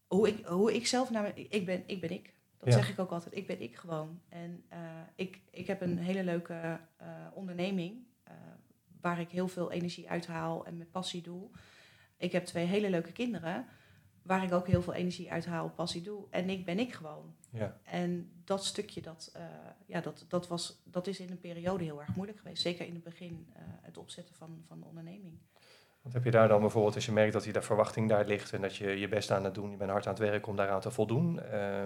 Hoe 0.07 0.27
ik, 0.27 0.45
hoe 0.45 0.73
ik 0.73 0.87
zelf 0.87 1.09
naar 1.09 1.23
me, 1.23 1.33
ik 1.33 1.65
ben 1.65 1.83
ik. 1.87 2.01
Ben 2.01 2.09
ik. 2.09 2.38
Dat 2.59 2.73
zeg 2.73 2.89
ik 2.89 2.99
ook 2.99 3.11
altijd. 3.11 3.35
Ik 3.35 3.47
ben 3.47 3.61
ik 3.61 3.75
gewoon. 3.75 4.21
En 4.29 4.63
uh, 4.73 4.79
ik, 5.15 5.41
ik 5.49 5.67
heb 5.67 5.81
een 5.81 5.97
hele 5.97 6.23
leuke 6.23 6.79
uh, 7.01 7.07
onderneming 7.33 8.07
uh, 8.27 8.33
waar 9.01 9.19
ik 9.19 9.29
heel 9.29 9.47
veel 9.47 9.71
energie 9.71 10.09
uithaal 10.09 10.65
en 10.65 10.77
met 10.77 10.91
passie 10.91 11.21
doe. 11.21 11.49
Ik 12.17 12.31
heb 12.31 12.45
twee 12.45 12.65
hele 12.65 12.89
leuke 12.89 13.11
kinderen 13.11 13.65
waar 14.21 14.43
ik 14.43 14.51
ook 14.53 14.67
heel 14.67 14.81
veel 14.81 14.93
energie 14.93 15.31
uithaal, 15.31 15.69
passie 15.69 16.01
doe. 16.01 16.27
En 16.29 16.49
ik 16.49 16.65
ben 16.65 16.79
ik 16.79 16.93
gewoon. 16.93 17.35
Ja. 17.51 17.77
En 17.83 18.31
dat 18.43 18.65
stukje, 18.65 19.01
dat, 19.01 19.31
ja, 19.85 20.01
dat, 20.01 20.25
dat, 20.27 20.47
was, 20.47 20.81
dat 20.85 21.07
is 21.07 21.19
in 21.19 21.31
een 21.31 21.39
periode 21.39 21.83
heel 21.83 21.99
erg 21.99 22.15
moeilijk 22.15 22.39
geweest. 22.39 22.61
Zeker 22.61 22.85
in 22.85 22.93
het 22.93 23.03
begin, 23.03 23.47
het 23.81 23.97
opzetten 23.97 24.35
van, 24.35 24.63
van 24.67 24.79
de 24.79 24.85
onderneming. 24.85 25.39
Want 26.01 26.13
heb 26.13 26.23
je 26.23 26.31
daar 26.31 26.47
dan 26.47 26.61
bijvoorbeeld, 26.61 26.95
als 26.95 27.05
je 27.05 27.11
merkt 27.11 27.33
dat 27.33 27.43
die 27.43 27.53
de 27.53 27.61
verwachting 27.61 28.09
daar 28.09 28.25
ligt 28.25 28.53
en 28.53 28.61
dat 28.61 28.75
je 28.75 28.99
je 28.99 29.07
best 29.07 29.31
aan 29.31 29.43
het 29.43 29.53
doen, 29.53 29.71
je 29.71 29.77
bent 29.77 29.91
hard 29.91 30.07
aan 30.07 30.13
het 30.13 30.21
werk 30.21 30.47
om 30.47 30.55
daaraan 30.55 30.81
te 30.81 30.91
voldoen, 30.91 31.39
uh, 31.53 31.83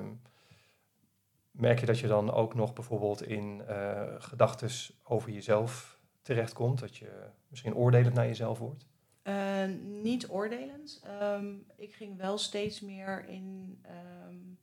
merk 1.54 1.80
je 1.80 1.86
dat 1.86 2.00
je 2.00 2.08
dan 2.08 2.32
ook 2.32 2.56
nog 2.56 2.74
bijvoorbeeld 2.74 3.24
in 3.24 3.62
uh, 3.70 4.14
gedachten 4.18 4.70
over 5.04 5.32
jezelf 5.32 6.00
terechtkomt, 6.22 6.80
dat 6.80 6.96
je 6.96 7.30
misschien 7.48 7.76
oordelend 7.76 8.14
naar 8.14 8.28
jezelf 8.28 8.60
wordt? 8.60 8.86
Uh, 9.24 9.66
niet 9.82 10.30
oordelend. 10.30 11.04
Um, 11.22 11.66
ik 11.76 11.94
ging 11.94 12.18
wel 12.18 12.38
steeds 12.38 12.82
meer 12.82 13.28
in, 13.28 13.80
um, 14.28 14.60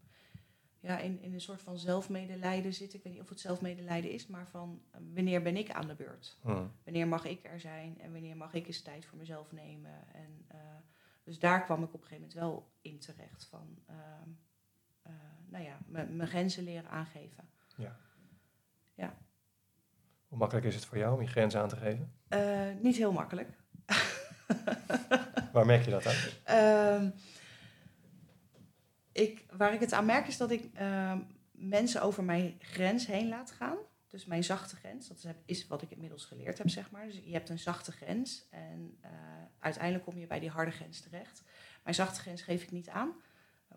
ja, 0.80 0.98
in, 0.98 1.20
in 1.20 1.34
een 1.34 1.40
soort 1.40 1.62
van 1.62 1.78
zelfmedelijden 1.78 2.74
zitten. 2.74 2.98
Ik 2.98 3.04
weet 3.04 3.12
niet 3.12 3.22
of 3.22 3.28
het 3.28 3.40
zelfmedelijden 3.40 4.10
is, 4.10 4.26
maar 4.26 4.48
van 4.48 4.82
uh, 4.94 5.00
wanneer 5.14 5.42
ben 5.42 5.56
ik 5.56 5.70
aan 5.70 5.86
de 5.86 5.94
beurt? 5.94 6.38
Hmm. 6.42 6.72
Wanneer 6.84 7.08
mag 7.08 7.24
ik 7.24 7.44
er 7.44 7.60
zijn 7.60 8.00
en 8.00 8.12
wanneer 8.12 8.36
mag 8.36 8.54
ik 8.54 8.66
eens 8.66 8.82
tijd 8.82 9.04
voor 9.04 9.18
mezelf 9.18 9.52
nemen? 9.52 10.14
En, 10.14 10.46
dus 11.24 11.38
daar 11.38 11.64
kwam 11.64 11.82
ik 11.82 11.94
op 11.94 12.00
een 12.00 12.06
gegeven 12.06 12.28
moment 12.28 12.40
wel 12.40 12.72
in 12.80 12.98
terecht. 12.98 13.46
Van, 13.46 13.78
nou 15.48 15.64
ja, 15.64 15.78
mijn 15.86 16.26
grenzen 16.26 16.64
leren 16.64 16.90
aangeven. 16.90 17.48
Ja. 17.76 17.96
ja. 18.94 19.14
Hoe 20.26 20.38
makkelijk 20.38 20.66
is 20.66 20.74
het 20.74 20.84
voor 20.84 20.98
jou 20.98 21.14
om 21.14 21.20
je 21.20 21.28
grenzen 21.28 21.60
aan 21.60 21.68
te 21.68 21.76
geven? 21.76 22.12
niet 22.82 22.96
heel 22.96 23.12
makkelijk. 23.12 23.48
Waar 25.52 25.66
merk 25.66 25.84
je 25.84 25.90
dat 25.90 26.06
aan? 26.06 26.14
Uh, 26.48 27.10
ik, 29.12 29.44
waar 29.50 29.74
ik 29.74 29.80
het 29.80 29.92
aan 29.92 30.06
merk 30.06 30.26
is 30.26 30.36
dat 30.36 30.50
ik 30.50 30.70
uh, 30.80 31.18
mensen 31.50 32.02
over 32.02 32.24
mijn 32.24 32.56
grens 32.58 33.06
heen 33.06 33.28
laat 33.28 33.50
gaan. 33.50 33.76
Dus 34.08 34.24
mijn 34.24 34.44
zachte 34.44 34.76
grens, 34.76 35.08
dat 35.08 35.34
is 35.44 35.66
wat 35.66 35.82
ik 35.82 35.90
inmiddels 35.90 36.24
geleerd 36.24 36.58
heb, 36.58 36.68
zeg 36.68 36.90
maar. 36.90 37.06
Dus 37.06 37.20
je 37.24 37.32
hebt 37.32 37.48
een 37.48 37.58
zachte 37.58 37.92
grens 37.92 38.48
en 38.50 38.98
uh, 39.04 39.10
uiteindelijk 39.58 40.04
kom 40.04 40.18
je 40.18 40.26
bij 40.26 40.40
die 40.40 40.50
harde 40.50 40.70
grens 40.70 41.00
terecht. 41.00 41.42
Mijn 41.82 41.94
zachte 41.94 42.20
grens 42.20 42.42
geef 42.42 42.62
ik 42.62 42.70
niet 42.70 42.88
aan, 42.88 43.14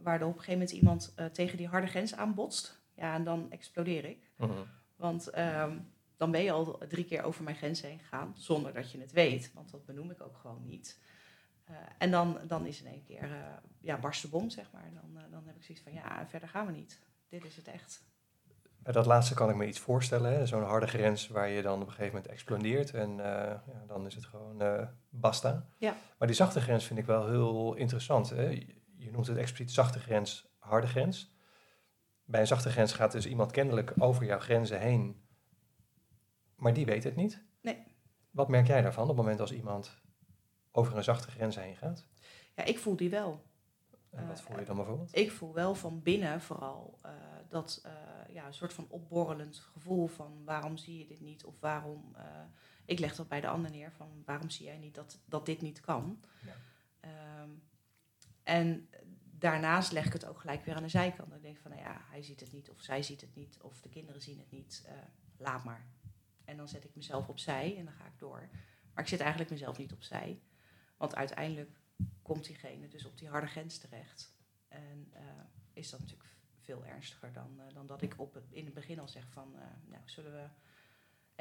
waardoor 0.01 0.29
op 0.29 0.37
een 0.37 0.43
gegeven 0.43 0.59
moment 0.59 0.77
iemand 0.77 1.13
uh, 1.19 1.25
tegen 1.25 1.57
die 1.57 1.67
harde 1.67 1.87
grens 1.87 2.15
aanbotst. 2.15 2.81
Ja, 2.95 3.15
en 3.15 3.23
dan 3.23 3.51
explodeer 3.51 4.05
ik. 4.05 4.31
Uh 4.37 4.49
-huh. 4.49 4.59
Want 4.95 5.31
dan 6.17 6.31
ben 6.31 6.43
je 6.43 6.51
al 6.51 6.77
drie 6.87 7.05
keer 7.05 7.23
over 7.23 7.43
mijn 7.43 7.55
grens 7.55 7.81
heen 7.81 7.99
gegaan, 7.99 8.33
zonder 8.37 8.73
dat 8.73 8.91
je 8.91 8.99
het 8.99 9.11
weet. 9.11 9.51
Want 9.53 9.71
dat 9.71 9.85
benoem 9.85 10.11
ik 10.11 10.21
ook 10.21 10.37
gewoon 10.37 10.65
niet. 10.65 10.99
Uh, 11.69 11.75
en 11.97 12.11
dan, 12.11 12.39
dan 12.47 12.65
is 12.65 12.81
in 12.81 12.91
één 12.91 13.03
keer, 13.03 13.23
uh, 13.23 13.37
ja, 13.79 13.97
barst 13.97 14.21
de 14.21 14.27
bom, 14.27 14.49
zeg 14.49 14.71
maar. 14.71 14.89
Dan, 14.93 15.23
uh, 15.23 15.31
dan 15.31 15.43
heb 15.45 15.55
ik 15.55 15.63
zoiets 15.63 15.83
van, 15.83 15.93
ja, 15.93 16.27
verder 16.27 16.49
gaan 16.49 16.65
we 16.65 16.71
niet. 16.71 16.99
Dit 17.29 17.45
is 17.45 17.55
het 17.55 17.67
echt. 17.67 18.03
Bij 18.77 18.93
dat 18.93 19.05
laatste 19.05 19.33
kan 19.33 19.49
ik 19.49 19.55
me 19.55 19.67
iets 19.67 19.79
voorstellen. 19.79 20.47
Zo'n 20.47 20.63
harde 20.63 20.87
grens 20.87 21.27
waar 21.27 21.49
je 21.49 21.61
dan 21.61 21.81
op 21.81 21.87
een 21.87 21.93
gegeven 21.93 22.15
moment 22.15 22.31
explodeert. 22.31 22.93
En 22.93 23.15
ja, 23.15 23.63
dan 23.87 24.05
is 24.05 24.15
het 24.15 24.25
gewoon 24.25 24.89
basta. 25.09 25.67
Ja. 25.77 25.95
Maar 26.17 26.27
die 26.27 26.37
zachte 26.37 26.61
grens 26.61 26.85
vind 26.85 26.99
ik 26.99 27.05
wel 27.05 27.27
heel 27.29 27.73
interessant. 27.73 28.29
Hè? 28.29 28.67
Je 29.03 29.11
noemt 29.11 29.27
het 29.27 29.37
expliciet 29.37 29.71
zachte 29.71 29.99
grens, 29.99 30.47
harde 30.57 30.87
grens. 30.87 31.35
Bij 32.25 32.39
een 32.39 32.47
zachte 32.47 32.69
grens 32.69 32.93
gaat 32.93 33.11
dus 33.11 33.25
iemand 33.25 33.51
kennelijk 33.51 33.93
over 33.97 34.25
jouw 34.25 34.39
grenzen 34.39 34.79
heen 34.79 35.23
maar 36.63 36.73
die 36.73 36.85
weet 36.85 37.03
het 37.03 37.15
niet. 37.15 37.43
Nee. 37.61 37.83
Wat 38.31 38.49
merk 38.49 38.67
jij 38.67 38.81
daarvan 38.81 39.03
op 39.03 39.09
het 39.09 39.17
moment 39.17 39.39
als 39.39 39.51
iemand 39.51 40.01
over 40.71 40.97
een 40.97 41.03
zachte 41.03 41.31
grens 41.31 41.55
heen 41.55 41.75
gaat? 41.75 42.05
Ja, 42.55 42.63
ik 42.63 42.79
voel 42.79 42.95
die 42.95 43.09
wel. 43.09 43.43
En 44.09 44.27
wat 44.27 44.41
voel 44.41 44.59
je 44.59 44.65
dan 44.65 44.75
bijvoorbeeld? 44.75 45.15
Ik 45.17 45.31
voel 45.31 45.53
wel 45.53 45.75
van 45.75 46.01
binnen 46.01 46.41
vooral 46.41 46.99
uh, 47.05 47.11
dat 47.47 47.83
uh, 47.85 48.33
ja, 48.33 48.45
een 48.45 48.53
soort 48.53 48.73
van 48.73 48.85
opborrelend 48.89 49.57
gevoel 49.57 50.07
van 50.07 50.41
waarom 50.45 50.77
zie 50.77 50.97
je 50.97 51.05
dit 51.05 51.21
niet 51.21 51.45
of 51.45 51.59
waarom. 51.59 52.15
Ik 52.85 52.99
leg 52.99 53.15
dat 53.15 53.27
bij 53.27 53.41
de 53.41 53.47
ander 53.47 53.71
neer 53.71 53.91
van 53.91 54.23
waarom 54.25 54.49
zie 54.49 54.65
jij 54.65 54.77
niet 54.77 54.95
dat, 54.95 55.19
dat 55.25 55.45
dit 55.45 55.61
niet 55.61 55.79
kan. 55.79 56.23
Ja. 56.45 56.55
Um, 57.41 57.63
en 58.43 58.89
daarnaast 59.37 59.91
leg 59.91 60.05
ik 60.05 60.13
het 60.13 60.25
ook 60.25 60.39
gelijk 60.39 60.65
weer 60.65 60.75
aan 60.75 60.83
de 60.83 60.89
zijkant. 60.89 61.29
Dan 61.29 61.41
denk 61.41 61.55
ik 61.55 61.61
van 61.61 61.71
nou 61.71 61.83
ja, 61.83 62.01
hij 62.09 62.23
ziet 62.23 62.39
het 62.39 62.51
niet 62.51 62.69
of 62.69 62.81
zij 62.81 63.03
ziet 63.03 63.21
het 63.21 63.35
niet 63.35 63.57
of 63.61 63.81
de 63.81 63.89
kinderen 63.89 64.21
zien 64.21 64.39
het 64.39 64.51
niet. 64.51 64.87
laat 65.37 65.63
maar. 65.63 65.85
En 66.45 66.57
dan 66.57 66.67
zet 66.67 66.83
ik 66.83 66.95
mezelf 66.95 67.27
opzij 67.27 67.77
en 67.77 67.85
dan 67.85 67.93
ga 67.93 68.05
ik 68.05 68.19
door. 68.19 68.49
Maar 68.93 69.03
ik 69.03 69.09
zet 69.09 69.19
eigenlijk 69.19 69.51
mezelf 69.51 69.77
niet 69.77 69.93
opzij. 69.93 70.41
Want 70.97 71.15
uiteindelijk 71.15 71.79
komt 72.21 72.45
diegene 72.45 72.87
dus 72.87 73.05
op 73.05 73.17
die 73.17 73.27
harde 73.27 73.47
grens 73.47 73.77
terecht. 73.77 74.35
En 74.67 75.11
uh, 75.13 75.19
is 75.73 75.89
dat 75.89 75.99
natuurlijk 75.99 76.29
veel 76.59 76.85
ernstiger 76.85 77.33
dan, 77.33 77.59
uh, 77.59 77.73
dan 77.73 77.87
dat 77.87 78.01
ik 78.01 78.13
op 78.17 78.41
in 78.49 78.65
het 78.65 78.73
begin 78.73 78.99
al 78.99 79.07
zeg 79.07 79.29
van... 79.29 79.55
Nou, 79.85 80.01
zullen 80.05 80.31
we 80.31 80.47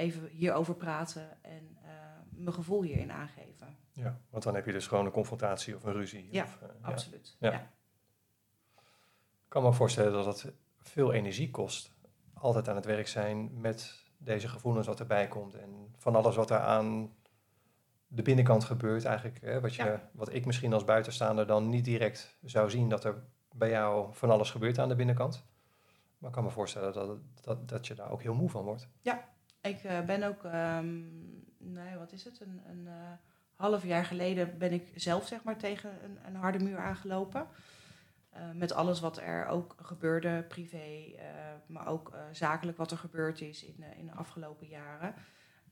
even 0.03 0.29
hierover 0.29 0.75
praten 0.75 1.43
en 1.43 1.79
mijn 2.31 2.55
gevoel 2.55 2.83
hierin 2.83 3.13
aangeven. 3.13 3.77
Ja, 3.93 4.21
want 4.31 4.43
dan 4.43 4.55
heb 4.55 4.67
je 4.67 4.73
dus 4.73 4.87
gewoon 4.87 5.07
een 5.07 5.13
confrontatie 5.13 5.77
of 5.77 5.85
een 5.85 5.93
ruzie. 5.93 6.29
Ja, 6.31 6.43
of, 6.43 6.59
absoluut. 6.81 7.37
Ja. 7.41 7.51
Ja. 7.53 7.59
Ik 9.45 9.49
kan 9.49 9.63
me 9.63 9.73
voorstellen 9.73 10.13
dat 10.13 10.27
het 10.27 10.53
veel 10.81 11.13
energie 11.13 11.51
kost. 11.51 11.95
Altijd 12.35 12.69
aan 12.69 12.77
het 12.77 12.85
werk 12.85 13.09
zijn 13.09 13.61
met 13.61 14.05
deze 14.19 14.49
gevoelens 14.49 14.87
wat 14.87 15.01
erbij 15.01 15.29
komt 15.29 15.55
en 15.55 15.95
van 15.97 16.15
alles 16.15 16.37
wat 16.37 16.51
er 16.51 16.59
aan 16.59 17.15
de 18.07 18.23
binnenkant 18.23 18.65
gebeurt 18.65 19.05
eigenlijk, 19.05 19.41
hè, 19.41 19.61
wat, 19.61 19.75
je, 19.75 19.85
Ja. 19.85 20.11
wat 20.13 20.33
ik 20.33 20.47
misschien 20.47 20.73
als 20.73 20.85
buitenstaander 20.85 21.47
dan 21.47 21.69
niet 21.69 21.85
direct 21.85 22.39
zou 22.43 22.71
zien 22.71 22.89
dat 22.89 23.05
er 23.05 23.23
bij 23.55 23.71
jou 23.71 24.15
van 24.15 24.31
alles 24.31 24.51
gebeurt 24.51 24.79
aan 24.79 24.89
de 24.89 24.95
binnenkant. 24.95 25.45
Maar 26.19 26.29
ik 26.29 26.37
kan 26.37 26.45
me 26.45 26.51
voorstellen 26.51 26.93
dat, 26.93 27.19
dat, 27.41 27.69
dat 27.69 27.87
je 27.87 27.95
daar 27.95 28.11
ook 28.11 28.23
heel 28.23 28.35
moe 28.35 28.51
van 28.51 28.65
wordt. 28.65 28.89
Ik 29.63 29.85
eh, 29.85 30.01
ben 30.01 30.23
ook, 30.23 30.45
ehm, 30.45 31.01
nee, 31.59 31.97
wat 31.97 32.13
is 32.13 32.25
het, 32.25 32.41
een, 32.41 32.61
een 32.69 32.87
eh, 32.87 33.13
half 33.55 33.85
jaar 33.85 34.05
geleden 34.05 34.59
ben 34.59 34.73
ik 34.73 34.91
zelf 34.95 35.27
zeg 35.27 35.43
maar 35.43 35.57
tegen 35.57 36.05
een, 36.05 36.19
een 36.27 36.37
harde 36.37 36.59
muur 36.59 36.79
aangelopen. 36.79 37.47
Eh, 38.31 38.51
met 38.55 38.73
alles 38.73 39.01
wat 39.01 39.19
er 39.19 39.47
ook 39.47 39.75
gebeurde, 39.83 40.45
privé, 40.49 41.15
maar 41.67 41.87
ook 41.87 42.17
zakelijk 42.33 42.79
wat 42.79 42.91
er 42.91 42.99
gebeurd 42.99 43.41
is 43.41 43.65
in, 43.65 43.85
in 43.97 44.07
de 44.07 44.13
afgelopen 44.13 44.67
jaren. 44.67 45.15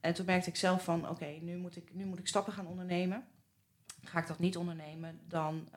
En 0.00 0.14
toen 0.14 0.26
merkte 0.26 0.48
ik 0.48 0.57
zelf 0.57 0.85
van, 0.85 1.09
oké, 1.09 1.26
nu, 1.26 1.57
moet 1.57 1.76
ik, 1.76 1.94
nu 1.94 2.05
moet 2.05 2.18
ik 2.18 2.29
stappen 2.29 2.53
gaan 2.53 2.66
ondernemen. 2.66 3.24
Ga 4.03 4.18
ik 4.18 4.26
dat 4.26 4.38
niet 4.38 4.57
ondernemen, 4.57 5.20
dan, 5.29 5.68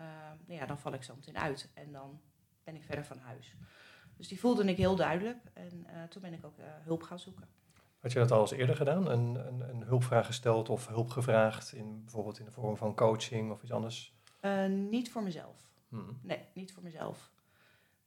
nou 0.46 0.60
ja, 0.60 0.66
dan 0.66 0.80
val 0.80 0.94
ik 0.94 1.04
zo 1.04 1.16
meteen 1.16 1.38
uit. 1.38 1.70
En 1.74 1.92
dan 1.92 2.22
ben 2.64 2.76
ik 2.76 2.84
verder 2.84 3.06
van 3.06 3.20
huis. 3.20 3.56
Dus 4.18 4.28
die 4.28 4.40
voelde 4.40 4.66
ik 4.66 4.78
heel 4.78 4.96
duidelijk. 4.96 5.38
En 5.54 5.86
toen 6.10 6.22
ben 6.22 6.34
ik 6.34 6.46
ook 6.46 6.58
hulp 6.84 7.04
gaan 7.04 7.20
zoeken. 7.20 7.48
Had 8.04 8.12
je 8.12 8.20
dat 8.20 8.32
al 8.32 8.42
eens 8.42 8.52
eerder 8.52 8.76
gedaan? 8.76 9.10
Een, 9.12 9.36
een, 9.48 9.70
een 9.70 9.84
hulpvraag 9.84 10.26
gesteld 10.26 10.70
of 10.70 10.88
hulp 10.88 11.10
gevraagd, 11.10 11.74
in, 11.74 12.02
bijvoorbeeld 12.04 12.40
in 12.40 12.46
de 12.46 12.52
vorm 12.52 12.78
van 12.78 12.96
coaching 12.96 13.52
of 13.52 13.62
iets 13.64 13.72
anders? 13.72 14.16
Eh, 14.40 14.66
niet 14.68 15.12
voor 15.12 15.24
mezelf. 15.24 15.70
Hmm. 15.90 16.20
Nee, 16.22 16.40
niet 16.54 16.74
voor 16.74 16.84
mezelf. 16.84 17.32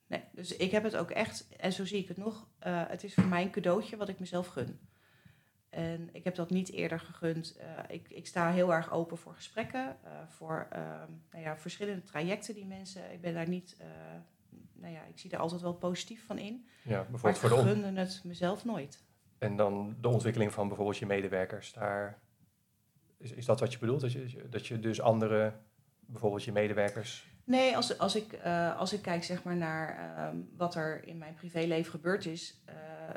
Nee, 0.06 0.22
dus 0.32 0.56
ik 0.56 0.70
heb 0.70 0.82
het 0.82 0.96
ook 0.96 1.10
echt, 1.10 1.48
en 1.56 1.72
zo 1.72 1.84
zie 1.86 1.98
ik 1.98 2.08
het 2.08 2.16
nog, 2.16 2.48
eh, 2.58 2.82
het 2.88 3.04
is 3.04 3.14
voor 3.14 3.24
mij 3.26 3.42
een 3.42 3.50
cadeautje 3.50 3.96
wat 3.96 4.08
ik 4.08 4.18
mezelf 4.18 4.46
gun. 4.46 4.80
En 5.70 6.08
ik 6.12 6.24
heb 6.24 6.34
dat 6.34 6.50
niet 6.50 6.72
eerder 6.72 7.00
gegund. 7.00 7.56
Eh, 7.56 7.66
ik, 7.88 8.10
ik 8.10 8.26
sta 8.26 8.50
heel 8.52 8.72
erg 8.74 8.92
open 8.92 9.16
voor 9.18 9.34
gesprekken, 9.34 9.96
voor 10.28 10.66
ehm, 10.70 11.10
nou 11.30 11.44
ja, 11.44 11.56
verschillende 11.56 12.02
trajecten 12.02 12.54
die 12.54 12.66
mensen. 12.66 13.12
Ik 13.12 13.20
ben 13.20 13.34
daar 13.34 13.48
niet, 13.48 13.76
nou 14.72 14.92
ja, 14.92 15.02
ik 15.04 15.18
zie 15.18 15.30
er 15.30 15.38
altijd 15.38 15.60
wel 15.60 15.74
positief 15.74 16.26
van 16.26 16.38
in. 16.38 16.66
Ja, 16.82 16.96
Maar 16.96 17.06
bijvoorbeeld 17.10 17.34
ik 17.42 17.48
voor 17.48 17.58
de 17.58 17.62
on- 17.64 17.68
gunde 17.82 18.00
het 18.00 18.20
mezelf 18.24 18.64
nooit. 18.64 19.04
En 19.38 19.56
dan 19.56 19.96
de 20.00 20.08
ontwikkeling 20.08 20.52
van 20.52 20.68
bijvoorbeeld 20.68 20.98
je 20.98 21.06
medewerkers. 21.06 21.72
Daar, 21.72 22.20
is, 23.18 23.32
is 23.32 23.44
dat 23.44 23.60
wat 23.60 23.72
je 23.72 23.78
bedoelt? 23.78 24.00
Dat 24.00 24.12
je, 24.12 24.48
dat 24.50 24.66
je 24.66 24.80
dus 24.80 25.00
andere, 25.00 25.52
bijvoorbeeld 26.00 26.44
je 26.44 26.52
medewerkers... 26.52 27.34
Nee, 27.46 27.76
als, 27.76 27.98
als, 27.98 28.16
ik, 28.16 28.32
eh, 28.32 28.78
als 28.78 28.92
ik 28.92 29.02
kijk 29.02 29.24
zeg 29.24 29.42
maar, 29.42 29.56
naar 29.56 30.16
ehm, 30.16 30.36
wat 30.56 30.74
er 30.74 31.04
in 31.04 31.18
mijn 31.18 31.34
privéleven 31.34 31.90
gebeurd 31.90 32.26
is, 32.26 32.62
eh, 32.64 32.74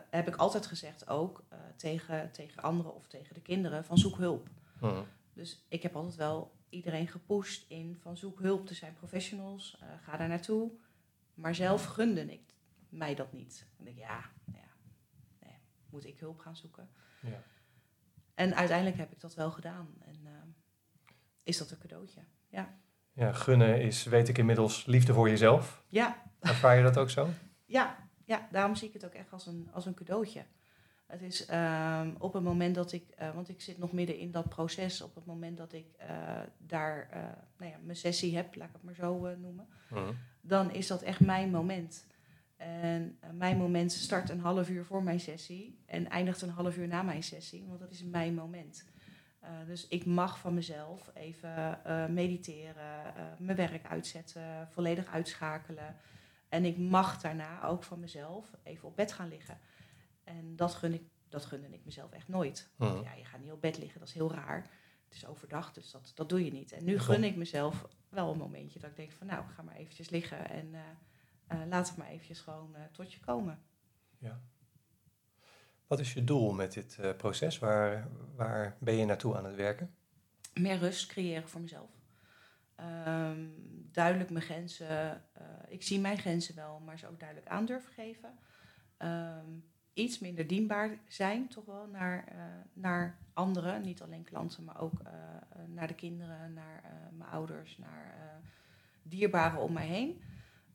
heb 0.10 0.27
ik 0.27 0.36
altijd 0.36 0.65
gezegd 0.65 1.08
ook 1.08 1.43
eh, 1.49 1.60
tegen, 1.75 2.32
tegen 2.32 2.62
anderen 2.62 2.95
of 2.95 3.08
tegen 3.08 3.34
de 3.34 3.41
kinderen 3.41 3.86
van 3.86 3.97
zoek 3.97 4.17
hulp. 4.17 4.49
Hmm. 4.79 5.05
Dus 5.34 5.65
ik 5.69 5.84
heb 5.84 5.95
altijd 5.95 6.15
wel 6.15 6.51
iedereen 6.69 7.08
gepusht 7.08 7.69
in 7.69 7.97
van 8.01 8.17
zoek 8.17 8.39
hulp. 8.39 8.69
Er 8.69 8.75
zijn 8.75 8.93
professionals, 8.93 9.82
ga 10.03 10.17
daar 10.17 10.27
naartoe. 10.27 10.71
Maar 11.34 11.55
zelf 11.55 11.86
gunde 11.86 12.32
ik 12.32 12.53
mij 12.89 13.15
dat 13.15 13.34
niet. 13.34 13.65
En 13.79 13.88
ik 13.88 13.97
ja, 13.97 14.29
nou 14.45 14.58
ja 14.63 14.68
moet 15.91 16.06
ik 16.06 16.19
hulp 16.19 16.39
gaan 16.39 16.56
zoeken. 16.56 16.89
Ja. 17.21 17.41
En 18.34 18.56
uiteindelijk 18.56 18.97
heb 18.97 19.12
ik 19.12 19.19
dat 19.19 19.36
wel 19.36 19.52
gedaan. 19.52 19.88
En 20.06 20.19
eh, 20.23 20.32
is 21.43 21.58
dat 21.58 21.71
een 21.71 21.78
cadeautje. 21.78 22.21
ja, 23.13 23.32
gunnen 23.32 23.82
is, 23.82 24.04
weet 24.04 24.28
ik 24.28 24.38
inmiddels, 24.38 24.86
liefde 24.86 25.13
voor 25.13 25.30
jezelf. 25.30 25.84
Ja, 25.88 26.23
Ervaar 26.39 26.78
je 26.78 26.84
dat 26.84 26.97
ook 26.97 27.10
zo? 27.10 27.28
Ja, 27.65 28.10
ja, 28.25 28.47
daarom 28.52 28.75
zie 28.75 28.88
ik 28.88 28.93
het 28.93 29.06
ook 29.06 29.13
echt 29.13 29.32
als 29.34 29.45
een, 29.47 29.69
als 29.71 29.86
een 29.86 29.93
cadeautje. 29.93 30.45
Het 31.06 31.21
is 31.21 31.45
ehm, 31.45 32.15
op 32.17 32.34
het 32.34 32.43
moment 32.43 32.75
dat 32.75 32.91
ik, 32.91 33.10
eh, 33.10 33.34
want 33.34 33.49
ik 33.49 33.62
zit 33.62 33.78
nog 33.78 33.91
midden 33.91 34.17
in 34.17 34.32
dat 34.32 34.49
proces, 34.49 35.02
op 35.02 35.15
het 35.15 35.25
moment 35.25 35.58
dat 35.58 35.73
ik 35.73 35.93
eh, 35.97 36.41
daar 36.58 37.08
nou 37.58 37.71
ja, 37.71 37.78
mijn 37.84 37.97
sessie 37.97 38.36
heb, 38.36 38.56
laat 38.56 38.67
ik 38.67 38.73
het 38.73 38.84
maar 38.84 38.93
zo 38.93 39.36
noemen, 39.36 39.67
Hmm. 39.88 40.17
dan 40.41 40.71
is 40.71 40.88
dat 40.88 41.02
echt 41.02 41.19
mijn 41.19 41.49
moment. 41.49 42.06
En 42.60 43.17
eh, 43.19 43.30
mijn 43.30 43.58
moment 43.58 43.91
start 43.91 44.30
een 44.30 44.39
half 44.39 44.69
uur 44.69 44.86
voor 44.86 45.04
mijn 45.04 45.19
sessie 45.19 45.80
en 45.86 46.10
eindigt 46.10 46.41
een 46.41 46.50
half 46.50 46.78
uur 46.78 46.88
na 46.88 47.02
mijn 47.02 47.24
sessie, 47.24 47.65
want 47.67 47.80
dat 47.80 47.91
is 47.91 48.04
mijn 48.04 48.34
moment. 48.34 48.86
Eh, 49.39 49.50
dus 49.65 49.88
ik 49.88 50.06
mag 50.06 50.39
van 50.39 50.54
mezelf 50.54 51.12
even 51.13 51.84
eh, 51.86 52.06
mediteren, 52.08 53.13
mijn 53.38 53.58
werk 53.58 53.86
uitzetten, 53.86 54.67
volledig 54.69 55.06
uitschakelen. 55.06 55.95
En 56.50 56.65
ik 56.65 56.78
mag 56.78 57.22
daarna 57.22 57.63
ook 57.63 57.84
van 57.84 58.00
mezelf 58.00 58.52
even 58.63 58.88
op 58.88 58.95
bed 58.95 59.12
gaan 59.12 59.30
liggen. 59.30 59.58
En 60.24 60.56
dat, 60.56 60.76
gun 60.76 60.93
ik, 60.93 61.04
dat 61.30 61.45
gunde 61.45 61.67
ik 61.67 61.86
mezelf 61.86 62.12
echt 62.12 62.28
nooit. 62.28 62.69
Want 62.76 63.04
ja, 63.04 63.13
je 63.13 63.26
gaat 63.26 63.41
niet 63.41 63.52
op 63.52 63.62
bed 63.62 63.78
liggen, 63.78 64.00
dat 64.00 64.08
is 64.08 64.13
heel 64.13 64.34
raar. 64.34 64.69
Het 65.06 65.17
is 65.17 65.26
overdag, 65.26 65.74
dus 65.74 65.91
dat, 65.91 66.12
dat 66.15 66.30
doe 66.30 66.45
je 66.45 66.52
niet. 66.52 66.72
En 66.72 66.86
nu 66.86 67.00
gun 67.00 67.24
ik 67.24 67.36
mezelf 67.36 67.88
wel 68.10 68.32
een 68.32 68.38
momentje 68.38 68.80
dat 68.80 68.89
ik 68.89 68.95
denk 68.95 69.12
van 69.12 69.28
nou, 69.28 69.45
ga 69.56 69.62
maar 69.62 69.76
eventjes 69.76 70.10
liggen 70.10 70.50
en 70.50 70.76
eh, 71.49 71.59
laat 71.69 71.88
het 71.88 71.97
maar 71.97 72.07
eventjes 72.07 72.39
gewoon 72.39 72.75
eh, 72.75 72.81
tot 72.91 73.13
je 73.13 73.19
komen. 73.19 73.59
Wat 75.88 75.99
is 75.99 76.13
je 76.13 76.23
doel 76.23 76.53
met 76.53 76.73
dit 76.73 76.97
eh, 76.99 77.15
proces? 77.15 77.59
Waar, 77.59 78.07
waar 78.35 78.77
ben 78.79 78.95
je 78.95 79.05
naartoe 79.05 79.38
aan 79.38 79.45
het 79.45 79.55
werken? 79.55 79.95
Meer 80.53 80.77
rust 80.77 81.07
creëren 81.07 81.49
voor 81.49 81.62
mezelf. 81.62 81.89
Ehm, 82.75 83.47
duidelijk 83.91 84.29
mijn 84.29 84.43
grenzen. 84.43 85.23
ik 85.67 85.83
zie 85.83 85.99
mijn 85.99 86.17
grenzen 86.17 86.55
wel, 86.55 86.79
maar 86.79 86.99
ze 86.99 87.07
ook 87.07 87.19
duidelijk 87.19 87.49
aan 87.49 87.65
durven 87.65 87.93
geven. 87.93 88.39
Ehm, 88.97 89.45
iets 89.93 90.19
minder 90.19 90.47
dienbaar 90.47 90.99
zijn, 91.07 91.47
toch 91.47 91.65
wel, 91.65 91.88
naar, 91.88 92.23
naar 92.73 93.17
anderen. 93.33 93.81
Niet 93.81 94.01
alleen 94.01 94.23
klanten, 94.23 94.63
maar 94.63 94.81
ook 94.81 95.01
naar 95.67 95.88
de 95.88 95.95
kinderen, 95.95 96.53
naar 96.53 97.09
mijn 97.12 97.29
ouders, 97.29 97.77
naar 97.77 98.41
dierbaren 99.03 99.62
om 99.62 99.73
mij 99.73 99.88
heen. 99.88 100.21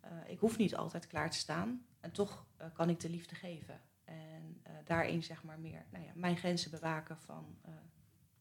Eh, 0.05 0.31
ik 0.33 0.39
hoef 0.39 0.59
niet 0.59 0.77
altijd 0.77 1.07
klaar 1.07 1.31
te 1.31 1.37
staan. 1.37 1.87
En 2.01 2.13
toch 2.13 2.47
eh, 2.57 2.67
kan 2.73 2.89
ik 2.89 3.01
de 3.01 3.11
liefde 3.11 3.35
geven. 3.35 3.81
En 4.05 4.61
eh, 4.63 4.73
daarin 4.85 5.23
zeg 5.23 5.43
maar 5.43 5.59
meer 5.59 5.85
nou 5.91 6.05
ja, 6.05 6.11
mijn 6.15 6.37
grenzen 6.37 6.71
bewaken 6.71 7.19
van... 7.19 7.57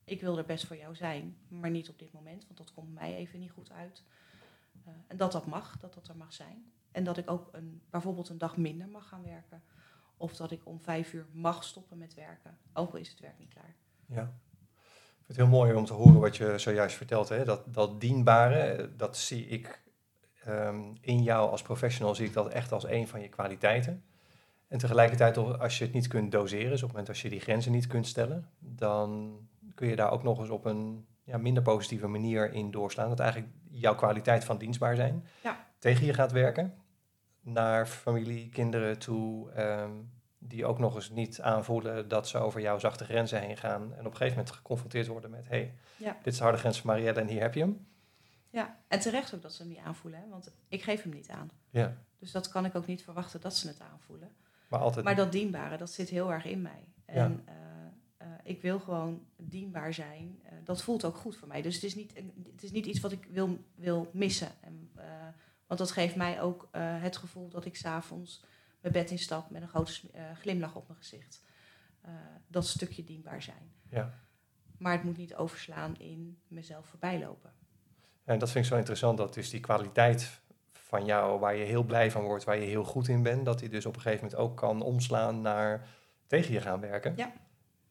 ik 0.03 0.21
wil 0.21 0.37
er 0.37 0.45
best 0.45 0.65
voor 0.65 0.77
jou 0.77 0.95
zijn, 0.95 1.37
maar 1.47 1.69
niet 1.69 1.89
op 1.89 1.99
dit 1.99 2.11
moment, 2.11 2.45
want 2.45 2.57
dat 2.57 2.73
komt 2.73 2.93
mij 2.93 3.15
even 3.15 3.39
niet 3.39 3.51
goed 3.51 3.71
uit. 3.71 4.03
En 5.07 5.17
dat 5.17 5.31
dat 5.31 5.45
mag, 5.45 5.77
dat 5.77 5.93
dat 5.93 6.07
er 6.07 6.17
mag 6.17 6.33
zijn. 6.33 6.71
En 6.91 7.03
dat 7.03 7.17
ik 7.17 7.29
ook 7.29 7.49
een, 7.51 7.81
bijvoorbeeld 7.89 8.29
een 8.29 8.37
dag 8.37 8.57
minder 8.57 8.87
mag 8.87 9.07
gaan 9.07 9.23
werken. 9.23 9.63
Of 10.17 10.35
dat 10.35 10.51
ik 10.51 10.65
om 10.65 10.81
vijf 10.81 11.13
uur 11.13 11.25
mag 11.31 11.63
stoppen 11.63 11.97
met 11.97 12.13
werken, 12.13 12.57
ook 12.73 12.91
al 12.91 12.99
is 12.99 13.09
het 13.09 13.19
werk 13.19 13.39
niet 13.39 13.53
klaar. 13.53 13.75
Ja. 14.05 14.21
Ik 14.23 15.25
vind 15.25 15.27
het 15.27 15.37
heel 15.37 15.47
mooi 15.47 15.73
om 15.73 15.85
te 15.85 15.93
horen 15.93 16.19
wat 16.19 16.37
je 16.37 16.57
zojuist 16.57 16.95
vertelt. 16.95 17.29
Hè? 17.29 17.45
Dat, 17.45 17.73
dat 17.73 18.01
dienbare, 18.01 18.95
dat 18.95 19.17
zie 19.17 19.45
ik 19.45 19.83
ehm, 20.45 20.81
in 21.01 21.23
jou 21.23 21.49
als 21.49 21.61
professional, 21.61 22.15
zie 22.15 22.25
ik 22.27 22.33
dat 22.33 22.47
echt 22.47 22.71
als 22.71 22.87
een 22.87 23.07
van 23.07 23.21
je 23.21 23.29
kwaliteiten. 23.29 24.03
En 24.67 24.77
tegelijkertijd, 24.79 25.37
als 25.37 25.77
je 25.77 25.83
het 25.83 25.93
niet 25.93 26.07
kunt 26.07 26.31
doseren, 26.31 26.69
dus 26.69 26.81
op 26.83 26.87
het 26.87 26.91
moment 26.91 27.09
als 27.09 27.21
je 27.21 27.29
die 27.29 27.39
grenzen 27.39 27.71
niet 27.71 27.87
kunt 27.87 28.07
stellen, 28.07 28.49
dan 28.59 29.37
kun 29.75 29.87
je 29.87 29.95
daar 29.95 30.11
ook 30.11 30.23
nog 30.23 30.39
eens 30.39 30.49
op 30.49 30.65
een 30.65 31.05
ja, 31.23 31.37
minder 31.37 31.63
positieve 31.63 32.07
manier 32.07 32.53
in 32.53 32.71
doorslaan. 32.71 33.09
Dat 33.09 33.19
eigenlijk 33.19 33.51
jouw 33.69 33.95
kwaliteit 33.95 34.43
van 34.43 34.57
dienstbaar 34.57 34.95
zijn 34.95 35.25
Ja. 35.43 35.67
tegen 35.79 36.05
je 36.05 36.13
gaat 36.13 36.31
werken. 36.31 36.73
Naar 37.41 37.85
familie, 37.87 38.49
kinderen 38.49 38.99
toe, 38.99 39.51
ehm, 39.51 39.91
die 40.39 40.65
ook 40.65 40.79
nog 40.79 40.95
eens 40.95 41.09
niet 41.09 41.41
aanvoelen 41.41 42.07
dat 42.07 42.27
ze 42.27 42.37
over 42.37 42.61
jouw 42.61 42.79
zachte 42.79 43.05
grenzen 43.05 43.39
heen 43.41 43.57
gaan. 43.57 43.81
En 43.81 43.99
op 43.99 44.11
een 44.11 44.17
gegeven 44.17 44.37
moment 44.37 44.51
geconfronteerd 44.55 45.07
worden 45.07 45.29
met, 45.29 45.47
hé, 45.49 45.55
hey, 45.57 45.73
Ja. 45.97 46.17
dit 46.23 46.33
is 46.33 46.37
de 46.37 46.43
harde 46.43 46.57
grens 46.59 46.81
van 46.81 46.89
Marielle 46.89 47.19
en 47.19 47.27
hier 47.27 47.41
heb 47.41 47.53
je 47.53 47.59
hem. 47.59 47.87
Ja, 48.53 48.79
en 48.87 48.99
terecht 48.99 49.35
ook 49.35 49.41
dat 49.41 49.53
ze 49.53 49.61
hem 49.61 49.71
niet 49.71 49.81
aanvoelen, 49.81 50.19
hè? 50.19 50.27
want 50.27 50.51
ik 50.67 50.83
geef 50.83 51.03
hem 51.03 51.13
niet 51.13 51.29
aan. 51.29 51.51
Ja, 51.69 51.97
Dus 52.19 52.31
dat 52.31 52.47
kan 52.47 52.65
ik 52.65 52.75
ook 52.75 52.85
niet 52.85 53.03
verwachten 53.03 53.41
dat 53.41 53.55
ze 53.55 53.67
het 53.67 53.79
aanvoelen. 53.79 54.31
maar 54.69 54.79
altijd... 54.79 55.05
Maar 55.05 55.15
dat 55.15 55.31
dienbare, 55.31 55.77
dat 55.77 55.91
zit 55.91 56.09
heel 56.09 56.31
erg 56.31 56.45
in 56.45 56.61
mij. 56.61 56.87
En 57.05 57.41
eh, 57.45 57.55
eh, 58.17 58.27
ik 58.43 58.61
wil 58.61 58.79
gewoon 58.79 59.27
dienbaar 59.37 59.93
zijn. 59.93 60.39
Eh, 60.43 60.51
dat 60.63 60.81
voelt 60.81 61.05
ook 61.05 61.15
goed 61.15 61.37
voor 61.37 61.47
mij. 61.47 61.61
Dus 61.61 61.75
het 61.75 61.83
is 61.83 61.95
niet, 61.95 62.13
het 62.51 62.63
is 62.63 62.71
niet 62.71 62.85
iets 62.85 62.99
wat 62.99 63.11
ik 63.11 63.27
wil, 63.31 63.59
wil 63.75 64.09
missen. 64.13 64.51
En, 64.61 64.91
want 65.67 65.79
dat 65.79 65.91
geeft 65.91 66.15
mij 66.15 66.41
ook 66.41 66.69
het 66.71 67.17
gevoel 67.17 67.49
dat 67.49 67.65
ik 67.65 67.75
s'avonds 67.75 68.43
mijn 68.81 68.93
bed 68.93 69.11
instap 69.11 69.49
met 69.49 69.61
een 69.61 69.67
grote 69.67 69.93
glimlach 70.33 70.75
op 70.75 70.87
mijn 70.87 70.99
gezicht. 70.99 71.43
Dat 72.47 72.67
stukje 72.67 73.03
dienbaar 73.03 73.41
zijn. 73.41 73.73
Ja. 73.89 74.13
Maar 74.77 74.91
het 74.93 75.03
moet 75.03 75.17
niet 75.17 75.35
overslaan 75.35 75.95
in 75.95 76.39
mezelf 76.47 76.87
voorbijlopen. 76.87 77.53
En 78.23 78.39
dat 78.39 78.51
vind 78.51 78.65
ik 78.65 78.71
zo 78.71 78.77
interessant, 78.77 79.17
dat 79.17 79.33
dus 79.33 79.49
die 79.49 79.59
kwaliteit 79.59 80.41
van 80.71 81.05
jou, 81.05 81.39
waar 81.39 81.55
je 81.55 81.65
heel 81.65 81.83
blij 81.83 82.11
van 82.11 82.23
wordt, 82.23 82.43
waar 82.43 82.57
je 82.57 82.65
heel 82.65 82.83
goed 82.83 83.07
in 83.07 83.23
bent, 83.23 83.45
dat 83.45 83.59
die 83.59 83.69
dus 83.69 83.85
op 83.85 83.95
een 83.95 84.01
gegeven 84.01 84.25
moment 84.25 84.41
ook 84.41 84.57
kan 84.57 84.81
omslaan 84.81 85.41
naar 85.41 85.87
tegen 86.27 86.53
je 86.53 86.61
gaan 86.61 86.79
werken. 86.79 87.13
Ja. 87.15 87.31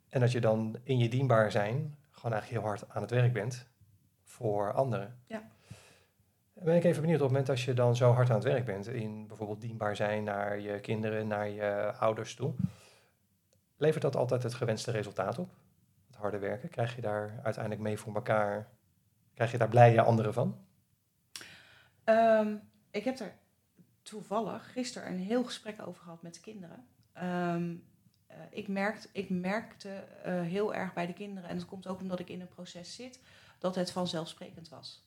En 0.09 0.21
dat 0.21 0.33
je 0.33 0.41
dan 0.41 0.79
in 0.83 0.99
je 0.99 1.09
dienbaar 1.09 1.51
zijn 1.51 1.97
gewoon 2.11 2.33
eigenlijk 2.33 2.63
heel 2.63 2.71
hard 2.71 2.89
aan 2.89 3.03
het 3.03 3.11
werk 3.11 3.33
bent 3.33 3.67
voor 4.25 4.73
anderen. 4.73 5.19
Ja. 5.27 5.43
Ben 6.53 6.77
ik 6.77 6.85
even 6.85 7.01
benieuwd, 7.01 7.21
op 7.21 7.25
het 7.25 7.33
moment 7.33 7.51
als 7.51 7.65
je 7.65 7.75
dan 7.75 7.97
zo 7.97 8.13
hard 8.13 8.29
aan 8.29 8.35
het 8.35 8.45
werk 8.45 8.65
bent, 8.65 8.87
in 8.89 9.27
bijvoorbeeld 9.27 9.61
dienbaar 9.61 9.97
zijn 9.97 10.25
naar 10.25 10.61
je 10.61 10.81
kinderen, 10.81 11.27
naar 11.27 11.49
je 11.49 11.93
ouders 11.99 12.35
toe, 12.35 12.55
levert 13.77 14.03
dat 14.03 14.17
altijd 14.17 14.43
het 14.43 14.55
gewenste 14.55 14.91
resultaat 14.91 15.39
op? 15.39 15.51
Het 16.07 16.17
harde 16.17 16.39
werken, 16.39 16.69
krijg 16.69 16.95
je 16.95 17.01
daar 17.01 17.41
uiteindelijk 17.43 17.83
mee 17.83 17.99
voor 17.99 18.15
elkaar, 18.15 18.69
krijg 19.47 19.53
je 19.53 19.59
daar 19.59 19.85
blije 19.85 20.03
anderen 20.03 20.33
van? 20.33 20.67
Ehm, 22.05 22.57
ik 22.91 23.05
heb 23.05 23.19
er 23.19 23.39
toevallig 24.03 24.73
gisteren 24.73 25.09
een 25.09 25.19
heel 25.19 25.45
gesprek 25.45 25.87
over 25.87 26.03
gehad 26.03 26.23
met 26.23 26.35
de 26.35 26.41
kinderen. 26.41 26.87
Ehm, 27.13 27.77
ik, 28.51 28.69
merkte, 28.69 29.09
ik 29.13 29.31
merkte 29.31 30.05
heel 30.25 30.75
erg 30.75 30.93
bij 30.93 31.07
de 31.07 31.13
kinderen, 31.13 31.51
en 31.51 31.57
dat 31.57 31.67
komt 31.67 31.87
ook 31.87 32.01
omdat 32.01 32.19
ik 32.19 32.29
in 32.29 32.41
een 32.41 32.49
proces 32.49 32.95
zit, 32.95 33.21
dat 33.59 33.75
het 33.75 33.91
vanzelfsprekend 33.91 34.69
was. 34.69 35.07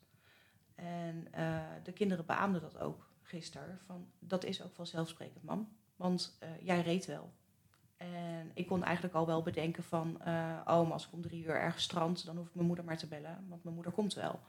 En 0.76 1.28
de 1.84 1.92
kinderen 1.94 2.26
beaamden 2.26 2.62
dat 2.62 2.78
ook 2.78 3.10
gisteren. 3.22 3.80
Van, 3.86 4.12
dat 4.20 4.44
is 4.44 4.64
ook 4.64 4.76
vanzelfsprekend, 4.76 5.44
mam. 5.44 5.78
Want 5.96 6.38
jij 6.60 6.82
reed 6.82 7.06
wel. 7.06 7.34
En 7.98 8.52
ik 8.54 8.68
kon 8.68 8.84
eigenlijk 8.84 9.16
al 9.16 9.26
wel 9.26 9.41
bedenken 9.41 9.84
van, 9.84 10.22
uh, 10.28 10.62
oh, 10.66 10.91
als 10.91 11.06
ik 11.06 11.14
om 11.14 11.22
drie 11.22 11.43
uur 11.43 11.56
ergens 11.56 11.84
strand, 11.84 12.26
dan 12.26 12.38
hoef 12.38 12.48
ik 12.48 12.56
mijn 12.56 12.68
moeder 12.68 12.86
maar 12.86 12.98
te 12.98 13.08
bellen, 13.08 13.46
want 13.48 13.64
mijn 13.64 13.76
moeder 13.76 13.93
komt 13.93 14.14
wel. 14.14 14.39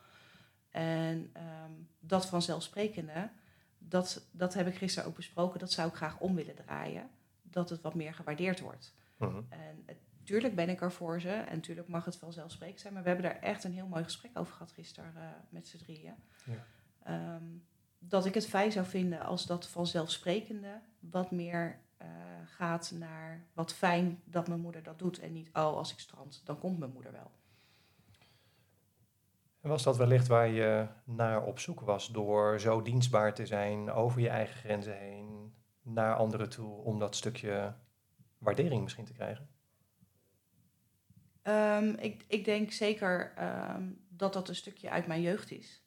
En 0.70 1.32
um, 1.64 1.88
dat 2.00 2.26
vanzelfsprekende, 2.26 3.30
dat, 3.78 4.28
dat 4.30 4.54
heb 4.54 4.66
ik 4.66 4.74
gisteren 4.74 5.08
ook 5.08 5.16
besproken, 5.16 5.58
dat 5.58 5.72
zou 5.72 5.88
ik 5.88 5.94
graag 5.94 6.18
om 6.18 6.34
willen 6.34 6.54
draaien, 6.54 7.10
dat 7.42 7.70
het 7.70 7.80
wat 7.80 7.94
meer 7.94 8.14
gewaardeerd 8.14 8.60
wordt. 8.60 8.94
Mhm. 9.16 9.40
En 9.48 9.84
natuurlijk 10.18 10.54
ben 10.54 10.68
ik 10.68 10.80
er 10.80 10.92
voor 10.92 11.20
ze 11.20 11.30
en 11.30 11.54
natuurlijk 11.54 11.88
mag 11.88 12.04
het 12.04 12.16
vanzelfsprekend 12.16 12.80
zijn, 12.80 12.92
maar 12.92 13.02
we 13.02 13.08
hebben 13.08 13.30
daar 13.30 13.40
echt 13.40 13.64
een 13.64 13.72
heel 13.72 13.86
mooi 13.86 14.04
gesprek 14.04 14.38
over 14.38 14.52
gehad 14.52 14.72
gisteren 14.72 15.12
uh, 15.16 15.22
met 15.48 15.66
z'n 15.66 15.78
drieën. 15.78 16.14
Ja. 16.44 17.34
Um, 17.34 17.66
dat 17.98 18.26
ik 18.26 18.34
het 18.34 18.46
fijn 18.46 18.72
zou 18.72 18.86
vinden 18.86 19.20
als 19.20 19.46
dat 19.46 19.68
vanzelfsprekende 19.68 20.80
wat 21.00 21.30
meer 21.30 21.80
uh, 22.02 22.08
gaat 22.44 22.90
naar 22.94 23.46
wat 23.52 23.72
fijn 23.72 24.22
dat 24.24 24.48
mijn 24.48 24.60
moeder 24.60 24.82
dat 24.82 24.98
doet 24.98 25.18
en 25.18 25.32
niet, 25.32 25.48
oh, 25.48 25.76
als 25.76 25.92
ik 25.92 25.98
strand, 25.98 26.42
dan 26.44 26.58
komt 26.58 26.78
mijn 26.78 26.92
moeder 26.92 27.12
wel. 27.12 27.30
En 29.60 29.68
was 29.72 29.82
dat 29.82 29.96
wellicht 29.96 30.26
waar 30.26 30.48
je 30.48 30.86
naar 31.04 31.44
op 31.44 31.58
zoek 31.58 31.80
was 31.80 32.08
door 32.08 32.60
zo 32.60 32.82
dienstbaar 32.82 33.34
te 33.34 33.46
zijn 33.46 33.90
over 33.90 34.20
je 34.20 34.28
eigen 34.28 34.56
grenzen 34.56 34.98
heen, 34.98 35.54
naar 35.82 36.16
anderen 36.16 36.48
toe, 36.48 36.82
om 36.82 36.98
dat 36.98 37.16
stukje 37.16 37.74
waardering 38.38 38.82
misschien 38.82 39.04
te 39.04 39.12
krijgen? 39.12 39.48
Um, 41.42 41.94
ik, 41.98 42.24
ik, 42.28 42.44
denk 42.44 42.72
zeker 42.72 43.32
um, 43.74 44.06
dat 44.08 44.32
dat 44.32 44.48
een 44.48 44.54
stukje 44.54 44.90
uit 44.90 45.06
mijn 45.06 45.20
jeugd 45.20 45.50
is. 45.50 45.85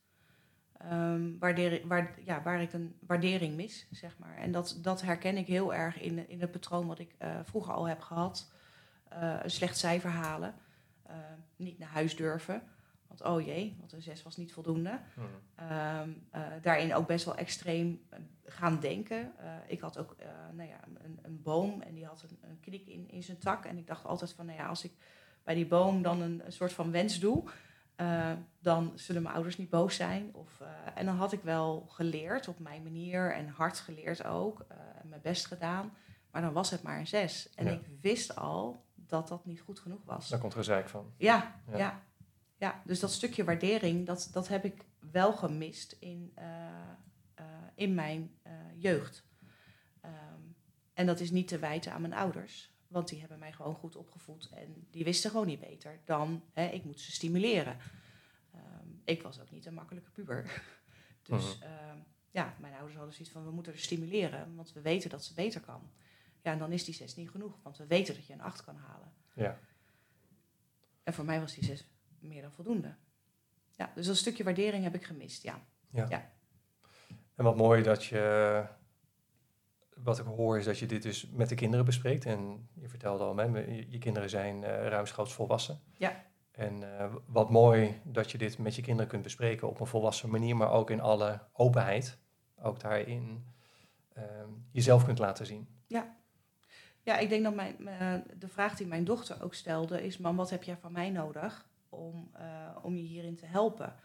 Um, 0.85 1.39
waardeer, 1.39 1.87
waar, 1.87 2.13
ja, 2.23 2.41
waar 2.41 2.61
ik 2.61 2.73
een 2.73 2.95
waardering 2.99 3.55
mis, 3.55 3.87
zeg 3.91 4.17
maar. 4.17 4.37
En 4.37 4.51
dat, 4.51 4.79
dat 4.81 5.01
herken 5.01 5.37
ik 5.37 5.47
heel 5.47 5.73
erg 5.73 6.01
in, 6.01 6.29
in 6.29 6.41
het 6.41 6.51
patroon 6.51 6.87
wat 6.87 6.99
ik 6.99 7.15
uh, 7.21 7.39
vroeger 7.43 7.73
al 7.73 7.87
heb 7.87 8.01
gehad. 8.01 8.51
Uh, 9.13 9.39
een 9.43 9.51
slecht 9.51 9.77
cijfer 9.77 10.09
halen, 10.09 10.55
uh, 11.07 11.15
niet 11.55 11.79
naar 11.79 11.89
huis 11.89 12.15
durven. 12.15 12.61
Want 13.07 13.23
oh 13.23 13.45
jee, 13.45 13.75
want 13.79 13.91
een 13.91 14.01
zes 14.01 14.23
was 14.23 14.37
niet 14.37 14.53
voldoende. 14.53 14.99
Hmm. 15.13 15.25
Um, 15.99 16.27
daarin 16.61 16.95
ook 16.95 17.07
best 17.07 17.25
wel 17.25 17.35
extreem 17.35 18.01
gaan 18.45 18.79
denken. 18.79 19.31
ik 19.67 19.79
had 19.79 19.97
ook 19.97 20.15
nou 20.53 20.69
ja, 20.69 20.79
een, 21.03 21.19
een, 21.21 21.41
boom 21.41 21.81
en 21.81 21.93
die 21.93 22.05
had 22.05 22.21
een, 22.21 22.49
een 22.49 22.59
knik 22.59 22.87
in, 22.87 23.09
in 23.09 23.23
zijn 23.23 23.37
tak. 23.37 23.65
En 23.65 23.77
ik 23.77 23.87
dacht 23.87 24.05
altijd 24.05 24.33
van, 24.33 24.45
nou 24.45 24.57
ja, 24.57 24.67
als 24.67 24.83
ik 24.83 24.91
bij 25.43 25.55
die 25.55 25.67
boom 25.67 26.01
dan 26.01 26.21
een, 26.21 26.45
een 26.45 26.51
soort 26.51 26.73
van 26.73 26.91
wens 26.91 27.19
doe 27.19 27.43
uh, 28.01 28.31
dan 28.59 28.91
zullen 28.95 29.21
mijn 29.21 29.33
ouders 29.33 29.57
niet 29.57 29.69
boos 29.69 29.95
zijn. 29.95 30.29
Of, 30.33 30.59
uh, 30.61 30.67
en 30.95 31.05
dan 31.05 31.15
had 31.15 31.31
ik 31.31 31.41
wel 31.41 31.85
geleerd 31.89 32.47
op 32.47 32.59
mijn 32.59 32.83
manier 32.83 33.33
en 33.33 33.47
hard 33.47 33.79
geleerd 33.79 34.25
ook. 34.25 34.65
Uh, 34.71 34.77
mijn 35.03 35.21
best 35.21 35.45
gedaan. 35.45 35.93
Maar 36.31 36.41
dan 36.41 36.53
was 36.53 36.69
het 36.69 36.81
maar 36.81 36.99
een 36.99 37.07
zes. 37.07 37.49
En 37.55 37.67
ik 37.67 37.81
wist 38.01 38.35
al 38.35 38.85
dat 38.95 39.27
dat 39.27 39.45
niet 39.45 39.61
goed 39.61 39.79
genoeg 39.79 40.03
was. 40.05 40.29
Daar 40.29 40.39
komt 40.39 40.53
gezeik 40.53 40.89
van. 40.89 41.13
Ja, 41.17 41.61
ja, 41.71 41.77
ja. 41.77 42.03
ja. 42.57 42.81
dus 42.85 42.99
dat 42.99 43.11
stukje 43.11 43.43
waardering, 43.43 44.05
dat, 44.05 44.29
dat 44.31 44.47
heb 44.47 44.65
ik 44.65 44.85
wel 45.11 45.33
gemist 45.33 45.97
in, 45.99 46.33
in 47.75 47.93
mijn 47.93 48.31
jeugd. 48.75 49.25
Um, 50.05 50.55
en 50.93 51.05
dat 51.05 51.19
is 51.19 51.31
niet 51.31 51.47
te 51.47 51.59
wijten 51.59 51.93
aan 51.93 52.01
mijn 52.01 52.13
ouders. 52.13 52.71
Want 52.89 53.07
die 53.07 53.19
hebben 53.19 53.39
mij 53.39 53.51
gewoon 53.51 53.75
goed 53.75 53.95
opgevoed 53.95 54.49
en 54.49 54.87
die 54.91 55.03
wisten 55.03 55.31
gewoon 55.31 55.47
niet 55.47 55.59
beter 55.59 55.99
dan 56.05 56.43
hè, 56.53 56.67
ik 56.67 56.83
moet 56.83 56.99
ze 56.99 57.11
stimuleren. 57.11 57.77
Um, 58.55 59.01
ik 59.03 59.21
was 59.21 59.39
ook 59.39 59.51
niet 59.51 59.65
een 59.65 59.73
makkelijke 59.73 60.09
puber. 60.09 60.63
dus 61.29 61.59
uh 61.63 61.67
ja, 62.31 62.55
mijn 62.59 62.73
ouders 62.73 62.95
hadden 62.95 63.13
zoiets 63.13 63.33
van 63.33 63.45
we 63.45 63.51
moeten 63.51 63.73
er 63.73 63.79
stimuleren, 63.79 64.55
want 64.55 64.73
we 64.73 64.81
weten 64.81 65.09
dat 65.09 65.23
ze 65.23 65.33
beter 65.33 65.61
kan. 65.61 65.91
Ja, 66.41 66.51
en 66.51 66.59
dan 66.59 66.71
is 66.71 66.85
die 66.85 66.93
zes 66.93 67.15
niet 67.15 67.29
genoeg, 67.29 67.59
want 67.63 67.77
we 67.77 67.87
weten 67.87 68.15
dat 68.15 68.25
je 68.25 68.33
een 68.33 68.41
acht 68.41 68.63
kan 68.63 68.75
halen. 68.75 69.13
Ja. 69.33 69.59
En 71.03 71.13
voor 71.13 71.25
mij 71.25 71.39
was 71.39 71.53
die 71.53 71.63
zes 71.63 71.87
meer 72.19 72.41
dan 72.41 72.51
voldoende. 72.51 72.95
Ja, 73.75 73.91
dus 73.95 74.05
dat 74.05 74.17
stukje 74.17 74.43
waardering 74.43 74.83
heb 74.83 74.95
ik 74.95 75.03
gemist, 75.03 75.43
ja. 75.43 75.65
ja. 75.89 76.05
ja. 76.09 76.31
En 77.35 77.43
wat 77.43 77.55
mooi 77.55 77.83
dat 77.83 78.05
je 78.05 78.65
wat 80.03 80.19
ik 80.19 80.25
hoor 80.25 80.57
is 80.57 80.65
dat 80.65 80.79
je 80.79 80.85
dit 80.85 81.01
dus 81.01 81.29
met 81.31 81.49
de 81.49 81.55
kinderen 81.55 81.85
bespreekt. 81.85 82.25
En 82.25 82.69
je 82.73 82.89
vertelde 82.89 83.23
al, 83.23 83.37
hè, 83.37 83.43
je, 83.89 83.97
kinderen 83.97 84.29
zijn 84.29 84.55
uh, 84.55 84.87
ruimschoots 84.87 85.33
volwassen. 85.33 85.79
Ja. 85.97 86.23
En 86.51 86.81
uh, 86.81 87.15
wat 87.25 87.49
mooi 87.49 88.01
dat 88.03 88.31
je 88.31 88.37
dit 88.37 88.57
met 88.57 88.75
je 88.75 88.81
kinderen 88.81 89.09
kunt 89.09 89.23
bespreken 89.23 89.69
op 89.69 89.79
een 89.79 89.87
volwassen 89.87 90.29
manier, 90.29 90.55
maar 90.55 90.71
ook 90.71 90.89
in 90.89 91.01
alle 91.01 91.41
openheid. 91.53 92.17
Ook 92.61 92.79
daarin 92.79 93.45
uh, 94.17 94.23
jezelf 94.71 95.05
kunt 95.05 95.19
laten 95.19 95.45
zien. 95.45 95.67
Ja. 95.87 96.17
Ja, 97.01 97.17
ik 97.17 97.29
denk 97.29 97.43
dat 97.43 97.55
mijn, 97.55 97.75
uh, 97.79 98.13
de 98.37 98.47
vraag 98.47 98.75
die 98.75 98.87
mijn 98.87 99.03
dochter 99.03 99.43
ook 99.43 99.53
stelde 99.53 100.05
is: 100.05 100.17
Mam, 100.17 100.35
wat 100.35 100.49
heb 100.49 100.63
jij 100.63 100.77
van 100.77 100.91
mij 100.91 101.09
nodig 101.09 101.69
om, 101.89 102.31
om 102.81 102.95
je 102.95 103.01
hierin 103.03 103.35
te 103.35 103.45
helpen? 103.45 103.95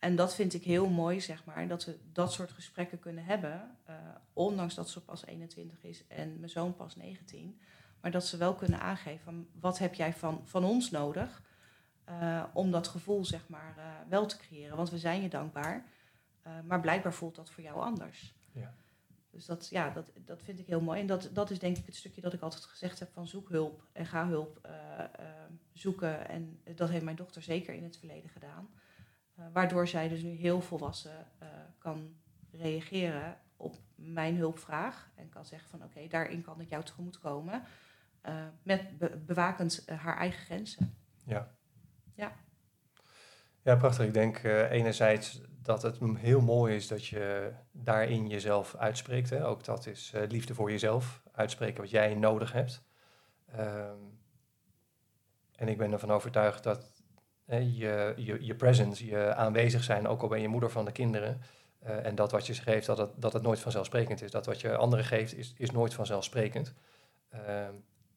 En 0.00 0.16
dat 0.16 0.34
vind 0.34 0.54
ik 0.54 0.64
heel 0.64 0.88
mooi, 0.88 1.20
zeg 1.20 1.44
maar, 1.44 1.68
dat 1.68 1.84
we 1.84 1.98
dat 2.12 2.32
soort 2.32 2.50
gesprekken 2.50 2.98
kunnen 2.98 3.24
hebben. 3.24 3.76
Uh, 3.88 3.96
ondanks 4.32 4.74
dat 4.74 4.88
ze 4.88 5.00
pas 5.00 5.26
21 5.26 5.84
is 5.84 6.06
en 6.06 6.38
mijn 6.38 6.50
zoon 6.50 6.76
pas 6.76 6.96
19. 6.96 7.60
Maar 8.00 8.10
dat 8.10 8.26
ze 8.26 8.36
wel 8.36 8.54
kunnen 8.54 8.80
aangeven 8.80 9.24
van 9.24 9.48
wat 9.60 9.78
heb 9.78 9.94
jij 9.94 10.12
van, 10.12 10.40
van 10.44 10.64
ons 10.64 10.90
nodig 10.90 11.42
uh, 12.08 12.44
om 12.52 12.70
dat 12.70 12.88
gevoel 12.88 13.24
zeg 13.24 13.48
maar, 13.48 13.74
uh, 13.78 13.84
wel 14.08 14.26
te 14.26 14.36
creëren. 14.36 14.76
Want 14.76 14.90
we 14.90 14.98
zijn 14.98 15.22
je 15.22 15.28
dankbaar, 15.28 15.84
maar 16.64 16.80
blijkbaar 16.80 17.14
voelt 17.14 17.34
dat 17.34 17.50
voor 17.50 17.62
jou 17.62 17.80
anders. 17.80 18.34
Ja. 18.52 18.74
Dus 19.30 19.46
dat, 19.46 19.68
ja, 19.68 19.90
dat, 19.90 20.10
dat 20.24 20.42
vind 20.42 20.58
ik 20.58 20.66
heel 20.66 20.80
mooi. 20.80 21.00
En 21.00 21.06
dat, 21.06 21.30
dat 21.32 21.50
is 21.50 21.58
denk 21.58 21.76
ik 21.76 21.86
het 21.86 21.96
stukje 21.96 22.20
dat 22.20 22.32
ik 22.32 22.40
altijd 22.40 22.64
gezegd 22.64 22.98
heb 22.98 23.12
van 23.12 23.26
zoek 23.26 23.48
hulp 23.48 23.82
en 23.92 24.06
ga 24.06 24.26
hulp 24.26 24.68
zoeken. 25.72 26.28
En 26.28 26.60
dat 26.74 26.88
heeft 26.88 27.04
mijn 27.04 27.16
dochter 27.16 27.42
zeker 27.42 27.74
in 27.74 27.84
het 27.84 27.96
verleden 27.96 28.30
gedaan. 28.30 28.70
Eh, 29.40 29.46
waardoor 29.52 29.88
zij 29.88 30.08
dus 30.08 30.22
nu 30.22 30.30
heel 30.30 30.60
volwassen 30.60 31.26
uh, 31.42 31.48
kan 31.78 32.14
reageren 32.50 33.36
op 33.56 33.76
mijn 33.94 34.36
hulpvraag. 34.36 35.10
En 35.14 35.28
kan 35.28 35.44
zeggen 35.44 35.68
van 35.68 35.82
oké, 35.82 36.06
daarin 36.08 36.42
kan 36.42 36.60
ik 36.60 36.68
jou 36.68 36.84
tegemoet 36.84 37.18
komen. 37.18 37.62
Uh, 38.26 38.34
met 38.62 38.98
bewakend 39.26 39.84
haar 39.88 40.16
eigen 40.16 40.44
grenzen. 40.44 40.94
Ja. 41.24 41.54
Ja. 42.14 42.32
Ja, 43.62 43.76
prachtig. 43.76 44.06
Ik 44.06 44.12
denk 44.12 44.42
enerzijds 44.70 45.40
dat 45.62 45.82
het 45.82 45.98
heel 46.14 46.40
mooi 46.40 46.74
is 46.74 46.88
dat 46.88 47.06
je 47.06 47.52
daarin 47.72 48.28
jezelf 48.28 48.74
uitspreekt. 48.76 49.30
Hè. 49.30 49.46
Ook 49.46 49.64
dat 49.64 49.86
is 49.86 50.12
liefde 50.28 50.54
voor 50.54 50.70
jezelf. 50.70 51.22
Uitspreken 51.32 51.80
wat 51.80 51.90
jij 51.90 52.14
nodig 52.14 52.52
hebt. 52.52 52.82
Um, 53.58 54.20
en 55.56 55.68
ik 55.68 55.78
ben 55.78 55.92
ervan 55.92 56.10
overtuigd 56.10 56.62
dat 56.62 56.99
je, 57.58 58.12
je, 58.16 58.44
je 58.44 58.54
presence, 58.54 59.06
je 59.06 59.34
aanwezig 59.34 59.84
zijn, 59.84 60.08
ook 60.08 60.22
al 60.22 60.28
ben 60.28 60.40
je 60.40 60.48
moeder 60.48 60.70
van 60.70 60.84
de 60.84 60.92
kinderen. 60.92 61.40
Uh, 61.86 62.06
en 62.06 62.14
dat 62.14 62.30
wat 62.30 62.46
je 62.46 62.54
ze 62.54 62.62
geeft, 62.62 62.86
dat 62.86 62.98
het, 62.98 63.10
dat 63.16 63.32
het 63.32 63.42
nooit 63.42 63.58
vanzelfsprekend 63.58 64.22
is. 64.22 64.30
Dat 64.30 64.46
wat 64.46 64.60
je 64.60 64.76
anderen 64.76 65.04
geeft, 65.04 65.36
is, 65.36 65.54
is 65.56 65.70
nooit 65.70 65.94
vanzelfsprekend. 65.94 66.74
Uh, 67.34 67.68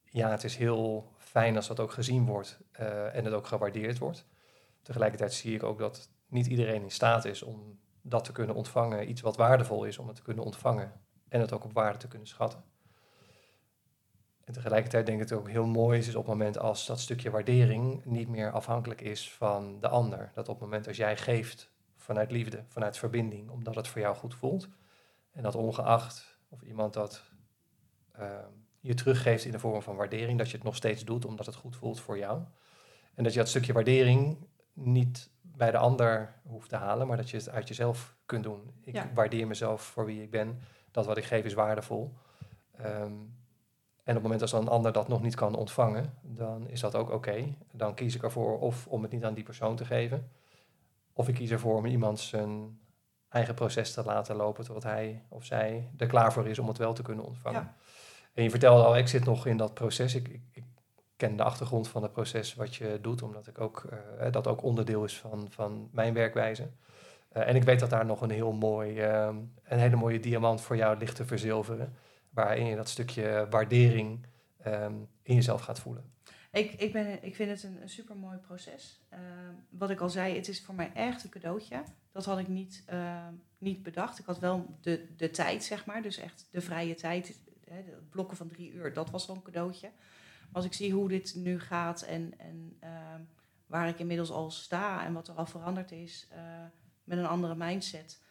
ja, 0.04 0.30
het 0.30 0.44
is 0.44 0.56
heel 0.56 1.12
fijn 1.18 1.56
als 1.56 1.68
dat 1.68 1.80
ook 1.80 1.92
gezien 1.92 2.26
wordt 2.26 2.60
uh, 2.80 3.16
en 3.16 3.26
het 3.26 3.34
ook 3.34 3.48
gewaardeerd 3.48 3.98
wordt. 3.98 4.26
Tegelijkertijd 4.82 5.34
zie 5.34 5.56
ik 5.56 5.64
ook 5.64 5.80
dat 5.80 6.10
niet 6.28 6.48
iedereen 6.48 6.82
in 6.82 6.92
staat 6.92 7.26
is 7.26 7.44
om 7.44 7.80
dat 8.02 8.24
te 8.24 8.32
kunnen 8.32 8.56
ontvangen. 8.56 9.10
Iets 9.10 9.22
wat 9.22 9.38
waardevol 9.38 9.84
is 9.84 9.98
om 9.98 10.08
het 10.08 10.16
te 10.16 10.22
kunnen 10.22 10.44
ontvangen 10.44 10.92
en 11.30 11.40
het 11.40 11.54
ook 11.54 11.64
op 11.64 11.74
waarde 11.74 11.98
te 11.98 12.08
kunnen 12.08 12.28
schatten. 12.28 12.64
En 14.54 14.60
tegelijkertijd 14.60 15.06
denk 15.06 15.22
ik 15.22 15.28
dat 15.28 15.38
het 15.38 15.48
ook 15.48 15.54
heel 15.54 15.66
mooi 15.66 16.00
is, 16.00 16.08
is 16.08 16.16
op 16.16 16.26
het 16.26 16.32
moment 16.32 16.58
als 16.58 16.86
dat 16.86 17.00
stukje 17.00 17.30
waardering 17.30 18.06
niet 18.06 18.28
meer 18.28 18.52
afhankelijk 18.52 19.02
is 19.02 19.32
van 19.32 19.80
de 19.80 19.88
ander. 19.88 20.32
Dat 20.34 20.50
op 20.50 20.60
het 20.60 20.64
moment 20.64 20.88
als 20.88 20.98
jij 20.98 21.18
geeft 21.18 21.72
vanuit 21.96 22.32
liefde, 22.32 22.64
vanuit 22.68 22.98
verbinding, 22.98 23.50
omdat 23.50 23.76
het 23.76 23.88
voor 23.88 24.02
jou 24.02 24.16
goed 24.16 24.36
voelt. 24.36 24.68
En 25.32 25.44
dat 25.44 25.56
ongeacht 25.56 26.38
of 26.50 26.62
iemand 26.62 26.94
dat 26.94 27.24
uh, 28.20 28.26
je 28.80 28.94
teruggeeft 28.94 29.46
in 29.46 29.52
de 29.52 29.60
vorm 29.60 29.82
van 29.82 29.96
waardering, 29.96 30.38
dat 30.38 30.50
je 30.50 30.56
het 30.56 30.66
nog 30.66 30.76
steeds 30.76 31.04
doet 31.04 31.26
omdat 31.26 31.46
het 31.46 31.56
goed 31.56 31.76
voelt 31.76 32.00
voor 32.00 32.18
jou. 32.18 32.42
En 33.14 33.24
dat 33.24 33.34
je 33.34 33.40
dat 33.40 33.50
stukje 33.50 33.74
waardering 33.74 34.38
niet 34.74 35.30
bij 35.42 35.72
de 35.72 35.78
ander 35.78 36.34
hoeft 36.44 36.70
te 36.70 36.76
halen, 36.76 37.08
maar 37.08 37.18
dat 37.18 37.30
je 37.30 37.38
het 37.38 37.50
uit 37.50 37.68
jezelf 37.68 38.16
kunt 38.26 38.44
doen. 38.44 38.72
Ik 38.84 39.04
waardeer 39.14 39.48
mezelf 39.48 39.82
voor 39.82 40.06
wie 40.06 40.22
ik 40.22 40.32
ben. 40.32 40.60
Dat 40.92 41.06
wat 41.06 41.18
ik 41.18 41.26
geef 41.26 41.46
is 41.46 41.54
waardevol. 41.54 42.14
Um, 42.86 43.42
en 44.04 44.18
op 44.18 44.22
het 44.24 44.32
moment 44.32 44.40
dat 44.40 44.52
een 44.52 44.68
ander 44.68 44.92
dat 44.92 45.08
nog 45.08 45.22
niet 45.22 45.36
kan 45.36 45.56
ontvangen, 45.56 46.14
dan 46.22 46.68
is 46.68 46.80
dat 46.80 46.96
ook 46.96 47.12
oké. 47.12 47.56
Dan 47.72 47.94
kies 47.94 48.16
ik 48.16 48.24
ervoor 48.24 48.60
of 48.60 48.88
om 48.88 49.02
het 49.02 49.12
niet 49.12 49.24
aan 49.24 49.34
die 49.34 49.44
persoon 49.44 49.76
te 49.76 49.86
geven, 49.86 50.32
of 51.14 51.28
ik 51.28 51.36
kies 51.36 51.52
ervoor 51.52 51.78
om 51.78 51.86
iemand 51.86 52.20
zijn 52.20 52.80
eigen 53.30 53.54
proces 53.54 53.94
te 53.94 54.04
laten 54.04 54.36
lopen, 54.36 54.66
totdat 54.66 54.84
hij 54.84 55.24
of 55.30 55.46
zij 55.46 55.90
er 55.98 56.08
klaar 56.08 56.34
voor 56.34 56.48
is 56.48 56.60
om 56.60 56.68
het 56.68 56.78
wel 56.78 56.94
te 56.94 57.02
kunnen 57.02 57.26
ontvangen. 57.26 57.74
En 58.34 58.44
je 58.44 58.50
vertelde 58.50 58.84
al, 58.84 58.98
ik 58.98 59.08
zit 59.08 59.26
nog 59.26 59.46
in 59.46 59.58
dat 59.58 59.74
proces. 59.74 60.16
Ik, 60.16 60.28
ik, 60.28 60.42
ik 60.52 60.64
ken 61.16 61.36
de 61.36 61.44
achtergrond 61.44 61.88
van 61.88 62.04
het 62.04 62.12
proces 62.12 62.56
wat 62.56 62.76
je 62.76 63.00
doet, 63.02 63.22
omdat 63.22 63.48
ik 63.48 63.62
ook, 63.62 63.84
uh, 64.20 64.32
dat 64.32 64.48
ook 64.48 64.64
onderdeel 64.64 65.04
is 65.04 65.18
van, 65.18 65.48
van 65.50 65.90
mijn 65.92 66.14
werkwijze. 66.14 66.64
Uh, 67.34 67.48
en 67.48 67.56
ik 67.56 67.64
weet 67.64 67.80
dat 67.80 67.90
daar 67.90 68.06
nog 68.06 68.22
een 68.22 68.30
heel 68.30 68.52
mooi, 68.52 69.08
uh, 69.08 69.30
een 69.64 69.80
hele 69.80 69.96
mooie 69.96 70.20
diamant 70.20 70.62
voor 70.62 70.76
jou 70.76 70.98
ligt 70.98 71.16
te 71.16 71.26
verzilveren. 71.26 71.96
Waarin 72.34 72.66
je 72.66 72.76
dat 72.76 72.90
stukje 72.90 73.48
waardering 73.50 74.26
um, 74.68 75.08
in 75.22 75.36
jezelf 75.36 75.62
gaat 75.62 75.80
voelen. 75.80 76.12
Ik, 76.52 76.72
ik, 76.74 76.92
ben, 76.92 77.24
ik 77.24 77.36
vind 77.36 77.50
het 77.50 77.64
een, 77.64 77.90
super 77.90 78.16
mooi 78.16 78.38
proces. 78.38 79.02
Uh, 79.14 79.20
wat 79.70 79.90
ik 79.90 80.00
al 80.00 80.10
zei, 80.10 80.36
het 80.36 80.48
is 80.48 80.62
voor 80.62 80.76
mij 80.76 80.92
echt 80.94 81.24
een 81.24 81.30
cadeautje. 81.30 81.84
Dat 82.12 82.26
had 82.26 82.40
ik 82.40 82.48
niet, 82.48 82.84
uh, 82.94 83.28
niet 83.58 83.84
bedacht. 83.84 84.20
Ik 84.20 84.26
had 84.26 84.40
wel 84.40 84.78
de, 84.82 85.08
de 85.18 85.30
tijd, 85.30 85.64
zeg 85.64 85.86
maar. 85.86 86.02
Dus 86.02 86.18
echt 86.18 86.48
de 86.52 86.62
vrije 86.62 86.96
tijd. 86.96 87.40
Hè, 87.70 87.84
blokken 88.10 88.38
van 88.38 88.48
drie 88.48 88.72
uur, 88.72 88.94
dat 88.94 89.10
was 89.10 89.26
wel 89.26 89.36
een 89.36 89.42
cadeautje. 89.42 89.92
Maar 90.40 90.62
als 90.62 90.66
ik 90.66 90.74
zie 90.74 90.94
hoe 90.94 91.10
dit 91.10 91.36
nu 91.36 91.60
gaat 91.60 92.02
en, 92.02 92.34
en 92.38 92.80
waar 93.66 93.88
ik 93.88 94.00
inmiddels 94.00 94.32
al 94.32 94.52
sta 94.52 95.06
en 95.06 95.14
wat 95.14 95.28
er 95.28 95.36
al 95.36 95.46
veranderd 95.46 95.92
is 95.92 96.28
uh, 96.34 96.40
met 97.04 97.18
een 97.18 97.26
andere 97.26 97.56
mindset, 97.56 98.22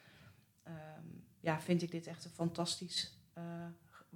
ja, 1.41 1.61
vind 1.61 1.83
ik 1.83 1.91
dit 1.91 2.07
echt 2.07 2.25
een 2.25 2.31
fantastisch 2.31 3.19
uh, 3.39 3.45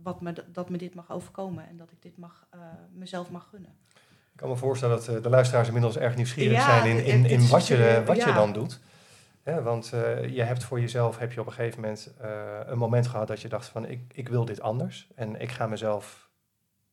wat 0.02 0.20
me, 0.20 0.44
dat 0.52 0.68
me 0.68 0.78
dit 0.78 0.94
mag 0.94 1.10
overkomen 1.10 1.68
en 1.68 1.76
dat 1.76 1.90
ik 1.90 2.02
dit 2.02 2.16
mag, 2.16 2.46
uh, 2.54 2.60
mezelf 2.92 3.30
mag 3.30 3.48
gunnen. 3.50 3.70
Ik 4.32 4.42
kan 4.42 4.48
me 4.48 4.56
voorstellen 4.56 5.04
dat 5.04 5.22
de 5.22 5.28
luisteraars 5.28 5.66
inmiddels 5.66 5.96
erg 5.96 6.16
nieuwsgierig 6.16 6.56
ja, 6.56 6.64
zijn 6.64 6.96
in, 6.96 7.04
in, 7.04 7.24
in 7.24 7.48
wat, 7.48 7.66
je, 7.66 8.02
wat 8.06 8.16
ja. 8.16 8.26
je 8.26 8.32
dan 8.32 8.52
doet. 8.52 8.80
Ja, 9.44 9.62
want 9.62 9.90
uh, 9.94 10.28
je 10.28 10.42
hebt 10.42 10.64
voor 10.64 10.80
jezelf 10.80 11.18
heb 11.18 11.32
je 11.32 11.40
op 11.40 11.46
een 11.46 11.52
gegeven 11.52 11.80
moment 11.80 12.14
uh, 12.22 12.60
een 12.64 12.78
moment 12.78 13.06
gehad 13.06 13.28
dat 13.28 13.40
je 13.40 13.48
dacht 13.48 13.66
van 13.66 13.86
ik, 13.86 14.12
ik 14.12 14.28
wil 14.28 14.44
dit 14.44 14.60
anders. 14.60 15.08
En 15.14 15.40
ik 15.40 15.50
ga 15.50 15.66
mezelf 15.66 16.30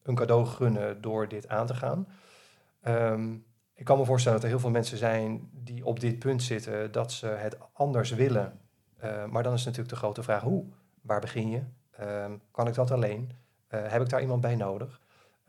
een 0.03 0.15
cadeau 0.15 0.45
gunnen 0.45 1.01
door 1.01 1.27
dit 1.27 1.47
aan 1.47 1.67
te 1.67 1.75
gaan. 1.75 2.07
Um, 2.87 3.45
ik 3.73 3.85
kan 3.85 3.97
me 3.97 4.05
voorstellen 4.05 4.37
dat 4.37 4.47
er 4.47 4.53
heel 4.53 4.63
veel 4.63 4.73
mensen 4.73 4.97
zijn 4.97 5.49
die 5.51 5.85
op 5.85 5.99
dit 5.99 6.19
punt 6.19 6.43
zitten 6.43 6.91
dat 6.91 7.11
ze 7.11 7.27
het 7.27 7.57
anders 7.73 8.11
willen. 8.11 8.59
Uh, 9.03 9.25
maar 9.25 9.43
dan 9.43 9.53
is 9.53 9.63
natuurlijk 9.63 9.93
de 9.93 9.99
grote 9.99 10.23
vraag 10.23 10.41
hoe? 10.41 10.65
Waar 11.01 11.19
begin 11.19 11.49
je? 11.49 11.61
Um, 12.01 12.41
kan 12.51 12.67
ik 12.67 12.73
dat 12.73 12.91
alleen? 12.91 13.31
heb 13.67 14.01
ik 14.01 14.09
daar 14.09 14.21
iemand 14.21 14.41
bij 14.41 14.55
nodig? 14.55 15.01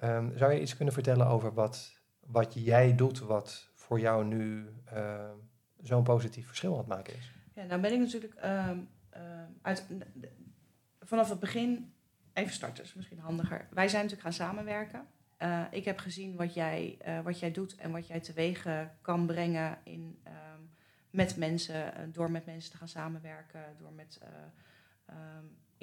Um, 0.05 0.39
zou 0.39 0.53
je 0.53 0.61
iets 0.61 0.77
kunnen 0.77 0.95
vertellen 0.95 1.27
over 1.27 1.55
wat, 1.55 2.01
wat 2.27 2.55
jij 2.55 2.95
doet, 2.95 3.19
wat 3.19 3.71
voor 3.75 4.01
jou 4.01 4.25
nu 4.25 4.69
zo'n 5.83 6.03
positief 6.03 6.47
verschil 6.47 6.73
aan 6.73 6.79
het 6.79 6.87
maken 6.87 7.15
is? 7.17 7.33
Ja, 7.55 7.65
nou 7.65 7.81
ben 7.81 7.93
ik 7.93 7.99
natuurlijk 7.99 8.35
vanaf 11.01 11.29
het 11.29 11.41
begin, 11.41 11.95
even 12.33 12.53
starten, 12.53 12.85
is 12.85 12.95
misschien 12.95 13.19
handiger. 13.19 13.69
Wij 13.71 13.89
zijn 13.89 14.03
natuurlijk 14.03 14.37
gaan 14.37 14.47
samenwerken. 14.47 15.07
Uh, 15.39 15.63
ik 15.71 15.85
heb 15.85 15.99
gezien 15.99 16.37
wat 16.37 16.55
jij, 16.55 16.99
uh, 17.07 17.21
wat 17.21 17.39
jij 17.39 17.51
doet 17.51 17.77
en 17.77 17.91
wat 17.91 18.07
jij 18.07 18.21
teweeg 18.21 18.67
kan 19.01 19.27
brengen 19.27 19.79
in, 19.83 20.23
met 21.11 21.37
mensen, 21.37 22.13
door 22.13 22.31
met 22.31 22.47
mensen 22.47 22.71
te 22.71 22.77
gaan 22.77 22.89
samenwerken, 22.89 23.61
door 23.79 23.93
met 23.93 24.21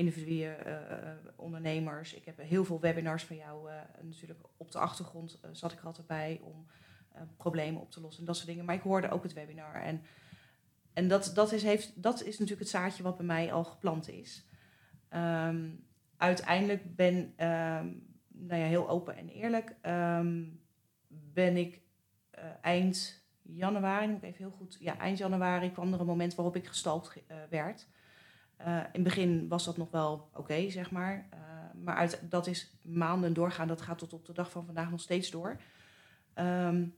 individuele 0.01 1.17
ondernemers. 1.35 2.13
Ik 2.13 2.25
heb 2.25 2.37
heel 2.37 2.65
veel 2.65 2.79
webinars 2.79 3.23
van 3.23 3.35
jou 3.35 3.69
natuurlijk 4.01 4.39
op 4.57 4.71
de 4.71 4.79
achtergrond 4.79 5.39
zat 5.51 5.71
ik 5.71 5.79
er 5.79 5.85
altijd 5.85 6.07
bij 6.07 6.39
om 6.43 6.65
problemen 7.37 7.81
op 7.81 7.91
te 7.91 8.01
lossen 8.01 8.19
en 8.19 8.25
dat 8.25 8.35
soort 8.35 8.47
dingen. 8.47 8.65
Maar 8.65 8.75
ik 8.75 8.81
hoorde 8.81 9.09
ook 9.09 9.23
het 9.23 9.33
webinar. 9.33 9.75
En, 9.75 10.01
en 10.93 11.07
dat, 11.07 11.31
dat, 11.33 11.51
is, 11.51 11.63
heeft, 11.63 12.03
dat 12.03 12.23
is 12.23 12.31
natuurlijk 12.31 12.59
het 12.59 12.69
zaadje 12.69 13.03
wat 13.03 13.17
bij 13.17 13.25
mij 13.25 13.53
al 13.53 13.63
geplant 13.63 14.09
is. 14.09 14.45
Um, 15.13 15.85
uiteindelijk 16.17 16.95
ben, 16.95 17.15
um, 17.15 18.17
nou 18.27 18.61
ja, 18.61 18.67
heel 18.67 18.89
open 18.89 19.15
en 19.15 19.29
eerlijk, 19.29 19.75
um, 19.81 20.61
ben 21.07 21.57
ik 21.57 21.81
eind 22.61 23.23
januari, 23.41 24.07
moet 24.07 24.17
ik 24.17 24.23
even 24.23 24.37
heel 24.37 24.57
goed, 24.57 24.77
ja, 24.79 24.97
eind 24.97 25.17
januari 25.17 25.71
kwam 25.71 25.93
er 25.93 25.99
een 25.99 26.05
moment 26.05 26.35
waarop 26.35 26.55
ik 26.55 26.67
gestalkt 26.67 27.23
werd. 27.49 27.87
Uh, 28.67 28.77
in 28.77 28.89
het 28.91 29.03
begin 29.03 29.47
was 29.47 29.65
dat 29.65 29.77
nog 29.77 29.91
wel 29.91 30.13
oké, 30.13 30.39
okay, 30.39 30.69
zeg 30.69 30.91
maar. 30.91 31.29
maar 31.73 31.95
uit, 31.95 32.21
dat 32.29 32.47
is 32.47 32.73
maanden 32.83 33.33
doorgaan, 33.33 33.67
dat 33.67 33.81
gaat 33.81 33.97
tot 33.97 34.13
op 34.13 34.25
de 34.25 34.33
dag 34.33 34.51
van 34.51 34.65
vandaag 34.65 34.89
nog 34.89 35.01
steeds 35.01 35.31
door. 35.31 35.61
Um, 36.35 36.95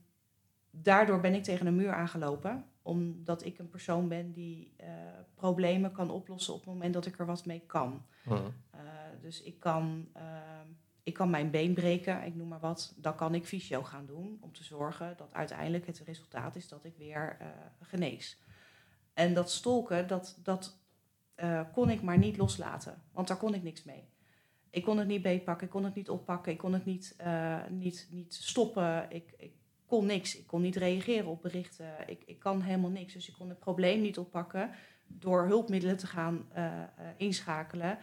daardoor 0.70 1.20
ben 1.20 1.34
ik 1.34 1.42
tegen 1.42 1.66
een 1.66 1.76
muur 1.76 1.92
aangelopen. 1.92 2.64
Omdat 2.82 3.44
ik 3.44 3.58
een 3.58 3.68
persoon 3.68 4.08
ben 4.08 4.32
die 4.32 4.74
uh, 4.80 4.86
problemen 5.34 5.92
kan 5.92 6.10
oplossen 6.10 6.54
op 6.54 6.64
het 6.64 6.68
moment 6.68 6.94
dat 6.94 7.06
ik 7.06 7.18
er 7.18 7.26
wat 7.26 7.46
mee 7.46 7.62
kan. 7.66 8.06
Dus 9.20 9.42
ik 9.42 9.60
kan, 9.60 10.08
uh, 10.16 10.22
ik 11.02 11.14
kan 11.14 11.30
mijn 11.30 11.50
been 11.50 11.74
breken, 11.74 12.22
ik 12.22 12.34
noem 12.34 12.48
maar 12.48 12.60
wat. 12.60 12.94
Dan 12.96 13.14
kan 13.14 13.34
ik 13.34 13.46
fysio 13.46 13.82
gaan 13.82 14.06
doen 14.06 14.38
om 14.40 14.52
te 14.52 14.64
zorgen 14.64 15.14
dat 15.16 15.34
uiteindelijk 15.34 15.86
het 15.86 15.98
resultaat 15.98 16.56
is 16.56 16.68
dat 16.68 16.84
ik 16.84 16.96
weer 16.96 17.36
genees. 17.80 18.42
En 19.14 19.34
dat 19.34 19.50
stolken, 19.50 20.06
dat, 20.06 20.38
dat 20.42 20.78
kon 21.72 21.90
ik 21.90 22.02
maar 22.02 22.18
niet 22.18 22.36
loslaten. 22.36 23.02
Want 23.12 23.28
daar 23.28 23.36
kon 23.36 23.54
ik 23.54 23.62
niks 23.62 23.84
mee. 23.84 24.12
Ik 24.70 24.82
kon 24.82 24.98
het 24.98 25.08
niet 25.08 25.22
beetpakken, 25.22 25.66
ik 25.66 25.72
kon 25.72 25.84
het 25.84 25.94
niet 25.94 26.08
oppakken, 26.08 26.52
ik 26.52 26.58
kon 26.58 26.72
het 26.72 26.84
niet, 26.84 27.16
niet, 27.68 28.08
niet 28.10 28.34
stoppen. 28.34 29.06
Ik, 29.10 29.34
ik 29.36 29.52
kon 29.86 30.06
niks. 30.06 30.38
Ik 30.38 30.46
kon 30.46 30.62
niet 30.62 30.76
reageren 30.76 31.26
op 31.26 31.42
berichten. 31.42 31.86
Ik, 32.06 32.22
ik 32.26 32.38
kan 32.38 32.60
helemaal 32.60 32.90
niks. 32.90 33.12
Dus 33.12 33.28
ik 33.28 33.34
kon 33.34 33.48
het 33.48 33.58
probleem 33.58 34.00
niet 34.00 34.18
oppakken 34.18 34.70
door 35.06 35.46
hulpmiddelen 35.46 35.96
te 35.96 36.06
gaan 36.06 36.48
uh, 36.56 36.72
inschakelen 37.16 37.98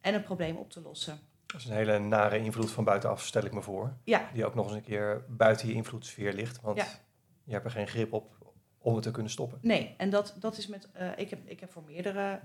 en 0.00 0.12
het 0.12 0.24
probleem 0.24 0.56
op 0.56 0.70
te 0.70 0.80
lossen. 0.80 1.18
Dat 1.46 1.60
is 1.60 1.66
een 1.66 1.76
hele 1.76 1.98
nare 1.98 2.38
invloed 2.38 2.70
van 2.70 2.84
buitenaf, 2.84 3.22
stel 3.22 3.44
ik 3.44 3.52
me 3.52 3.62
voor. 3.62 3.96
Ja. 4.04 4.30
Die 4.32 4.46
ook 4.46 4.54
nog 4.54 4.66
eens 4.66 4.74
een 4.76 4.82
keer 4.82 5.24
buiten 5.28 5.68
je 5.68 5.74
invloedssfeer 5.74 6.32
ligt. 6.32 6.60
Want 6.60 6.76
ja. 6.76 6.86
je 7.44 7.52
hebt 7.52 7.64
er 7.64 7.70
geen 7.70 7.88
grip 7.88 8.12
op 8.12 8.54
om 8.86 8.94
het 8.94 9.02
te 9.02 9.10
kunnen 9.10 9.32
stoppen. 9.32 9.58
Nee, 9.62 9.94
en 9.96 10.10
dat, 10.10 10.36
dat 10.38 10.56
is 10.56 10.66
met. 10.66 10.88
Uh, 10.96 11.18
ik, 11.18 11.30
heb, 11.30 11.48
ik 11.48 11.60
heb 11.60 11.72
voor 11.72 11.82
meerdere 11.82 12.40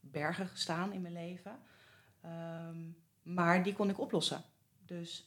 bergen 0.00 0.48
gestaan 0.48 0.92
in 0.92 1.00
mijn 1.00 1.14
leven. 1.14 1.52
Um, 2.24 2.96
maar 3.22 3.62
die 3.62 3.72
kon 3.72 3.88
ik 3.88 4.00
oplossen. 4.00 4.42
Dus 4.84 5.26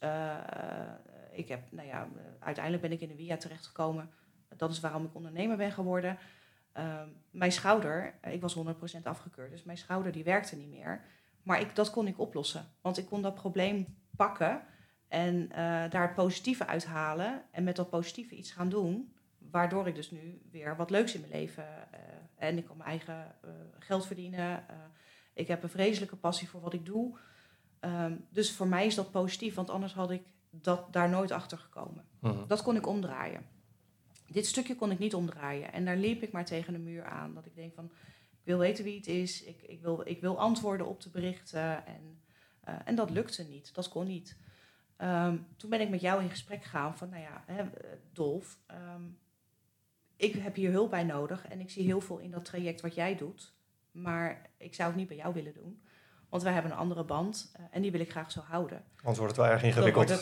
ik 1.32 1.48
heb, 1.48 1.72
nou 1.72 1.88
ja, 1.88 2.08
uiteindelijk 2.40 2.84
ben 2.84 2.92
ik 2.92 3.02
in 3.02 3.08
de 3.08 3.16
WIA 3.16 3.38
terechtgekomen. 3.38 4.10
Dat 4.58 4.72
is 4.72 4.80
waarom 4.80 5.06
ik 5.06 5.16
ondernemer 5.16 5.58
ben 5.58 5.72
geworden. 5.72 6.18
Uh, 6.78 7.02
mijn 7.30 7.52
schouder, 7.52 8.14
ik 8.22 8.42
was 8.42 8.58
100% 8.58 8.60
afgekeurd, 9.04 9.52
dus 9.52 9.64
mijn 9.64 9.78
schouder 9.78 10.12
die 10.12 10.24
werkte 10.24 10.56
niet 10.56 10.70
meer. 10.70 11.02
Maar 11.44 11.62
ik, 11.62 11.76
dat 11.76 11.90
kon 11.90 12.08
ik 12.08 12.20
oplossen, 12.20 12.66
want 12.82 12.98
ik 12.98 13.06
kon 13.06 13.22
dat 13.22 13.36
probleem 13.36 13.98
pakken 14.16 14.62
en 15.08 15.48
daar 15.90 16.02
het 16.02 16.16
positieve 16.16 16.68
uithalen 16.68 17.44
en 17.52 17.64
met 17.64 17.76
dat 17.76 17.90
positieve 17.90 18.36
iets 18.36 18.52
gaan 18.52 18.70
doen, 18.70 19.14
waardoor 19.52 19.88
ik 19.88 19.96
dus 19.96 20.12
nu 20.12 20.42
weer 20.52 20.76
wat 20.76 20.90
leuks 20.90 21.14
in 21.14 21.20
mijn 21.20 21.32
leven 21.32 21.64
uh, 21.64 22.00
en 22.36 22.58
ik 22.58 22.66
kan 22.66 22.78
mijn 22.78 22.90
eigen 22.90 23.36
uh, 23.46 23.52
geld 23.80 24.06
verdienen. 24.06 24.66
ik 25.34 25.48
heb 25.48 25.64
een 25.64 25.70
vreselijke 25.70 26.16
passie 26.16 26.50
voor 26.50 26.62
wat 26.62 26.74
ik 26.74 26.86
doe. 26.86 27.18
Um, 27.80 28.26
dus 28.30 28.52
voor 28.52 28.68
mij 28.68 28.86
is 28.86 28.96
dat 28.96 29.12
positief, 29.12 29.56
want 29.56 29.70
anders 29.70 29.94
had 29.94 30.12
ik 30.12 30.24
dat, 30.50 30.94
daar 30.94 31.10
nooit 31.10 31.32
achter 31.32 31.58
gekomen. 31.58 32.06
Uh-huh. 32.22 32.48
Dat 32.48 32.62
kon 32.62 32.76
ik 32.76 32.88
omdraaien. 32.88 33.46
Dit 34.28 34.46
stukje 34.46 34.76
kon 34.76 34.92
ik 34.92 35.00
niet 35.00 35.16
omdraaien. 35.16 35.74
En 35.74 35.86
daar 35.86 35.98
liep 35.98 36.24
ik 36.24 36.32
maar 36.32 36.46
tegen 36.46 36.74
de 36.74 36.80
muur 36.80 37.04
aan. 37.04 37.34
Dat 37.34 37.46
ik 37.46 37.56
denk 37.56 37.74
van, 37.74 37.86
ik 38.30 38.44
wil 38.44 38.58
weten 38.58 38.84
wie 38.84 38.98
het 38.98 39.08
is. 39.08 39.44
Ik, 39.44 39.62
ik, 39.62 39.82
wil, 39.82 40.02
ik 40.08 40.22
wil 40.22 40.40
antwoorden 40.40 40.88
op 40.88 41.02
de 41.02 41.10
berichten. 41.10 41.86
En, 41.86 42.22
en 42.86 42.96
dat 42.96 43.10
lukte 43.10 43.44
niet. 43.44 43.74
Dat 43.74 43.90
kon 43.90 44.08
niet. 44.08 44.38
Um, 44.98 45.48
toen 45.58 45.70
ben 45.70 45.82
ik 45.82 45.90
met 45.90 46.02
jou 46.02 46.22
in 46.22 46.30
gesprek 46.30 46.64
gegaan 46.64 46.98
van, 46.98 47.10
nou 47.10 47.22
ja, 47.22 47.44
hè, 47.46 47.64
Dolf, 48.14 48.60
um, 48.96 49.18
ik 50.22 50.36
heb 50.36 50.56
hier 50.56 50.72
hulp 50.72 50.90
bij 50.90 51.04
nodig. 51.04 51.48
En 51.48 51.60
ik 51.60 51.70
zie 51.70 51.86
heel 51.86 52.02
veel 52.02 52.18
in 52.18 52.32
dat 52.32 52.46
traject 52.46 52.82
wat 52.82 52.96
jij 52.96 53.16
doet. 53.16 53.54
Maar 53.92 54.50
ik 54.58 54.74
zou 54.74 54.90
het 54.90 54.98
niet 54.98 55.08
bij 55.08 55.18
jou 55.18 55.34
willen 55.34 55.54
doen. 55.54 55.84
Want 56.30 56.44
wij 56.44 56.54
hebben 56.54 56.72
een 56.72 56.78
andere 56.78 57.04
band 57.04 57.52
uh, 57.60 57.66
en 57.72 57.82
die 57.82 57.92
wil 57.92 58.00
ik 58.00 58.12
graag 58.12 58.32
zo 58.32 58.40
houden. 58.40 58.84
Anders 58.96 59.18
wordt 59.18 59.36
het 59.36 59.46
wel 59.46 59.52
erg 59.52 59.64
ingewikkeld. 59.64 60.10
Het, 60.10 60.22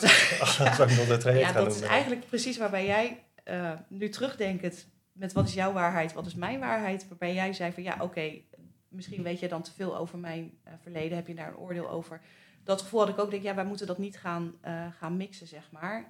Zou 0.76 0.90
ik 0.90 1.08
nog 1.08 1.18
traject 1.18 1.46
ja, 1.46 1.52
gaan 1.52 1.64
dat 1.64 1.74
is 1.74 1.80
eigenlijk 1.80 2.26
precies 2.26 2.58
waarbij 2.58 2.86
jij 2.86 3.24
uh, 3.44 3.72
nu 3.88 4.08
terugdenkt 4.08 4.86
met 5.12 5.32
wat 5.32 5.48
is 5.48 5.54
jouw 5.54 5.72
waarheid, 5.72 6.12
wat 6.12 6.26
is 6.26 6.34
mijn 6.34 6.60
waarheid. 6.60 7.08
Waarbij 7.08 7.34
jij 7.34 7.52
zei 7.52 7.72
van 7.72 7.82
ja, 7.82 7.94
oké, 7.94 8.02
okay, 8.02 8.48
misschien 8.88 9.22
weet 9.22 9.40
je 9.40 9.48
dan 9.48 9.62
te 9.62 9.72
veel 9.72 9.96
over 9.96 10.18
mijn 10.18 10.58
uh, 10.66 10.72
verleden, 10.82 11.16
heb 11.16 11.26
je 11.26 11.34
daar 11.34 11.48
een 11.48 11.56
oordeel 11.56 11.88
over. 11.90 12.20
Dat 12.64 12.82
gevoel 12.82 13.00
had 13.00 13.08
ik 13.08 13.18
ook, 13.18 13.30
denk 13.30 13.42
ja, 13.42 13.54
wij 13.54 13.64
moeten 13.64 13.86
dat 13.86 13.98
niet 13.98 14.18
gaan, 14.18 14.54
gaan 14.98 15.16
mixen, 15.16 15.46
zeg 15.46 15.70
maar. 15.70 16.06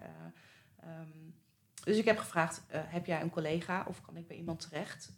Um, 0.84 1.39
dus 1.84 1.96
ik 1.96 2.04
heb 2.04 2.18
gevraagd, 2.18 2.62
heb 2.68 3.06
jij 3.06 3.20
een 3.20 3.30
collega 3.30 3.84
of 3.88 4.00
kan 4.00 4.16
ik 4.16 4.26
bij 4.26 4.36
iemand 4.36 4.60
terecht? 4.60 5.12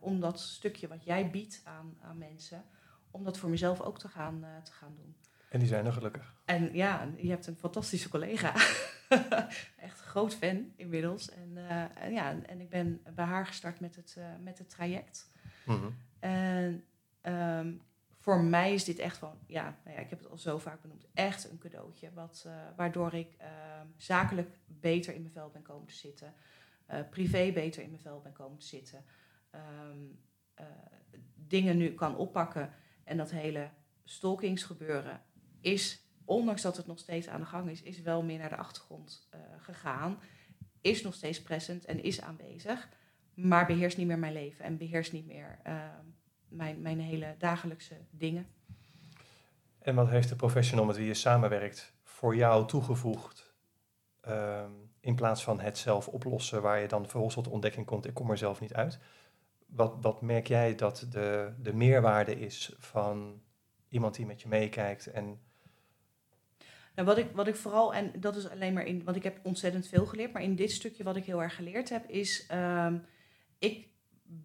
om 0.00 0.20
dat 0.20 0.40
stukje 0.40 0.88
wat 0.88 1.04
jij 1.04 1.30
biedt 1.30 1.60
aan, 1.64 1.96
aan 2.02 2.18
mensen 2.18 2.64
om 3.10 3.24
dat 3.24 3.38
voor 3.38 3.50
mezelf 3.50 3.80
ook 3.80 3.98
te 3.98 4.08
gaan, 4.08 4.44
te 4.62 4.72
gaan 4.72 4.94
doen. 4.96 5.14
En 5.48 5.58
die 5.58 5.68
zijn 5.68 5.86
er 5.86 5.92
gelukkig. 5.92 6.34
En 6.44 6.74
ja, 6.74 7.08
je 7.16 7.28
hebt 7.28 7.46
een 7.46 7.56
fantastische 7.56 8.08
collega. 8.08 8.54
Echt 9.88 10.00
groot 10.00 10.34
fan 10.34 10.72
inmiddels. 10.76 11.30
En, 11.30 11.52
uh, 11.54 11.82
en, 11.94 12.12
ja, 12.12 12.42
en 12.42 12.60
ik 12.60 12.68
ben 12.68 13.02
bij 13.14 13.24
haar 13.24 13.46
gestart 13.46 13.80
met 13.80 13.96
het, 13.96 14.14
uh, 14.18 14.24
met 14.40 14.58
het 14.58 14.68
traject. 14.68 15.30
Mm 15.64 15.80
-hmm. 15.80 15.96
En 16.18 16.84
um, 17.22 17.82
voor 18.26 18.40
mij 18.40 18.74
is 18.74 18.84
dit 18.84 18.98
echt 18.98 19.18
van, 19.18 19.38
ja, 19.46 19.78
nou 19.84 19.96
ja, 19.96 20.02
ik 20.02 20.10
heb 20.10 20.18
het 20.18 20.30
al 20.30 20.38
zo 20.38 20.58
vaak 20.58 20.82
benoemd, 20.82 21.06
echt 21.14 21.50
een 21.50 21.58
cadeautje. 21.58 22.12
Wat, 22.12 22.44
uh, 22.46 22.52
waardoor 22.76 23.14
ik 23.14 23.36
uh, 23.40 23.46
zakelijk 23.96 24.58
beter 24.66 25.14
in 25.14 25.20
mijn 25.20 25.32
vel 25.32 25.50
ben 25.50 25.62
komen 25.62 25.86
te 25.86 25.94
zitten. 25.94 26.34
Uh, 26.90 27.00
privé 27.10 27.52
beter 27.52 27.82
in 27.82 27.90
mijn 27.90 28.02
vel 28.02 28.20
ben 28.20 28.32
komen 28.32 28.58
te 28.58 28.66
zitten. 28.66 29.04
Um, 29.90 30.18
dingen 31.34 31.76
nu 31.76 31.94
kan 31.94 32.16
oppakken. 32.16 32.72
En 33.04 33.16
dat 33.16 33.30
hele 33.30 33.70
stalkingsgebeuren 34.04 35.22
is, 35.60 36.06
ondanks 36.24 36.62
dat 36.62 36.76
het 36.76 36.86
nog 36.86 36.98
steeds 36.98 37.28
aan 37.28 37.40
de 37.40 37.46
gang 37.46 37.70
is, 37.70 37.82
is 37.82 38.00
wel 38.00 38.22
meer 38.22 38.38
naar 38.38 38.48
de 38.48 38.56
achtergrond 38.56 39.28
gegaan. 39.58 40.18
Is 40.80 41.02
nog 41.02 41.14
steeds 41.14 41.42
present 41.42 41.84
en 41.84 42.02
is 42.02 42.20
aanwezig. 42.20 42.88
Maar 43.34 43.66
beheerst 43.66 43.96
niet 43.96 44.06
meer 44.06 44.18
mijn 44.18 44.32
leven 44.32 44.64
en 44.64 44.76
beheerst 44.76 45.12
niet 45.12 45.26
meer 45.26 45.58
ehm, 45.62 46.04
mijn, 46.48 46.80
mijn 46.80 47.00
hele 47.00 47.34
dagelijkse 47.38 47.94
dingen. 48.10 48.46
En 49.78 49.94
wat 49.94 50.08
heeft 50.08 50.28
de 50.28 50.36
professional 50.36 50.84
met 50.84 50.96
wie 50.96 51.06
je 51.06 51.14
samenwerkt 51.14 51.94
voor 52.02 52.36
jou 52.36 52.66
toegevoegd? 52.66 53.54
Ehm, 54.20 54.70
in 55.00 55.14
plaats 55.14 55.44
van 55.44 55.60
het 55.60 55.78
zelf 55.78 56.08
oplossen, 56.08 56.62
waar 56.62 56.80
je 56.80 56.88
dan 56.88 57.02
vervolgens 57.02 57.34
tot 57.34 57.44
de 57.44 57.50
ontdekking 57.50 57.86
komt, 57.86 58.06
ik 58.06 58.14
kom 58.14 58.30
er 58.30 58.38
zelf 58.38 58.60
niet 58.60 58.74
uit. 58.74 58.98
Wat, 59.66 59.96
wat 60.00 60.22
merk 60.22 60.46
jij 60.46 60.74
dat 60.74 61.06
de, 61.10 61.54
de 61.58 61.72
meerwaarde 61.72 62.38
is 62.38 62.74
van 62.78 63.42
iemand 63.88 64.14
die 64.14 64.26
met 64.26 64.42
je 64.42 64.48
meekijkt 64.48 65.06
en 65.06 65.40
nou, 66.96 67.08
wat, 67.08 67.18
ik, 67.18 67.30
wat 67.34 67.46
ik 67.46 67.56
vooral, 67.56 67.94
en 67.94 68.20
dat 68.20 68.36
is 68.36 68.48
alleen 68.48 68.72
maar 68.72 68.86
in, 68.86 69.04
want 69.04 69.16
ik 69.16 69.22
heb 69.22 69.38
ontzettend 69.42 69.86
veel 69.86 70.06
geleerd, 70.06 70.32
maar 70.32 70.42
in 70.42 70.56
dit 70.56 70.70
stukje 70.70 71.04
wat 71.04 71.16
ik 71.16 71.24
heel 71.24 71.42
erg 71.42 71.54
geleerd 71.54 71.88
heb, 71.88 72.08
is 72.08 72.48
um, 72.52 73.04
ik 73.58 73.88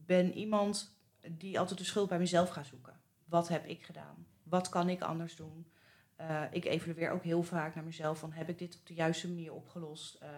ben 0.06 0.34
iemand 0.34 1.01
die 1.30 1.60
altijd 1.60 1.80
de 1.80 1.86
schuld 1.86 2.10
bij 2.10 2.20
mezelf 2.20 2.50
gaat 2.50 2.66
zoeken. 2.66 3.00
Wat 3.26 3.48
heb 3.48 3.66
ik 3.66 3.84
gedaan? 3.84 4.26
Wat 4.44 4.70
kan 4.70 4.90
ik 4.90 5.02
anders 5.02 5.36
doen? 5.36 5.68
Uh, 6.22 6.44
ik 6.52 6.66
evalueer 6.66 7.12
ook 7.12 7.24
heel 7.24 7.44
vaak 7.44 7.76
naar 7.76 7.84
mezelf 7.84 8.20
van 8.20 8.32
heb 8.32 8.50
ik 8.50 8.58
dit 8.58 8.76
op 8.76 8.86
de 8.86 8.94
juiste 8.94 9.28
manier 9.28 9.54
opgelost? 9.54 10.20
Uh, 10.24 10.30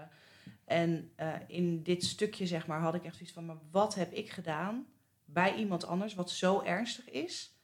en 0.65 1.11
uh, 1.19 1.33
in 1.47 1.83
dit 1.83 2.03
stukje 2.03 2.47
zeg 2.47 2.67
maar 2.67 2.79
had 2.79 2.95
ik 2.95 3.03
echt 3.03 3.15
zoiets 3.15 3.33
van, 3.33 3.45
maar 3.45 3.57
wat 3.71 3.95
heb 3.95 4.11
ik 4.11 4.29
gedaan 4.31 4.85
bij 5.25 5.55
iemand 5.55 5.85
anders 5.85 6.13
wat 6.13 6.31
zo 6.31 6.61
ernstig 6.61 7.09
is, 7.09 7.57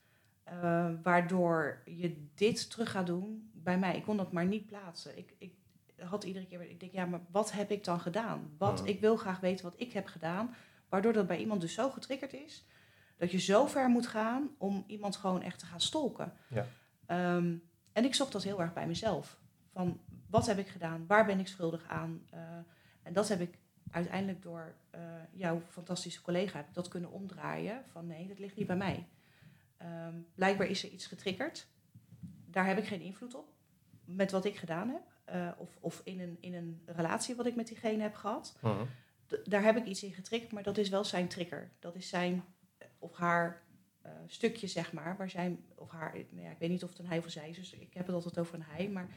waardoor 1.03 1.81
je 1.85 2.25
dit 2.35 2.69
terug 2.71 2.91
gaat 2.91 3.07
doen 3.07 3.51
bij 3.53 3.79
mij? 3.79 3.95
Ik 3.95 4.03
kon 4.03 4.17
dat 4.17 4.31
maar 4.31 4.45
niet 4.45 4.65
plaatsen. 4.65 5.17
Ik, 5.17 5.33
ik 5.37 5.53
had 5.97 6.23
iedere 6.23 6.45
keer, 6.45 6.69
ik 6.69 6.79
denk 6.79 6.91
ja, 6.91 7.05
maar 7.05 7.21
wat 7.31 7.51
heb 7.51 7.71
ik 7.71 7.83
dan 7.83 7.99
gedaan? 7.99 8.55
Wat, 8.57 8.87
Ik 8.87 8.99
wil 8.99 9.15
graag 9.15 9.39
weten 9.39 9.65
wat 9.65 9.81
ik 9.81 9.93
heb 9.93 10.07
gedaan, 10.07 10.55
waardoor 10.89 11.13
dat 11.13 11.27
bij 11.27 11.39
iemand 11.39 11.61
dus 11.61 11.73
zo 11.73 11.89
getriggerd 11.89 12.33
is 12.33 12.65
dat 13.19 13.31
je 13.31 13.37
zo 13.37 13.65
ver 13.65 13.89
moet 13.89 14.07
gaan 14.07 14.49
om 14.57 14.83
iemand 14.87 15.15
gewoon 15.15 15.41
echt 15.41 15.59
te 15.59 15.65
gaan 15.65 15.81
stolken. 15.81 16.33
Ja. 16.47 16.65
Um, 17.35 17.63
en 17.91 18.05
ik 18.05 18.15
zocht 18.15 18.31
dat 18.31 18.43
heel 18.43 18.61
erg 18.61 18.73
bij 18.73 18.87
mezelf. 18.87 19.39
Van 19.71 19.99
wat 20.29 20.45
heb 20.45 20.57
ik 20.57 20.67
gedaan? 20.67 21.05
Waar 21.07 21.25
ben 21.25 21.39
ik 21.39 21.47
schuldig 21.47 21.87
aan? 21.87 22.21
Uh, 22.33 22.39
en 23.03 23.13
dat 23.13 23.27
heb 23.27 23.41
ik 23.41 23.57
uiteindelijk 23.91 24.41
door 24.41 24.75
uh, 24.95 25.01
jouw 25.31 25.61
fantastische 25.69 26.21
collega 26.21 26.65
dat 26.71 26.87
kunnen 26.87 27.11
omdraaien. 27.11 27.83
Van 27.91 28.07
nee, 28.07 28.27
dat 28.27 28.39
ligt 28.39 28.55
niet 28.55 28.67
bij 28.67 28.75
mij. 28.75 29.07
Um, 29.81 30.27
blijkbaar 30.35 30.67
is 30.67 30.83
er 30.83 30.89
iets 30.89 31.05
getriggerd. 31.05 31.67
Daar 32.45 32.65
heb 32.65 32.77
ik 32.77 32.87
geen 32.87 33.01
invloed 33.01 33.35
op. 33.35 33.53
Met 34.05 34.31
wat 34.31 34.45
ik 34.45 34.57
gedaan 34.57 34.89
heb. 34.89 35.35
Uh, 35.35 35.51
of 35.57 35.77
of 35.79 36.01
in, 36.03 36.19
een, 36.19 36.37
in 36.39 36.53
een 36.53 36.81
relatie 36.85 37.35
wat 37.35 37.45
ik 37.45 37.55
met 37.55 37.67
diegene 37.67 38.01
heb 38.01 38.15
gehad. 38.15 38.57
Uh 38.63 38.71
-huh. 38.71 38.81
Daar 39.43 39.63
heb 39.63 39.77
ik 39.77 39.85
iets 39.85 40.03
in 40.03 40.13
getriggerd, 40.13 40.51
maar 40.51 40.63
dat 40.63 40.77
is 40.77 40.89
wel 40.89 41.03
zijn 41.03 41.27
trigger. 41.27 41.71
Dat 41.79 41.95
is 41.95 42.09
zijn 42.09 42.43
of 42.99 43.15
haar 43.15 43.61
uh, 44.05 44.11
stukje, 44.27 44.67
zeg 44.67 44.93
maar, 44.93 45.17
waar 45.17 45.29
zij, 45.29 45.57
of 45.75 45.89
haar, 45.89 46.13
nou 46.29 46.45
ja, 46.45 46.51
ik 46.51 46.59
weet 46.59 46.69
niet 46.69 46.83
of 46.83 46.89
het 46.89 46.99
een 46.99 47.07
hij 47.07 47.17
of 47.17 47.29
zij 47.29 47.49
is, 47.49 47.55
dus 47.55 47.73
ik 47.73 47.93
heb 47.93 48.05
het 48.05 48.15
altijd 48.15 48.39
over 48.39 48.55
een 48.55 48.65
hij, 48.67 48.89
maar 48.89 49.07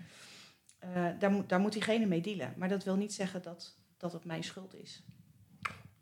uh, 0.84 1.08
daar, 1.18 1.30
moet, 1.30 1.48
daar 1.48 1.60
moet 1.60 1.72
diegene 1.72 2.06
mee 2.06 2.20
dealen. 2.20 2.54
Maar 2.56 2.68
dat 2.68 2.84
wil 2.84 2.96
niet 2.96 3.12
zeggen 3.12 3.42
dat, 3.42 3.76
dat 3.96 4.12
het 4.12 4.24
mijn 4.24 4.44
schuld 4.44 4.74
is. 4.74 5.02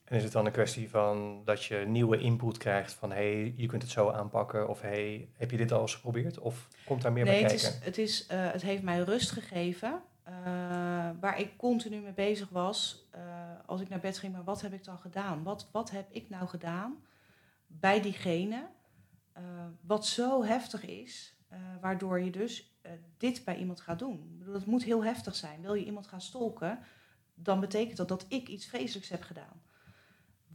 En 0.04 0.16
is 0.16 0.22
het 0.22 0.32
dan 0.32 0.46
een 0.46 0.52
kwestie 0.52 0.90
van 0.90 1.42
dat 1.44 1.64
je 1.64 1.76
nieuwe 1.76 2.18
input 2.18 2.58
krijgt 2.58 2.92
van 2.92 3.10
hé, 3.10 3.16
hey, 3.16 3.54
je 3.56 3.66
kunt 3.66 3.82
het 3.82 3.90
zo 3.90 4.10
aanpakken 4.10 4.68
of 4.68 4.80
hey, 4.80 5.28
heb 5.36 5.50
je 5.50 5.56
dit 5.56 5.72
al 5.72 5.80
eens 5.80 5.94
geprobeerd 5.94 6.38
of 6.38 6.68
komt 6.84 7.02
daar 7.02 7.12
meer 7.12 7.24
nee, 7.24 7.42
bij 7.42 7.50
het 7.50 7.60
kijken? 7.60 7.78
Is, 7.78 7.84
het, 7.84 7.98
is, 7.98 8.26
uh, 8.32 8.50
het 8.52 8.62
heeft 8.62 8.82
mij 8.82 9.00
rust 9.00 9.30
gegeven. 9.30 10.02
Uh, 10.28 10.34
waar 11.20 11.40
ik 11.40 11.56
continu 11.56 12.00
mee 12.00 12.12
bezig 12.12 12.48
was, 12.48 13.08
uh, 13.14 13.20
als 13.66 13.80
ik 13.80 13.88
naar 13.88 14.00
bed 14.00 14.18
ging, 14.18 14.32
maar 14.32 14.44
wat 14.44 14.60
heb 14.60 14.72
ik 14.72 14.84
dan 14.84 14.98
gedaan? 14.98 15.42
Wat, 15.42 15.68
wat 15.72 15.90
heb 15.90 16.06
ik 16.10 16.28
nou 16.28 16.48
gedaan 16.48 17.02
bij 17.78 18.00
diegene, 18.00 18.68
uh, 19.38 19.66
wat 19.80 20.06
zo 20.06 20.44
heftig 20.44 20.84
is, 20.84 21.36
uh, 21.52 21.58
waardoor 21.80 22.20
je 22.20 22.30
dus 22.30 22.78
uh, 22.82 22.92
dit 23.16 23.44
bij 23.44 23.56
iemand 23.56 23.80
gaat 23.80 23.98
doen. 23.98 24.14
Ik 24.14 24.38
bedoel, 24.38 24.52
dat 24.52 24.66
moet 24.66 24.84
heel 24.84 25.04
heftig 25.04 25.36
zijn. 25.36 25.60
Wil 25.60 25.74
je 25.74 25.84
iemand 25.84 26.06
gaan 26.06 26.20
stolken, 26.20 26.78
dan 27.34 27.60
betekent 27.60 27.96
dat 27.96 28.08
dat 28.08 28.26
ik 28.28 28.48
iets 28.48 28.66
vreselijks 28.66 29.08
heb 29.08 29.22
gedaan. 29.22 29.62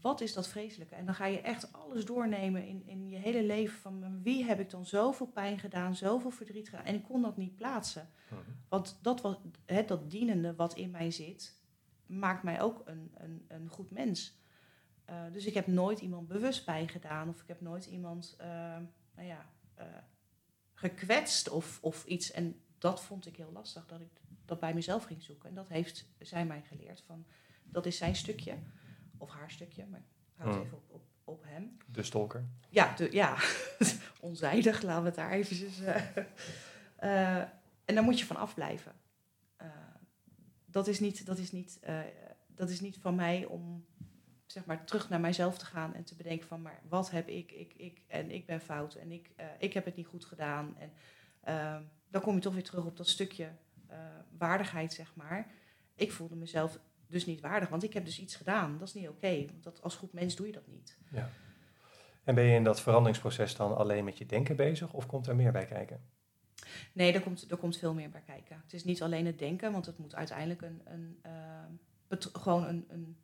Wat 0.02 0.22
is 0.22 0.34
dat 0.34 0.48
vreselijke? 0.48 0.96
En 0.96 1.06
dan 1.06 1.16
ga 1.16 1.26
je 1.26 1.42
echt 1.42 1.74
alles 1.74 2.06
doornemen 2.06 2.68
in, 2.68 2.84
in 2.86 3.10
je 3.10 3.18
hele 3.18 3.44
leven 3.44 3.80
van 3.80 4.22
wie 4.24 4.44
heb 4.44 4.60
ik 4.60 4.70
dan 4.70 4.86
zoveel 4.86 5.28
pijn 5.28 5.60
gedaan, 5.60 5.96
zoveel 5.96 6.32
verdriet 6.32 6.70
gedaan. 6.70 6.86
En 6.86 6.96
ik 6.96 7.04
kon 7.04 7.22
dat 7.22 7.38
niet 7.38 7.56
plaatsen. 7.56 8.10
-hmm. 8.30 8.38
Want 8.70 9.00
dat, 9.02 9.22
was, 9.22 9.38
he, 9.66 9.86
dat 9.86 10.12
dienende 10.12 10.56
wat 10.56 10.76
in 10.76 10.92
mij 10.92 11.12
zit, 11.12 11.60
maakt 12.06 12.44
mij 12.44 12.62
ook 12.62 12.82
een, 12.86 13.12
een, 13.14 13.46
een 13.48 13.70
goed 13.70 13.92
mens. 13.92 14.38
Uh, 15.10 15.16
dus 15.32 15.46
ik 15.46 15.54
heb 15.54 15.68
nooit 15.68 16.00
iemand 16.00 16.28
bewust 16.28 16.66
bijgedaan 16.66 17.30
of 17.30 17.42
ik 17.42 17.48
heb 17.48 17.62
nooit 17.62 17.86
iemand 17.86 18.36
uh, 18.42 18.48
nou 19.16 19.28
ja, 19.28 19.50
uh, 19.80 19.86
gekwetst 20.74 21.50
of, 21.50 21.80
of 21.82 22.06
iets. 22.06 22.32
En 22.32 22.62
dat 22.78 23.04
vond 23.04 23.26
ik 23.26 23.36
heel 23.36 23.52
lastig, 23.52 23.86
dat 23.86 24.02
ik 24.02 24.22
dat 24.46 24.60
bij 24.60 24.74
mezelf 24.74 25.04
ging 25.04 25.24
zoeken. 25.24 25.50
En 25.50 25.56
dat 25.56 25.68
heeft 25.68 26.06
zij 26.20 26.46
mij 26.46 26.62
geleerd. 26.62 27.02
Van, 27.02 27.26
dat 27.64 27.86
is 27.86 27.98
zijn 27.98 28.16
stukje, 28.16 28.58
of 29.18 29.30
haar 29.30 29.52
stukje, 29.52 29.86
maar 29.86 30.00
ik 30.00 30.06
houd 30.36 30.54
het 30.54 30.64
even 30.64 30.78
op, 30.78 30.92
op, 30.92 31.04
op 31.24 31.44
hem. 31.44 31.78
De 31.92 32.04
stalker. 32.04 32.46
Ja, 32.70 32.96
de, 32.96 33.12
ja. 33.12 33.38
onzijdig, 34.20 34.82
laten 34.82 35.02
we 35.02 35.08
het 35.08 35.18
daar 35.18 35.32
eventjes... 35.32 35.80
en 37.86 37.96
daar 37.96 38.04
moet 38.04 38.20
je 38.20 38.26
van 38.26 38.36
afblijven. 38.36 38.94
dat, 40.66 40.88
is 40.88 41.00
niet, 41.00 41.26
dat, 41.26 41.38
is 41.38 41.52
niet, 41.52 41.80
dat 42.48 42.70
is 42.70 42.80
niet 42.80 42.98
van 42.98 43.16
mij 43.16 43.46
om 43.46 43.86
zeg 44.46 44.66
maar, 44.66 44.86
terug 44.86 45.10
naar 45.10 45.20
mijzelf 45.20 45.58
te 45.58 45.66
gaan 45.66 45.94
en 45.94 46.04
te 46.04 46.16
bedenken 46.16 46.48
van, 46.48 46.62
maar 46.62 46.82
wat 46.90 47.12
heb 47.12 47.28
ik, 47.28 47.52
ik, 47.52 47.74
ik 47.78 48.02
en 48.08 48.32
ik 48.32 48.46
ben 48.46 48.62
fout 48.62 48.96
en 48.96 49.12
ik, 49.12 49.30
uh, 49.40 49.46
ik 49.60 49.74
heb 49.74 49.86
het 49.86 49.96
niet 49.96 50.08
goed 50.08 50.26
gedaan. 50.26 50.76
En 50.78 50.92
uh, 51.48 51.78
dan 52.10 52.22
kom 52.22 52.36
je 52.36 52.42
toch 52.42 52.54
weer 52.54 52.64
terug 52.64 52.86
op 52.86 52.98
dat 52.98 53.08
stukje 53.08 53.52
uh, 53.92 53.98
waardigheid, 54.38 54.94
zeg 54.94 55.16
maar. 55.16 55.48
Ik 55.96 56.12
voelde 56.12 56.36
mezelf 56.36 56.80
dus 57.08 57.26
niet 57.26 57.42
waardig, 57.42 57.70
want 57.70 57.84
ik 57.84 57.94
heb 57.94 58.06
dus 58.06 58.20
iets 58.20 58.36
gedaan. 58.36 58.78
Dat 58.78 58.88
is 58.88 58.94
niet 58.94 59.08
oké, 59.08 59.16
okay, 59.16 59.48
want 59.52 59.64
dat, 59.64 59.82
als 59.82 59.96
goed 59.96 60.14
mens 60.14 60.36
doe 60.36 60.46
je 60.46 60.54
dat 60.54 60.68
niet. 60.68 60.98
Ja. 61.12 61.30
En 62.24 62.36
ben 62.36 62.44
je 62.44 62.56
in 62.56 62.64
dat 62.64 62.82
veranderingsproces 62.82 63.56
dan 63.56 63.78
alleen 63.78 64.04
met 64.04 64.18
je 64.18 64.26
denken 64.26 64.56
bezig 64.56 64.94
of 64.94 65.06
komt 65.06 65.28
er 65.28 65.36
meer 65.36 65.52
bij 65.52 65.66
kijken? 65.66 66.02
Nee, 66.94 67.14
er 67.14 67.22
komt, 67.22 67.52
er 67.52 67.58
komt 67.58 67.78
veel 67.78 67.94
meer 67.94 68.10
bij 68.10 68.22
kijken. 68.22 68.62
Het 68.64 68.74
is 68.74 68.84
niet 68.84 69.02
alleen 69.02 69.26
het 69.26 69.40
denken, 69.40 69.72
want 69.72 69.86
het 69.86 69.98
moet 69.98 70.16
uiteindelijk 70.16 70.62
een, 70.62 70.82
een, 70.86 71.20
gewoon 72.34 72.66
een, 72.66 72.86
een 72.88 73.18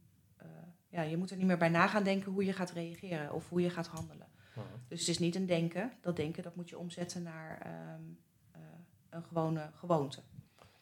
ja, 0.92 1.02
je 1.02 1.18
moet 1.18 1.32
er 1.32 1.38
niet 1.38 1.46
meer 1.46 1.58
bij 1.58 1.70
na 1.70 1.88
gaan 1.88 2.04
denken 2.04 2.32
hoe 2.32 2.46
je 2.46 2.54
gaat 2.54 2.72
reageren 2.72 3.34
of 3.34 3.50
hoe 3.50 3.62
je 3.62 3.70
gaat 3.70 3.88
handelen. 3.88 4.28
Uh 4.50 4.56
-huh. 4.56 4.64
Dus 4.88 5.00
het 5.00 5.10
is 5.10 5.20
niet 5.20 5.36
een 5.36 5.46
denken. 5.46 5.92
Dat 6.02 6.16
denken 6.16 6.44
dat 6.44 6.56
moet 6.56 6.70
je 6.70 6.78
omzetten 6.78 7.24
naar 7.24 7.68
um, 7.96 8.18
uh, 8.56 8.62
een 9.10 9.24
gewone 9.24 9.70
gewoonte. 9.74 10.22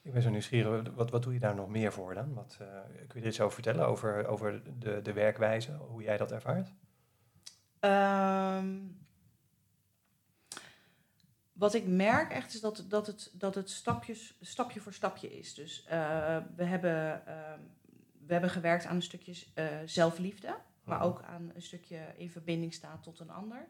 Ik 0.01 0.13
ben 0.13 0.21
zo 0.21 0.29
nieuwsgierig, 0.29 0.93
wat, 0.95 1.11
wat 1.11 1.23
doe 1.23 1.33
je 1.33 1.39
daar 1.39 1.55
nog 1.55 1.69
meer 1.69 1.93
voor 1.93 2.13
dan? 2.13 2.33
Wat, 2.33 2.57
uh, 2.61 2.67
kun 3.07 3.19
je 3.19 3.21
er 3.21 3.27
iets 3.27 3.41
over 3.41 3.53
vertellen, 3.53 3.87
over, 3.87 4.27
over 4.27 4.79
de, 4.79 5.01
de 5.01 5.13
werkwijze, 5.13 5.71
hoe 5.71 6.03
jij 6.03 6.17
dat 6.17 6.31
ervaart? 6.31 6.73
Um, 7.79 8.97
wat 11.53 11.73
ik 11.73 11.87
merk 11.87 12.31
echt 12.31 12.53
is 12.53 12.61
dat, 12.61 12.85
dat 12.87 13.07
het, 13.07 13.31
dat 13.33 13.55
het 13.55 13.69
stapjes, 13.69 14.37
stapje 14.41 14.79
voor 14.79 14.93
stapje 14.93 15.37
is. 15.37 15.53
Dus 15.53 15.85
uh, 15.85 16.37
we 16.55 16.63
hebben 16.63 17.23
um, 17.33 17.71
we 18.29 18.35
hebben 18.35 18.53
gewerkt 18.53 18.85
aan 18.85 18.95
een 18.95 19.01
stukje 19.01 19.33
uh, 19.55 19.65
zelfliefde, 19.85 20.55
maar 20.83 21.01
ook 21.01 21.21
aan 21.21 21.51
een 21.55 21.61
stukje 21.61 22.13
in 22.17 22.29
verbinding 22.29 22.73
staan 22.73 23.01
tot 23.01 23.19
een 23.19 23.29
ander. 23.29 23.67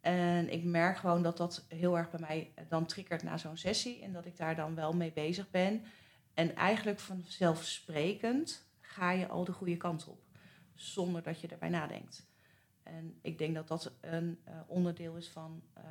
En 0.00 0.52
ik 0.52 0.64
merk 0.64 0.96
gewoon 0.96 1.22
dat 1.22 1.36
dat 1.36 1.64
heel 1.68 1.98
erg 1.98 2.10
bij 2.10 2.20
mij 2.20 2.52
dan 2.68 2.86
triggert 2.86 3.22
na 3.22 3.36
zo'n 3.36 3.56
sessie 3.56 4.02
en 4.02 4.12
dat 4.12 4.26
ik 4.26 4.36
daar 4.36 4.56
dan 4.56 4.74
wel 4.74 4.92
mee 4.92 5.12
bezig 5.12 5.50
ben. 5.50 5.82
En 6.34 6.56
eigenlijk 6.56 6.98
vanzelfsprekend 6.98 8.66
ga 8.80 9.10
je 9.10 9.28
al 9.28 9.44
de 9.44 9.52
goede 9.52 9.76
kant 9.76 10.08
op, 10.08 10.22
zonder 10.74 11.22
dat 11.22 11.40
je 11.40 11.48
erbij 11.48 11.68
nadenkt. 11.68 12.26
En 12.82 13.18
ik 13.22 13.38
denk 13.38 13.54
dat 13.54 13.68
dat 13.68 13.92
een 14.00 14.40
uh, 14.48 14.60
onderdeel 14.66 15.16
is 15.16 15.28
van 15.28 15.62
uh, 15.78 15.84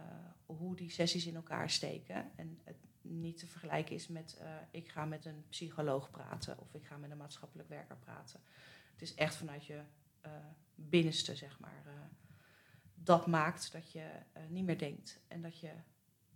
hoe 0.45 0.75
die 0.75 0.91
sessies 0.91 1.25
in 1.25 1.35
elkaar 1.35 1.69
steken. 1.69 2.31
En 2.35 2.59
het 2.63 2.77
niet 3.03 3.37
te 3.37 3.47
vergelijken 3.47 3.95
is 3.95 4.07
met 4.07 4.37
uh, 4.41 4.47
ik 4.71 4.89
ga 4.89 5.05
met 5.05 5.25
een 5.25 5.45
psycholoog 5.49 6.11
praten 6.11 6.59
of 6.59 6.73
ik 6.73 6.85
ga 6.85 6.97
met 6.97 7.11
een 7.11 7.17
maatschappelijk 7.17 7.69
werker 7.69 7.97
praten. 7.97 8.39
Het 8.91 9.01
is 9.01 9.15
echt 9.15 9.35
vanuit 9.35 9.65
je 9.65 9.81
uh, 10.25 10.31
binnenste, 10.75 11.35
zeg 11.35 11.59
maar. 11.59 11.83
Uh, 11.87 11.93
dat 13.03 13.27
maakt 13.27 13.71
dat 13.71 13.91
je 13.91 14.09
eh, 14.33 14.43
niet 14.49 14.65
meer 14.65 14.77
denkt 14.77 15.19
en 15.27 15.41
dat, 15.41 15.59
je, 15.59 15.71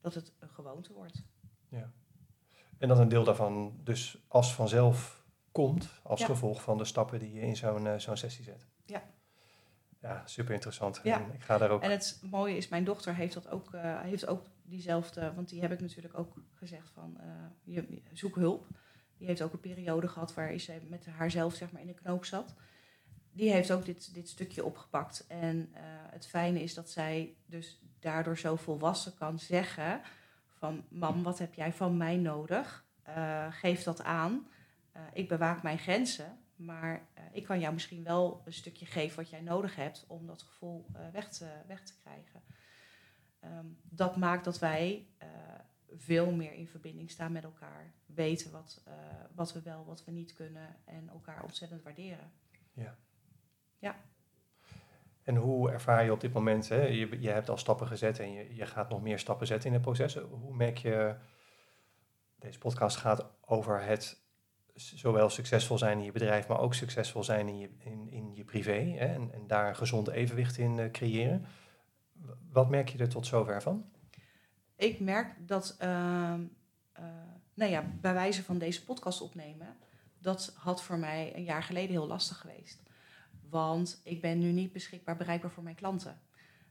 dat 0.01 0.13
het 0.13 0.33
een 0.39 0.49
gewoonte 0.49 0.93
wordt. 0.93 1.23
Ja. 1.69 1.91
En 2.77 2.87
dat 2.87 2.97
een 2.99 3.09
deel 3.09 3.23
daarvan 3.23 3.79
dus 3.83 4.17
als 4.27 4.53
vanzelf 4.53 5.25
komt 5.51 5.99
als 6.03 6.19
Ja. 6.19 6.25
gevolg 6.25 6.61
van 6.61 6.77
de 6.77 6.85
stappen 6.85 7.19
die 7.19 7.33
je 7.33 7.41
in 7.41 7.55
zo'n 7.55 7.87
eh, 7.87 7.99
zo'n 7.99 8.17
sessie 8.17 8.43
zet. 8.43 8.67
Ja. 8.85 9.03
Ja, 10.01 10.23
super 10.25 10.53
interessant. 10.53 10.99
Ja. 11.03 11.19
En 11.23 11.33
ik 11.33 11.43
ga 11.43 11.57
daar 11.57 11.69
ook. 11.69 11.81
En 11.81 11.91
het 11.91 12.19
mooie 12.29 12.57
is, 12.57 12.67
mijn 12.67 12.83
dochter 12.83 13.15
heeft 13.15 13.33
dat 13.33 13.49
ook, 13.49 13.73
eh, 13.73 14.01
heeft 14.01 14.27
ook 14.27 14.45
diezelfde, 14.69 15.33
want 15.33 15.49
die 15.49 15.61
heb 15.61 15.71
ik 15.71 15.79
natuurlijk 15.79 16.17
ook 16.17 16.33
gezegd 16.53 16.89
van 16.89 17.17
eh, 17.19 17.27
je, 17.63 18.01
zoek 18.13 18.35
hulp. 18.35 18.67
Die 19.17 19.27
heeft 19.27 19.41
ook 19.41 19.53
een 19.53 19.59
periode 19.59 20.07
gehad 20.07 20.33
waar 20.33 20.57
ze 20.57 20.81
met 20.89 21.05
haarzelf 21.05 21.55
zeg 21.55 21.71
maar 21.71 21.81
in 21.81 21.87
een 21.87 21.95
knoop 21.95 22.25
zat. 22.25 22.55
Die 23.31 23.51
heeft 23.51 23.71
ook 23.71 23.85
dit, 23.85 24.13
dit 24.13 24.29
stukje 24.29 24.63
opgepakt. 24.63 25.25
En 25.27 25.69
eh, 25.73 25.81
het 26.09 26.27
fijne 26.27 26.63
is 26.63 26.73
dat 26.73 26.89
zij 26.89 27.35
dus 27.45 27.81
daardoor 27.99 28.37
zo 28.37 28.55
volwassen 28.55 29.15
kan 29.15 29.39
zeggen 29.39 30.01
van 30.47 30.85
mam, 30.89 31.23
wat 31.23 31.39
heb 31.39 31.53
jij 31.53 31.73
van 31.73 31.97
mij 31.97 32.17
nodig? 32.17 32.85
Eh, 33.03 33.47
geef 33.51 33.83
dat 33.83 34.03
aan. 34.03 34.47
Ik 35.13 35.27
bewaak 35.27 35.63
mijn 35.63 35.77
grenzen, 35.77 36.37
maar 36.55 37.07
ik 37.31 37.43
kan 37.43 37.59
jou 37.59 37.73
misschien 37.73 38.03
wel 38.03 38.41
een 38.45 38.53
stukje 38.53 38.85
geven 38.85 39.17
wat 39.17 39.29
jij 39.29 39.41
nodig 39.41 39.75
hebt 39.75 40.05
om 40.07 40.27
dat 40.27 40.41
gevoel 40.41 40.85
weg, 41.11 41.29
te, 41.29 41.47
weg 41.67 41.83
te 41.83 41.93
krijgen. 42.03 42.41
Ehm, 43.39 43.65
dat 43.83 44.15
maakt 44.15 44.45
dat 44.45 44.59
wij 44.59 45.07
eh, 45.17 45.27
veel 45.95 46.31
meer 46.31 46.53
in 46.53 46.67
verbinding 46.67 47.11
staan 47.11 47.31
met 47.31 47.43
elkaar, 47.43 47.93
weten 48.05 48.51
wat, 48.51 48.81
eh, 48.85 48.93
wat 49.35 49.53
we 49.53 49.61
wel, 49.61 49.85
wat 49.85 50.05
we 50.05 50.11
niet 50.11 50.33
kunnen 50.33 50.75
en 50.85 51.09
elkaar 51.09 51.43
ontzettend 51.43 51.83
waarderen. 51.83 52.31
En 55.23 55.35
hoe 55.35 55.71
ervaar 55.71 56.03
je 56.03 56.11
op 56.11 56.21
dit 56.21 56.33
moment, 56.33 56.69
hè? 56.69 56.81
Je, 56.81 57.21
je 57.21 57.29
hebt 57.29 57.49
al 57.49 57.57
stappen 57.57 57.87
gezet 57.87 58.19
en 58.19 58.31
je, 58.31 58.55
je 58.55 58.65
gaat 58.65 58.89
nog 58.89 59.01
meer 59.01 59.19
stappen 59.19 59.47
zetten 59.47 59.67
in 59.67 59.73
het 59.73 59.81
proces. 59.81 60.15
Hoe 60.15 60.55
merk 60.55 60.77
je, 60.77 61.15
deze 62.39 62.57
podcast 62.59 62.97
gaat 62.97 63.25
over 63.41 63.83
het 63.83 64.25
zowel 64.73 65.29
succesvol 65.29 65.77
zijn 65.77 65.97
in 65.97 66.03
je 66.03 66.11
bedrijf, 66.11 66.47
maar 66.47 66.59
ook 66.59 66.73
succesvol 66.73 67.23
zijn 67.23 67.47
in 67.47 67.57
je, 67.57 67.69
in, 67.77 68.11
in 68.11 68.35
je 68.35 68.43
privé 68.43 68.95
hè? 68.97 69.05
En, 69.05 69.33
en 69.33 69.47
daar 69.47 69.67
een 69.67 69.75
gezond 69.75 70.07
evenwicht 70.07 70.57
in 70.57 70.79
eh, 70.79 70.91
creëren. 70.91 71.45
Wat 72.51 72.69
merk 72.69 72.89
je 72.89 72.97
er 72.97 73.09
tot 73.09 73.25
zover 73.25 73.61
van? 73.61 73.85
Ik 74.75 74.99
merk 74.99 75.47
dat, 75.47 75.75
ehm, 75.79 76.41
eh, 76.91 77.03
nou 77.53 77.71
ja, 77.71 77.83
bij 78.01 78.13
wijze 78.13 78.43
van 78.43 78.57
deze 78.57 78.83
podcast 78.83 79.21
opnemen, 79.21 79.77
dat 80.19 80.53
had 80.57 80.83
voor 80.83 80.97
mij 80.97 81.35
een 81.35 81.43
jaar 81.43 81.63
geleden 81.63 81.89
heel 81.89 82.07
lastig 82.07 82.37
geweest. 82.37 82.81
Want 83.49 84.01
ik 84.03 84.21
ben 84.21 84.39
nu 84.39 84.51
niet 84.51 84.73
beschikbaar 84.73 85.17
bereikbaar 85.17 85.51
voor 85.51 85.63
mijn 85.63 85.75
klanten. 85.75 86.19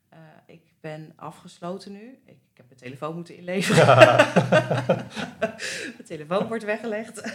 Eh, 0.08 0.18
ik 0.46 0.62
ben 0.80 1.12
afgesloten 1.16 1.92
nu. 1.92 2.20
Ik, 2.24 2.38
ik 2.52 2.56
heb 2.56 2.66
mijn 2.66 2.80
telefoon 2.80 3.14
moeten 3.14 3.36
inleveren. 3.36 3.86
mijn 5.96 6.04
telefoon 6.04 6.46
wordt 6.46 6.64
weggelegd. 6.64 7.22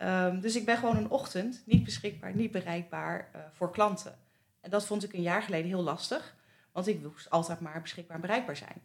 Ehm, 0.00 0.40
dus 0.40 0.56
ik 0.56 0.64
ben 0.64 0.76
gewoon 0.76 0.96
een 0.96 1.10
ochtend 1.10 1.62
niet 1.66 1.84
beschikbaar, 1.84 2.34
niet 2.34 2.50
bereikbaar 2.50 3.28
eh, 3.32 3.40
voor 3.52 3.70
klanten. 3.70 4.18
En 4.60 4.70
dat 4.70 4.86
vond 4.86 5.04
ik 5.04 5.12
een 5.12 5.22
jaar 5.22 5.42
geleden 5.42 5.66
heel 5.66 5.82
lastig. 5.82 6.36
Want 6.72 6.86
ik 6.86 7.02
moest 7.02 7.30
altijd 7.30 7.60
maar 7.60 7.80
beschikbaar 7.82 8.14
en 8.14 8.20
bereikbaar 8.22 8.56
zijn. 8.56 8.82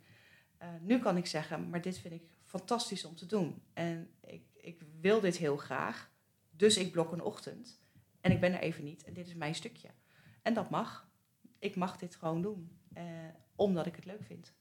Eh, 0.57 0.69
nu 0.81 0.99
kan 0.99 1.17
ik 1.17 1.25
zeggen, 1.25 1.69
maar 1.69 1.81
dit 1.81 1.97
vind 1.97 2.13
ik 2.13 2.29
fantastisch 2.43 3.05
om 3.05 3.15
te 3.15 3.25
doen. 3.25 3.61
En 3.73 4.09
ik, 4.21 4.43
ik 4.53 4.81
wil 5.01 5.19
dit 5.19 5.37
heel 5.37 5.57
graag. 5.57 6.11
Dus 6.51 6.77
ik 6.77 6.91
blok 6.91 7.11
een 7.11 7.21
ochtend. 7.21 7.79
En 8.21 8.31
ik 8.31 8.39
ben 8.39 8.53
er 8.53 8.59
even 8.59 8.83
niet. 8.83 9.03
En 9.03 9.13
dit 9.13 9.27
is 9.27 9.35
mijn 9.35 9.55
stukje. 9.55 9.89
En 10.41 10.53
dat 10.53 10.69
mag. 10.69 11.09
Ik 11.59 11.75
mag 11.75 11.97
dit 11.97 12.15
gewoon 12.15 12.41
doen. 12.41 12.79
eh, 12.93 13.03
omdat 13.55 13.85
ik 13.85 13.95
het 13.95 14.05
leuk 14.05 14.23
vind. 14.23 14.53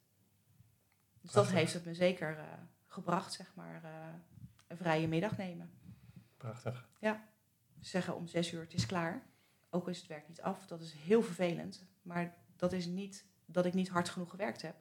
Dus 1.21 1.33
dat 1.33 1.51
heeft 1.51 1.73
het 1.73 1.85
me 1.85 1.95
zeker 1.95 2.39
eh, 2.39 2.45
gebracht, 2.87 3.33
zeg 3.33 3.55
maar, 3.55 3.85
een 4.67 4.77
vrije 4.77 5.09
middag 5.09 5.37
nemen. 5.37 5.71
Prachtig. 6.37 6.89
Zeggen 7.81 8.15
om 8.15 8.27
zes 8.27 8.53
uur, 8.53 8.61
het 8.61 8.75
is 8.75 8.87
klaar. 8.87 9.27
Ook 9.71 9.89
is 9.89 9.99
het 9.99 10.07
werk 10.07 10.29
niet 10.29 10.41
af. 10.41 10.67
Dat 10.67 10.81
is 10.81 10.93
heel 10.93 11.23
vervelend. 11.23 11.87
Maar 12.03 12.35
dat 12.71 12.73
is 12.73 12.87
niet 12.87 13.25
dat 13.47 13.65
ik 13.67 13.75
niet 13.75 13.89
hard 13.89 14.09
genoeg 14.09 14.31
gewerkt 14.31 14.63
heb. 14.63 14.75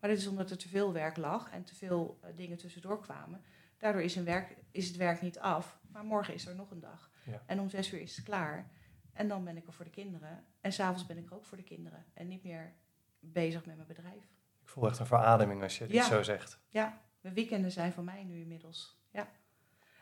Maar 0.00 0.10
dit 0.10 0.18
is 0.18 0.26
omdat 0.26 0.50
er 0.50 0.58
te 0.58 0.68
veel 0.68 0.92
werk 0.92 1.16
lag 1.16 1.50
en 1.50 1.64
te 1.64 1.74
veel 1.74 2.18
eh, 2.22 2.30
dingen 2.36 2.56
tussendoor 2.56 3.00
kwamen. 3.00 3.42
Daardoor 3.78 4.02
is, 4.02 4.16
een 4.16 4.24
werk, 4.24 4.56
is 4.70 4.86
het 4.88 4.96
werk 4.96 5.20
niet 5.20 5.38
af. 5.38 5.78
Maar 5.90 6.04
morgen 6.04 6.34
is 6.34 6.46
er 6.46 6.54
nog 6.54 6.70
een 6.70 6.80
dag. 6.80 7.10
Ja. 7.24 7.42
En 7.46 7.60
om 7.60 7.68
zes 7.68 7.92
uur 7.92 8.00
is 8.00 8.16
het 8.16 8.24
klaar. 8.24 8.70
En 9.12 9.28
dan 9.28 9.44
ben 9.44 9.56
ik 9.56 9.66
er 9.66 9.72
voor 9.72 9.84
de 9.84 9.90
kinderen. 9.90 10.44
En 10.60 10.72
s'avonds 10.72 11.06
ben 11.06 11.18
ik 11.18 11.30
er 11.30 11.34
ook 11.36 11.44
voor 11.44 11.56
de 11.56 11.62
kinderen. 11.64 12.04
En 12.14 12.28
niet 12.28 12.42
meer 12.42 12.74
bezig 13.20 13.64
met 13.66 13.76
mijn 13.76 13.88
bedrijf. 13.88 14.24
Ik 14.62 14.68
voel 14.68 14.86
echt 14.88 14.98
een 14.98 15.06
verademing 15.06 15.62
als 15.62 15.78
je 15.78 15.86
dit 15.86 15.94
Ja. 15.96 16.04
zo 16.04 16.22
zegt. 16.22 16.58
Ja, 16.68 17.00
mijn 17.20 17.34
weekenden 17.34 17.72
zijn 17.72 17.92
van 17.92 18.04
mij 18.04 18.24
nu 18.24 18.40
inmiddels. 18.40 19.00
Ja. 19.10 19.28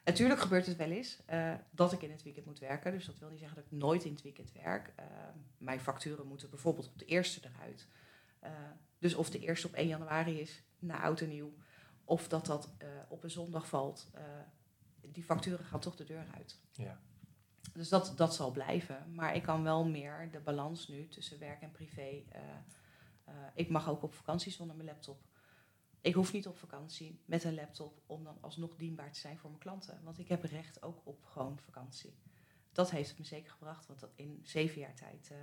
Natuurlijk 0.05 0.41
gebeurt 0.41 0.67
het 0.67 0.77
wel 0.77 0.91
eens 0.91 1.19
eh, 1.27 1.55
dat 1.71 1.93
ik 1.93 2.03
in 2.03 2.11
het 2.11 2.23
weekend 2.23 2.47
moet 2.47 2.59
werken. 2.59 2.93
Dus 2.93 3.07
dat 3.07 3.19
wil 3.19 3.29
niet 3.29 3.39
zeggen 3.39 3.57
dat 3.57 3.65
ik 3.65 3.79
nooit 3.79 4.05
in 4.05 4.13
het 4.13 4.23
weekend 4.23 4.53
werk. 4.53 4.93
Eh, 4.97 5.07
mijn 5.59 5.81
facturen 5.81 6.27
moeten 6.27 6.51
bijvoorbeeld 6.51 6.87
op 6.87 6.99
de 6.99 7.05
eerste 7.05 7.41
eruit. 7.49 7.89
Eh, 8.39 8.51
dus 8.99 9.15
of 9.15 9.31
de 9.31 9.39
eerste 9.39 9.67
op 9.67 9.75
1 9.75 9.87
januari 9.87 10.41
is, 10.41 10.63
na 10.79 11.01
oud 11.01 11.21
en 11.21 11.29
nieuw. 11.29 11.55
Of 12.05 12.29
dat 12.29 12.47
dat 12.47 12.71
op 13.09 13.23
een 13.23 13.31
zondag 13.31 13.69
valt. 13.69 14.11
die 15.01 15.25
facturen 15.25 15.65
gaan 15.65 15.81
toch 15.81 15.97
de 15.97 16.05
deur 16.05 16.27
uit. 16.35 16.61
Ja. 16.73 17.01
Dus 17.73 17.89
dat, 17.89 18.13
dat 18.17 18.35
zal 18.35 18.51
blijven. 18.51 19.15
Maar 19.15 19.35
ik 19.37 19.43
kan 19.43 19.63
wel 19.63 19.85
meer 19.85 20.29
de 20.31 20.41
balans 20.41 20.89
nu 20.89 21.09
tussen 21.09 21.39
werk 21.39 21.63
en 21.63 21.71
privé. 21.71 22.23
ik 23.55 23.69
mag 23.69 23.89
ook 23.89 24.03
op 24.03 24.15
vakantie 24.15 24.53
zonder 24.53 24.77
mijn 24.77 24.89
laptop. 24.89 25.21
Ik 26.05 26.15
hoef 26.15 26.33
niet 26.33 26.47
op 26.47 26.57
vakantie 26.57 27.21
met 27.25 27.45
een 27.45 27.55
laptop 27.55 28.03
om 28.07 28.25
dan 28.25 28.39
alsnog 28.41 28.77
dienbaar 28.77 29.13
te 29.13 29.21
zijn 29.21 29.39
voor 29.39 29.51
mijn 29.51 29.63
klanten. 29.63 30.01
Want 30.03 30.19
ik 30.19 30.29
heb 30.29 30.43
recht 30.43 30.83
ook 30.83 31.01
op 31.05 31.25
gewoon 31.25 31.59
vakantie. 31.59 32.19
Dat 32.73 32.91
heeft 32.91 33.09
het 33.09 33.19
me 33.19 33.25
zeker 33.25 33.51
gebracht. 33.51 33.87
Want 33.87 34.07
in 34.15 34.41
zeven 34.43 34.81
jaar 34.81 34.95
tijd 34.95 35.31
eh, 35.31 35.39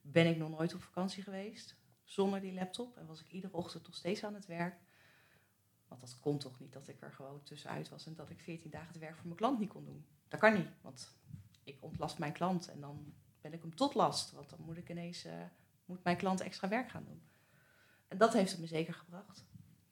ben 0.00 0.26
ik 0.26 0.36
nog 0.36 0.50
nooit 0.50 0.74
op 0.74 0.82
vakantie 0.82 1.22
geweest. 1.22 1.76
Zonder 2.04 2.40
die 2.40 2.52
laptop. 2.52 2.96
En 2.96 3.06
was 3.06 3.20
ik 3.20 3.28
iedere 3.32 3.52
ochtend 3.52 3.86
nog 3.86 3.94
steeds 3.94 4.24
aan 4.24 4.34
het 4.34 4.46
werk. 4.46 4.80
Want 5.88 6.00
dat 6.00 6.20
kon 6.20 6.38
toch 6.38 6.60
niet 6.60 6.72
dat 6.72 6.88
ik 6.88 7.00
er 7.02 7.12
gewoon 7.12 7.42
tussenuit 7.42 7.88
was. 7.88 8.06
En 8.06 8.14
dat 8.14 8.30
ik 8.30 8.40
14 8.40 8.70
dagen 8.70 8.88
het 8.88 8.98
werk 8.98 9.16
voor 9.16 9.26
mijn 9.26 9.36
klant 9.36 9.58
niet 9.58 9.68
kon 9.68 9.84
doen. 9.84 10.06
Dat 10.28 10.40
kan 10.40 10.54
niet. 10.54 10.68
Want 10.80 11.16
ik 11.64 11.82
ontlast 11.82 12.18
mijn 12.18 12.32
klant. 12.32 12.68
En 12.68 12.80
dan 12.80 13.14
ben 13.40 13.52
ik 13.52 13.60
hem 13.60 13.74
tot 13.74 13.94
last. 13.94 14.30
Want 14.32 14.50
dan 14.50 14.60
moet 14.60 14.76
ik 14.76 14.90
ineens... 14.90 15.24
eh, 15.24 15.42
moet 15.84 16.04
mijn 16.04 16.16
klant 16.16 16.40
extra 16.40 16.68
werk 16.68 16.90
gaan 16.90 17.04
doen. 17.04 17.22
En 18.08 18.18
dat 18.18 18.32
heeft 18.32 18.50
het 18.50 18.60
me 18.60 18.66
zeker 18.66 18.94
gebracht. 18.94 19.50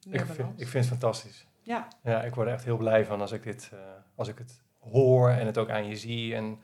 Ik 0.09 0.25
vind, 0.25 0.59
ik 0.61 0.67
vind 0.67 0.73
het 0.89 0.93
fantastisch. 0.99 1.47
Ja, 1.61 1.87
Ja, 2.03 2.23
ik 2.23 2.35
word 2.35 2.47
er 2.47 2.53
echt 2.53 2.63
heel 2.63 2.77
blij 2.77 3.05
van 3.05 3.21
als 3.21 3.31
ik 3.31 3.43
dit, 3.43 3.69
eh, 3.73 3.79
als 4.15 4.27
ik 4.27 4.37
het 4.37 4.61
hoor 4.79 5.29
en 5.29 5.45
het 5.45 5.57
ook 5.57 5.69
aan 5.69 5.87
je 5.87 5.95
zie. 5.95 6.35
En 6.35 6.59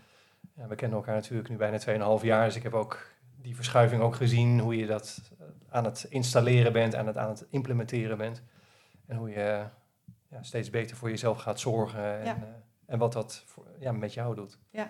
ja, 0.56 0.68
we 0.68 0.76
kennen 0.76 0.98
elkaar 0.98 1.16
natuurlijk 1.16 1.50
nu 1.50 1.56
bijna 1.56 1.78
2,5 2.20 2.24
jaar, 2.24 2.46
dus 2.46 2.56
ik 2.56 2.64
heb 2.64 2.74
ook 2.74 3.12
die 3.42 3.56
verschuiving 3.56 4.02
ook 4.02 4.16
gezien, 4.16 4.60
hoe 4.60 4.78
je 4.78 4.86
dat 4.86 5.32
eh, 5.40 5.46
aan 5.70 5.84
het 5.86 6.04
installeren 6.10 6.74
bent, 6.74 6.96
aan 6.96 7.08
het, 7.08 7.18
aan 7.18 7.30
het 7.30 7.46
implementeren 7.50 8.18
bent. 8.18 8.44
En 9.06 9.18
hoe 9.18 9.30
je 9.30 9.66
ja, 10.30 10.44
steeds 10.44 10.70
beter 10.70 10.98
voor 10.98 11.10
jezelf 11.10 11.38
gaat 11.42 11.60
zorgen 11.60 12.20
en, 12.20 12.26
Ja. 12.26 12.36
eh, 12.36 12.44
en 12.86 13.00
wat 13.00 13.14
dat 13.14 13.44
voor, 13.46 13.66
ja, 13.80 13.92
met 13.92 14.14
jou 14.14 14.36
doet. 14.36 14.60
Ja. 14.70 14.84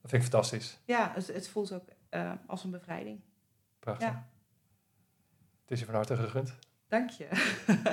Dat 0.00 0.10
vind 0.10 0.22
ik 0.22 0.30
fantastisch. 0.30 0.78
ja 0.84 1.10
het, 1.14 1.26
het 1.26 1.48
voelt 1.48 1.72
ook 1.72 1.84
eh, 2.08 2.32
als 2.46 2.64
een 2.64 2.70
bevrijding. 2.70 3.20
Prachtig. 3.78 4.08
Ja. 4.08 4.28
Het 5.62 5.70
is 5.70 5.78
je 5.80 5.84
van 5.86 5.94
harte 5.94 6.16
gegund. 6.16 6.54
Dank 6.90 7.10
je. 7.10 7.28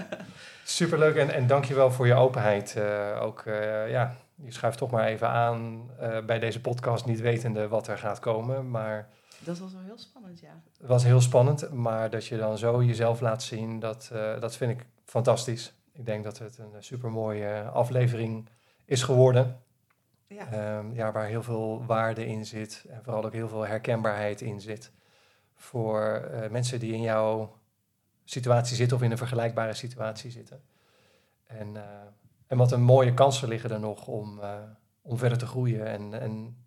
Superleuk 0.64 1.16
en, 1.16 1.30
en 1.34 1.48
dankjewel 1.48 1.92
voor 1.92 2.08
je 2.08 2.14
openheid. 2.14 2.76
Eh, 2.76 3.20
ook, 3.22 3.42
eh, 3.42 3.90
ja, 3.90 4.16
je 4.36 4.52
schuift 4.52 4.78
toch 4.78 4.92
maar 4.92 5.06
even 5.06 5.30
aan 5.30 5.90
eh, 6.00 6.26
bij 6.26 6.40
deze 6.40 6.62
podcast, 6.62 7.06
niet 7.06 7.20
wetende 7.20 7.68
wat 7.68 7.88
er 7.88 7.98
gaat 7.98 8.20
komen. 8.20 8.70
Maar 8.70 9.10
Dat 9.40 9.58
was 9.60 9.74
wel 9.74 9.82
heel 9.82 9.98
spannend, 9.98 10.40
ja. 10.40 10.62
het 10.78 10.88
was 10.88 11.04
heel 11.04 11.22
spannend. 11.22 11.72
Maar 11.72 12.10
dat 12.10 12.26
je 12.26 12.38
dan 12.38 12.58
zo 12.58 12.84
jezelf 12.84 13.20
laat 13.20 13.44
zien, 13.44 13.80
dat, 13.80 14.12
dat 14.40 14.56
vind 14.56 14.72
ik 14.80 14.86
fantastisch. 15.06 15.74
Ik 15.94 16.06
denk 16.06 16.24
dat 16.24 16.38
het 16.38 16.58
een 16.58 16.84
supermooie 16.84 17.62
aflevering 17.62 18.50
is 18.86 19.04
geworden. 19.04 19.62
Ja, 20.28 20.52
Ehm, 20.52 20.94
ja, 20.94 21.12
waar 21.12 21.28
heel 21.28 21.44
veel 21.44 21.86
waarde 21.86 22.26
in 22.26 22.46
zit 22.46 22.86
en 22.90 23.04
vooral 23.04 23.26
ook 23.26 23.34
heel 23.34 23.48
veel 23.48 23.66
herkenbaarheid 23.68 24.42
in 24.42 24.62
zit. 24.62 24.92
Voor 25.56 26.30
mensen 26.50 26.80
die 26.80 26.94
in 26.94 27.02
jouw 27.02 27.58
situatie 28.30 28.76
zitten 28.76 28.98
of 28.98 29.04
in 29.04 29.12
een 29.12 29.18
vergelijkbare 29.18 29.74
situatie 29.74 30.32
zitten. 30.32 30.62
En, 31.48 31.78
eh, 31.78 31.84
en 32.48 32.58
wat 32.58 32.72
een 32.72 32.82
mooie 32.82 33.14
kansen 33.14 33.48
liggen 33.48 33.72
er 33.72 33.80
nog 33.80 34.08
om, 34.08 34.40
eh, 34.40 34.54
om 35.02 35.18
verder 35.18 35.38
te 35.38 35.46
groeien 35.46 35.86
en, 35.88 36.20
en 36.22 36.58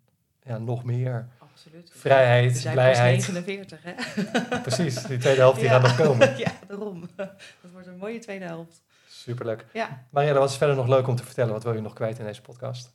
ja, 0.43 0.57
nog 0.57 0.83
meer 0.83 1.27
absoluut. 1.37 1.91
vrijheid, 1.93 2.51
We 2.51 2.59
zijn 2.59 2.73
blijheid. 2.73 3.15
pas 3.15 3.27
49, 3.27 3.79
hè? 3.83 3.93
Precies, 4.61 5.03
die 5.03 5.17
tweede 5.17 5.39
helft 5.39 5.59
die 5.59 5.65
Ja. 5.69 5.71
gaat 5.79 5.81
nog 5.97 6.07
komen. 6.07 6.37
ja, 6.45 6.51
daarom. 6.67 7.09
Dat 7.15 7.31
wordt 7.71 7.87
een 7.87 7.97
mooie 7.97 8.19
tweede 8.19 8.45
helft. 8.45 8.83
Superleuk. 9.07 9.65
Ja. 9.73 10.03
Marielle, 10.09 10.39
wat 10.39 10.49
is 10.49 10.57
verder 10.57 10.75
nog 10.75 10.87
leuk 10.87 11.07
om 11.07 11.15
te 11.15 11.23
vertellen? 11.23 11.53
Wat 11.53 11.63
wil 11.63 11.73
je 11.73 11.81
nog 11.81 11.93
kwijt 11.93 12.19
in 12.19 12.25
deze 12.25 12.41
podcast? 12.41 12.93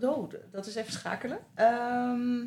Oh, 0.00 0.32
dat 0.50 0.66
is 0.66 0.74
even 0.74 0.92
schakelen. 0.92 1.38
Ehm, 1.54 2.44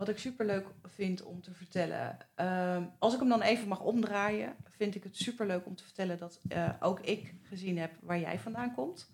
Wat 0.00 0.08
ik 0.08 0.18
superleuk 0.18 0.66
vind 0.82 1.22
om 1.22 1.40
te 1.40 1.54
vertellen. 1.54 2.16
Ehm, 2.34 2.84
als 2.98 3.14
ik 3.14 3.20
hem 3.20 3.28
dan 3.28 3.42
even 3.42 3.68
mag 3.68 3.80
omdraaien, 3.80 4.56
vind 4.68 4.94
ik 4.94 5.02
het 5.02 5.16
superleuk 5.16 5.66
om 5.66 5.74
te 5.74 5.82
vertellen 5.82 6.18
dat 6.18 6.40
eh, 6.48 6.72
ook 6.80 7.00
ik 7.00 7.34
gezien 7.42 7.78
heb 7.78 7.92
waar 8.00 8.18
jij 8.18 8.38
vandaan 8.38 8.74
komt. 8.74 9.10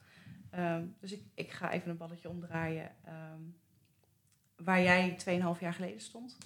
Ehm, 0.51 0.87
dus 1.01 1.13
ik, 1.13 1.23
ik 1.35 1.51
ga 1.51 1.73
even 1.73 1.91
een 1.91 1.97
balletje 1.97 2.29
omdraaien. 2.29 2.91
ehm, 3.05 3.41
waar 4.57 4.83
jij 4.83 5.17
2,5 5.17 5.61
jaar 5.61 5.75
geleden 5.75 6.01
stond 6.01 6.39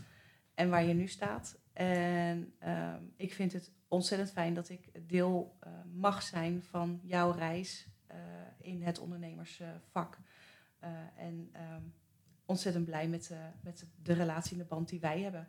en 0.54 0.70
waar 0.70 0.84
je 0.84 0.94
nu 0.94 1.06
staat. 1.06 1.58
En 1.72 2.54
ik 3.16 3.32
vind 3.34 3.52
het 3.52 3.72
ontzettend 3.88 4.30
fijn 4.32 4.54
dat 4.54 4.68
ik 4.68 5.08
deel 5.08 5.56
eh, 5.60 5.72
mag 5.92 6.22
zijn 6.22 6.62
van 6.62 7.00
jouw 7.02 7.30
reis 7.30 7.88
eh, 8.06 8.18
in 8.58 8.82
het 8.82 8.98
ondernemersvak. 8.98 10.18
En 11.16 11.52
ontzettend 12.50 12.84
blij 12.84 13.08
met, 13.08 13.30
eh, 13.30 13.38
met 13.60 13.86
de 14.02 14.12
relatie 14.12 14.52
en 14.52 14.58
de 14.58 14.64
band 14.64 14.88
die 14.88 15.00
wij 15.00 15.20
hebben. 15.20 15.48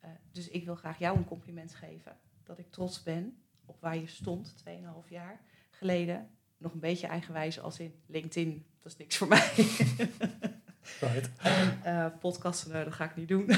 Eh, 0.00 0.10
dus 0.32 0.48
ik 0.48 0.64
wil 0.64 0.74
graag 0.74 0.98
jou 0.98 1.16
een 1.16 1.24
compliment 1.24 1.74
geven. 1.74 2.16
Dat 2.42 2.58
ik 2.58 2.70
trots 2.70 3.02
ben 3.02 3.42
op 3.64 3.80
waar 3.80 3.96
je 3.96 4.06
stond 4.06 4.56
2,5 4.56 5.10
jaar 5.10 5.40
geleden. 5.70 6.30
Nog 6.58 6.72
een 6.72 6.80
beetje 6.80 7.06
eigenwijs 7.06 7.60
als 7.60 7.80
in 7.80 7.94
LinkedIn. 8.06 8.66
Dat 8.82 8.92
is 8.92 8.98
niks 8.98 9.16
voor 9.16 9.28
mij. 9.28 9.52
Right. 11.00 11.30
En 11.38 11.80
eh, 11.82 12.06
podcasten, 12.20 12.72
eh, 12.72 12.84
dat 12.84 12.92
ga 12.92 13.04
ik 13.04 13.16
niet 13.16 13.28
doen. 13.28 13.50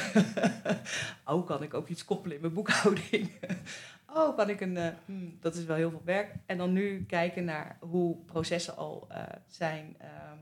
oh, 1.25 1.47
kan 1.47 1.63
ik 1.63 1.75
ook 1.75 1.89
iets 1.89 2.05
koppelen 2.05 2.37
in 2.37 2.43
mijn 2.43 2.55
boekhouding? 2.55 3.31
oh, 4.17 4.37
kan 4.37 4.51
ik 4.51 4.61
een... 4.61 4.95
hmm, 5.05 5.37
dat 5.41 5.55
is 5.55 5.65
wel 5.65 5.77
heel 5.77 5.91
veel 5.91 6.03
werk. 6.05 6.35
En 6.47 6.59
dan 6.59 6.73
nu 6.73 7.05
kijken 7.05 7.45
naar 7.45 7.77
hoe 7.81 8.17
processen 8.17 8.77
al 8.77 9.09
zijn 9.47 9.97
ehm, 9.99 10.39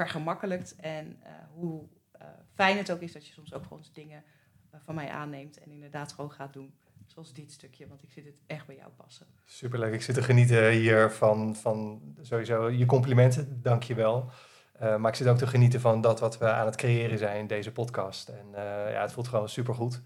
vergemakkelijkt. 0.00 0.76
En 0.76 1.16
eh, 1.22 1.32
hoe 1.52 1.88
eh, 2.12 2.26
fijn 2.54 2.76
het 2.76 2.92
ook 2.92 3.00
is 3.00 3.12
dat 3.12 3.26
je 3.26 3.32
soms 3.32 3.54
ook 3.54 3.62
gewoon 3.62 3.84
dingen 3.92 4.24
eh, 4.70 4.80
van 4.84 4.94
mij 4.94 5.08
aanneemt. 5.08 5.58
En 5.58 5.70
inderdaad 5.70 6.12
gewoon 6.12 6.32
gaat 6.32 6.52
doen. 6.52 6.74
Zoals 7.06 7.32
dit 7.32 7.52
stukje, 7.52 7.88
want 7.88 8.02
ik 8.02 8.10
vind 8.10 8.26
het 8.26 8.34
echt 8.46 8.66
bij 8.66 8.76
jou 8.76 8.90
passen. 8.96 9.26
Superleuk. 9.44 9.92
Ik 9.92 10.02
zit 10.02 10.14
te 10.14 10.22
genieten 10.22 10.70
hier 10.70 11.10
van, 11.10 11.56
van 11.56 12.00
sowieso 12.20 12.68
je 12.68 12.86
complimenten. 12.86 13.62
Dank 13.62 13.82
je 13.82 13.94
wel. 13.94 14.30
Maar 14.78 15.08
ik 15.08 15.14
zit 15.14 15.26
ook 15.26 15.38
te 15.38 15.46
genieten 15.46 15.80
van 15.80 16.00
dat 16.00 16.20
wat 16.20 16.38
we 16.38 16.50
aan 16.50 16.66
het 16.66 16.76
creëren 16.76 17.18
zijn, 17.18 17.46
deze 17.46 17.72
podcast. 17.72 18.28
En 18.28 18.46
ja, 18.92 19.00
het 19.00 19.12
voelt 19.12 19.28
gewoon 19.28 19.48
supergoed. 19.48 20.02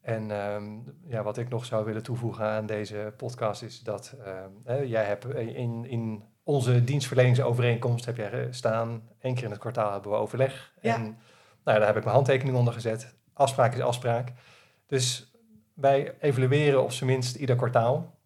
En 0.00 0.30
ehm, 0.30 0.78
ja, 1.06 1.22
wat 1.22 1.38
ik 1.38 1.48
nog 1.48 1.64
zou 1.64 1.84
willen 1.84 2.02
toevoegen 2.02 2.44
aan 2.44 2.66
deze 2.66 3.14
podcast 3.16 3.62
is 3.62 3.80
dat 3.80 4.16
ehm, 4.24 4.84
jij 4.84 5.04
hebt 5.04 5.24
in, 5.34 5.84
in 5.84 6.24
onze 6.50 6.84
dienstverleningsovereenkomst 6.84 8.04
heb 8.04 8.16
jij 8.16 8.48
staan, 8.50 9.02
één 9.20 9.34
keer 9.34 9.44
in 9.44 9.50
het 9.50 9.58
kwartaal 9.60 9.92
hebben 9.92 10.10
we 10.10 10.16
overleg. 10.16 10.72
Ja. 10.80 10.94
En 10.94 11.02
nou, 11.64 11.78
daar 11.78 11.86
heb 11.86 11.96
ik 11.96 12.02
mijn 12.02 12.14
handtekening 12.14 12.56
onder 12.56 12.72
gezet. 12.72 13.14
Afspraak 13.32 13.74
is 13.74 13.80
afspraak. 13.80 14.32
Dus 14.86 15.32
wij 15.74 16.14
evalueren 16.20 16.82
op 16.82 16.92
zijn 16.92 17.10
minst 17.10 17.36
ieder 17.36 17.56
kwartaal. 17.56 18.18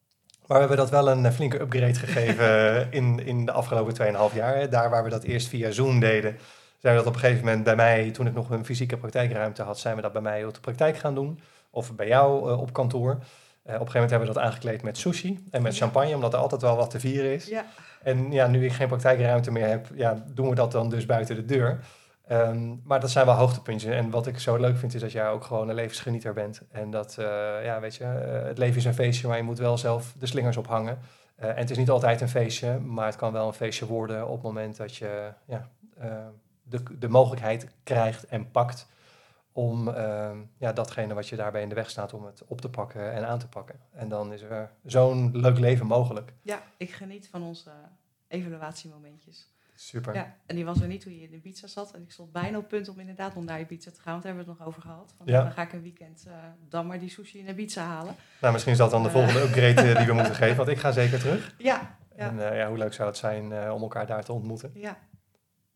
Maar 0.47 0.61
we 0.61 0.67
hebben 0.67 0.77
dat 0.77 0.91
wel 0.91 1.09
een 1.09 1.27
eh, 1.27 1.33
flinke 1.33 1.61
upgrade 1.61 1.95
gegeven 1.95 2.87
in, 2.99 3.27
in 3.27 3.45
de 3.45 3.53
afgelopen 3.53 4.31
2,5 4.31 4.35
jaar. 4.35 4.71
Daar 4.71 4.91
waar 4.91 5.05
we 5.05 5.11
dat 5.11 5.23
eerst 5.23 5.49
via 5.49 5.71
Zoom 5.71 6.01
deden, 6.01 6.37
zijn 6.79 6.97
we 6.97 7.03
dat 7.03 7.07
op 7.07 7.15
een 7.15 7.21
gegeven 7.21 7.45
moment 7.45 7.65
bij 7.65 7.77
mij, 7.77 8.11
toen 8.11 8.27
ik 8.27 8.35
nog 8.35 8.51
een 8.51 8.65
fysieke 8.65 8.97
praktijkruimte 8.97 9.63
had, 9.63 9.79
zijn 9.79 9.97
we 9.97 10.03
dat 10.03 10.13
bij 10.13 10.23
mij 10.23 10.45
op 10.45 10.55
de 10.55 10.61
praktijk 10.61 10.97
gaan 10.97 11.15
doen. 11.15 11.41
Of 11.71 11.95
bij 11.95 12.07
jou 12.07 12.51
eh, 12.51 12.61
op 12.61 12.73
kantoor. 12.73 13.11
Eh, 13.11 13.75
op 13.75 13.81
een 13.81 13.87
gegeven 13.87 13.93
moment 13.93 14.11
hebben 14.11 14.29
we 14.29 14.35
dat 14.35 14.43
aangekleed 14.43 14.83
met 14.83 14.99
sushi 14.99 15.45
en 15.51 15.63
met 15.63 15.77
champagne, 15.77 16.15
omdat 16.15 16.33
er 16.33 16.39
altijd 16.39 16.63
wel 16.63 16.77
wat 16.77 16.91
te 16.91 17.01
vieren 17.01 17.33
is. 17.33 17.47
Ja, 17.47 17.65
En 18.05 18.33
ja, 18.33 18.47
nu 18.47 18.65
ik 18.65 18.73
geen 18.73 18.89
praktijkruimte 18.89 19.51
meer 19.51 19.69
heb, 19.69 19.87
ja, 19.95 20.25
doen 20.27 20.49
we 20.49 20.55
dat 20.55 20.73
dan 20.73 20.89
dus 20.89 21.07
buiten 21.07 21.37
de 21.37 21.45
deur. 21.45 21.79
Ehm, 22.27 22.75
maar 22.85 23.01
dat 23.01 23.11
zijn 23.11 23.27
wel 23.27 23.35
hoogtepuntjes. 23.35 23.93
En 23.93 24.11
wat 24.11 24.27
ik 24.27 24.39
zo 24.39 24.57
leuk 24.57 24.77
vind, 24.77 24.95
is 24.95 25.01
dat 25.01 25.13
jij 25.13 25.29
ook 25.29 25.45
gewoon 25.45 25.69
een 25.69 25.75
levensgenieter 25.75 26.33
bent. 26.33 26.61
En 26.71 26.91
dat, 26.91 27.17
eh, 27.19 27.27
ja, 27.65 27.81
weet 27.81 27.95
je, 27.95 28.05
eh, 28.05 28.47
het 28.47 28.59
leven 28.59 28.77
is 28.77 28.85
een 28.85 28.95
feestje, 28.95 29.29
maar 29.29 29.37
je 29.37 29.43
moet 29.43 29.59
wel 29.59 29.79
zelf 29.79 30.15
de 30.19 30.27
slingers 30.27 30.57
ophangen. 30.57 30.99
Eh 31.37 31.49
en 31.49 31.57
het 31.57 31.71
is 31.71 31.77
niet 31.77 31.91
altijd 31.91 32.21
een 32.21 32.29
feestje, 32.29 32.79
maar 32.79 33.07
het 33.07 33.17
kan 33.17 33.33
wel 33.33 33.47
een 33.47 33.55
feestje 33.55 33.87
worden 33.87 34.27
op 34.27 34.35
het 34.35 34.43
moment 34.43 34.77
dat 34.77 34.97
je 34.97 35.33
ja, 35.45 35.69
de, 36.63 36.83
de 36.99 37.09
mogelijkheid 37.09 37.67
krijgt 37.83 38.27
en 38.27 38.51
pakt 38.51 38.87
om 39.57 39.89
ehm, 39.89 40.39
ja, 40.59 40.73
datgene 40.73 41.15
wat 41.15 41.29
je 41.29 41.37
daarbij 41.37 41.63
in 41.63 41.69
de 41.69 41.75
weg 41.75 41.91
staat, 41.91 42.13
om 42.15 42.25
het 42.25 42.45
op 42.45 42.61
te 42.61 42.71
pakken 42.71 43.13
en 43.13 43.27
aan 43.27 43.39
te 43.39 43.49
pakken. 43.49 43.81
En 43.93 44.09
dan 44.09 44.33
is 44.33 44.43
er 44.43 44.71
zo'n 44.85 45.31
leuk 45.37 45.59
leven 45.59 45.87
mogelijk. 45.87 46.33
ja, 46.43 46.63
ik 46.77 46.91
geniet 46.93 47.29
van 47.29 47.43
onze 47.43 47.71
evaluatiemomentjes. 48.29 49.53
Super. 49.77 50.15
Ja, 50.15 50.37
en 50.47 50.57
die 50.57 50.65
was 50.65 50.81
er 50.81 50.87
niet 50.87 51.01
toen 51.01 51.15
je 51.15 51.23
in 51.23 51.33
Ibiza 51.35 51.67
zat. 51.67 51.93
En 51.93 52.03
ik 52.03 52.11
stond 52.11 52.33
bijna 52.33 52.59
op 52.59 52.69
punt 52.69 52.89
om 52.89 52.99
inderdaad 53.01 53.37
om 53.37 53.45
naar 53.45 53.61
Ibiza 53.61 53.91
te 53.91 54.01
gaan. 54.01 54.13
Want 54.13 54.25
daar 54.25 54.35
hebben 54.35 54.45
we 54.45 54.51
het 54.51 54.59
nog 54.61 54.69
over 54.69 54.91
gehad. 54.91 55.15
Van, 55.17 55.27
Ja. 55.27 55.43
Dan 55.43 55.53
ga 55.53 55.63
ik 55.63 55.73
een 55.73 55.83
weekend 55.83 56.25
eh, 56.29 56.35
dan 56.69 56.87
maar 56.87 56.99
die 56.99 57.11
sushi 57.11 57.39
in 57.39 57.49
Ibiza 57.49 57.85
halen. 57.85 58.15
Nou, 58.41 58.53
misschien 58.53 58.73
is 58.73 58.79
dat 58.79 58.91
dan 58.91 59.03
de 59.03 59.09
Eh. 59.09 59.15
volgende 59.15 59.41
upgrade 59.43 59.89
eh, 59.93 59.97
die 59.97 60.07
we 60.07 60.13
moeten 60.21 60.35
geven, 60.35 60.57
want 60.57 60.69
ik 60.69 60.79
ga 60.79 60.93
zeker 60.93 61.19
terug. 61.19 61.55
Ja, 61.59 61.97
ja, 62.17 62.29
En 62.29 62.57
ja, 62.57 62.69
hoe 62.69 62.79
leuk 62.79 62.93
zou 62.93 63.09
het 63.09 63.17
zijn 63.17 63.71
om 63.73 63.83
elkaar 63.83 64.07
daar 64.07 64.25
te 64.25 64.33
ontmoeten. 64.33 64.71
ja, 64.75 64.99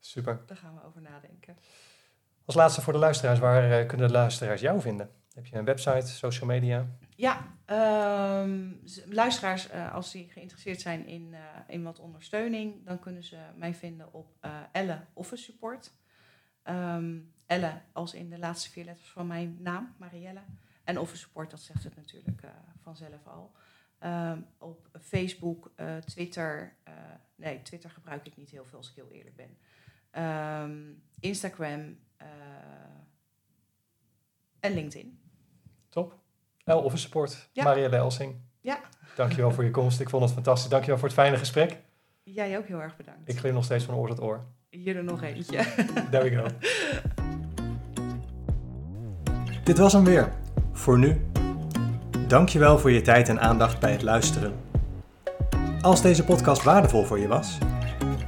Super. 0.01 0.41
daar 0.47 0.57
gaan 0.57 0.75
we 0.75 0.85
over 0.87 1.01
nadenken. 1.01 1.57
Als 2.49 2.57
laatste 2.57 2.81
voor 2.81 2.93
de 2.93 2.99
luisteraars, 2.99 3.39
waar 3.39 3.71
eh, 3.71 3.87
kunnen 3.87 4.07
de 4.07 4.13
luisteraars 4.13 4.61
jou 4.61 4.81
vinden? 4.81 5.11
Heb 5.35 5.47
je 5.47 5.57
een 5.57 5.65
website, 5.65 6.07
social 6.07 6.49
media? 6.49 6.87
Ja, 7.17 7.47
ehm, 7.65 8.73
luisteraars, 9.05 9.69
eh, 9.69 9.95
als 9.95 10.13
die 10.13 10.29
geïnteresseerd 10.31 10.81
zijn 10.81 11.07
in, 11.07 11.35
eh, 11.35 11.41
in 11.67 11.83
wat 11.83 11.99
ondersteuning, 11.99 12.85
dan 12.85 12.99
kunnen 12.99 13.25
ze 13.25 13.37
mij 13.57 13.75
vinden 13.75 14.13
op 14.13 14.37
Elle 14.73 15.01
Office 15.13 15.43
Support. 15.43 15.93
Ehm, 16.63 17.19
Elle 17.47 17.81
als 17.93 18.15
in 18.15 18.31
de 18.31 18.39
laatste 18.39 18.71
vier 18.71 18.85
letters 18.85 19.11
van 19.11 19.27
mijn 19.27 19.57
naam, 19.61 19.95
Marielle. 19.99 20.41
En 20.85 20.99
Office 20.99 21.23
Support, 21.23 21.51
dat 21.51 21.61
zegt 21.61 21.85
het 21.85 21.97
natuurlijk 21.97 22.43
vanzelf 22.83 23.27
al. 23.27 23.53
Ehm, 23.99 24.41
op 24.59 24.89
Facebook, 25.01 25.71
Twitter. 26.05 26.77
nee, 27.37 27.63
Twitter 27.63 27.91
gebruik 27.91 28.27
ik 28.27 28.37
niet 28.37 28.51
heel 28.51 28.65
veel, 28.65 28.79
als 28.79 28.89
ik 28.89 28.95
heel 28.95 29.11
eerlijk 29.11 29.37
ben. 29.37 29.59
Instagram 31.21 31.97
en 34.61 34.73
LinkedIn. 34.75 35.19
Top. 35.89 36.15
L 36.65 36.73
Office 36.73 37.03
Support, 37.03 37.49
Ja. 37.53 37.65
Marielle 37.65 37.97
Elsing. 37.97 38.35
Ja. 38.61 38.81
Dankjewel 39.17 39.51
voor 39.53 39.65
je 39.65 39.71
komst. 39.71 40.01
Ik 40.01 40.09
vond 40.11 40.23
het 40.23 40.33
fantastisch. 40.33 40.71
Dankjewel 40.71 40.99
voor 40.99 41.09
het 41.09 41.17
fijne 41.17 41.37
gesprek. 41.37 41.77
Jij 42.23 42.59
ook 42.59 42.67
heel 42.67 42.83
erg 42.83 42.97
bedankt. 42.97 43.29
Ik 43.29 43.39
glim 43.39 43.55
nog 43.55 43.65
steeds 43.65 43.85
van 43.85 43.95
oor 43.95 44.09
tot 44.09 44.21
oor. 44.23 44.45
Hier 44.71 44.97
er 44.97 45.05
nog 45.05 45.23
eentje. 45.23 45.57
There 46.11 46.31
we 46.31 46.37
go. 46.37 46.47
Dit 49.65 49.79
was 49.79 49.93
hem 49.93 50.05
weer. 50.05 50.33
Voor 50.73 50.99
nu. 50.99 51.21
Dankjewel 52.27 52.79
voor 52.79 52.91
je 52.91 53.01
tijd 53.01 53.29
en 53.29 53.41
aandacht 53.41 53.81
bij 53.81 53.93
het 53.93 54.03
luisteren. 54.03 54.55
Als 55.81 56.03
deze 56.03 56.25
podcast 56.25 56.63
waardevol 56.63 57.05
voor 57.05 57.19
je 57.19 57.29
was, 57.29 57.59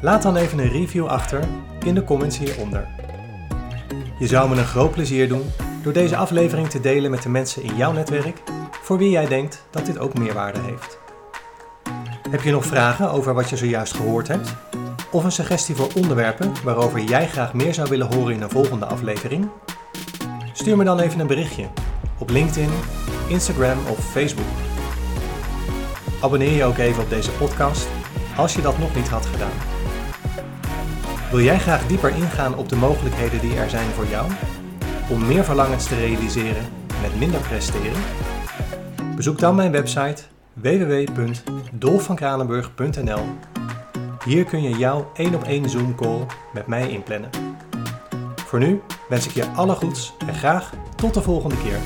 laat 0.02 0.22
dan 0.22 0.36
even 0.36 0.58
een 0.58 0.68
review 0.68 1.06
achter 1.06 1.48
in 1.84 1.94
de 1.94 2.04
comments 2.04 2.38
hieronder. 2.38 2.88
Je 4.20 4.26
zou 4.26 4.48
me 4.48 4.56
een 4.56 4.64
groot 4.64 4.90
plezier 4.90 5.28
doen 5.28 5.52
door 5.82 5.92
deze 5.92 6.16
aflevering 6.16 6.68
te 6.68 6.80
delen 6.80 7.10
met 7.10 7.22
de 7.22 7.28
mensen 7.28 7.62
in 7.62 7.76
jouw 7.76 7.92
netwerk 7.92 8.42
voor 8.82 8.98
wie 8.98 9.10
jij 9.10 9.26
denkt 9.26 9.66
dat 9.70 9.86
dit 9.86 9.98
ook 9.98 10.18
meerwaarde 10.18 10.60
heeft. 10.60 10.98
Heb 12.30 12.42
je 12.42 12.50
nog 12.50 12.64
vragen 12.64 13.10
over 13.10 13.34
wat 13.34 13.50
je 13.50 13.56
zojuist 13.56 13.94
gehoord 13.94 14.28
hebt? 14.28 14.54
Of 15.10 15.24
een 15.24 15.32
suggestie 15.32 15.74
voor 15.74 15.88
onderwerpen 15.96 16.52
waarover 16.64 17.00
jij 17.00 17.28
graag 17.28 17.54
meer 17.54 17.74
zou 17.74 17.88
willen 17.88 18.14
horen 18.14 18.34
in 18.34 18.42
een 18.42 18.50
volgende 18.50 18.86
aflevering? 18.86 19.48
Stuur 20.52 20.76
me 20.76 20.84
dan 20.84 21.00
even 21.00 21.20
een 21.20 21.26
berichtje 21.26 21.68
op 22.18 22.30
LinkedIn, 22.30 22.70
Instagram 23.28 23.78
of 23.88 24.10
Facebook. 24.10 24.46
Abonneer 26.20 26.56
je 26.56 26.64
ook 26.64 26.78
even 26.78 27.02
op 27.02 27.10
deze 27.10 27.30
podcast 27.30 27.88
als 28.36 28.54
je 28.54 28.62
dat 28.62 28.78
nog 28.78 28.94
niet 28.94 29.08
had 29.08 29.26
gedaan. 29.26 29.79
Wil 31.30 31.40
jij 31.40 31.58
graag 31.58 31.86
dieper 31.86 32.14
ingaan 32.14 32.56
op 32.56 32.68
de 32.68 32.76
mogelijkheden 32.76 33.40
die 33.40 33.56
er 33.56 33.70
zijn 33.70 33.90
voor 33.90 34.06
jou 34.06 34.30
om 35.10 35.26
meer 35.26 35.44
verlangens 35.44 35.86
te 35.86 35.94
realiseren 35.94 36.64
met 37.02 37.18
minder 37.18 37.40
presteren? 37.40 38.02
Bezoek 39.16 39.38
dan 39.38 39.54
mijn 39.54 39.72
website 39.72 40.22
www.dolfvankranenburg.nl 40.52 43.24
hier 44.24 44.44
kun 44.44 44.62
je 44.62 44.78
jouw 44.78 45.10
1 45.14 45.34
op 45.34 45.42
1 45.42 45.70
Zoom 45.70 45.94
call 45.94 46.26
met 46.52 46.66
mij 46.66 46.88
inplannen. 46.88 47.30
Voor 48.46 48.58
nu 48.58 48.80
wens 49.08 49.26
ik 49.26 49.32
je 49.32 49.46
alle 49.46 49.74
goeds 49.74 50.14
en 50.26 50.34
graag 50.34 50.72
tot 50.94 51.14
de 51.14 51.22
volgende 51.22 51.56
keer. 51.62 51.78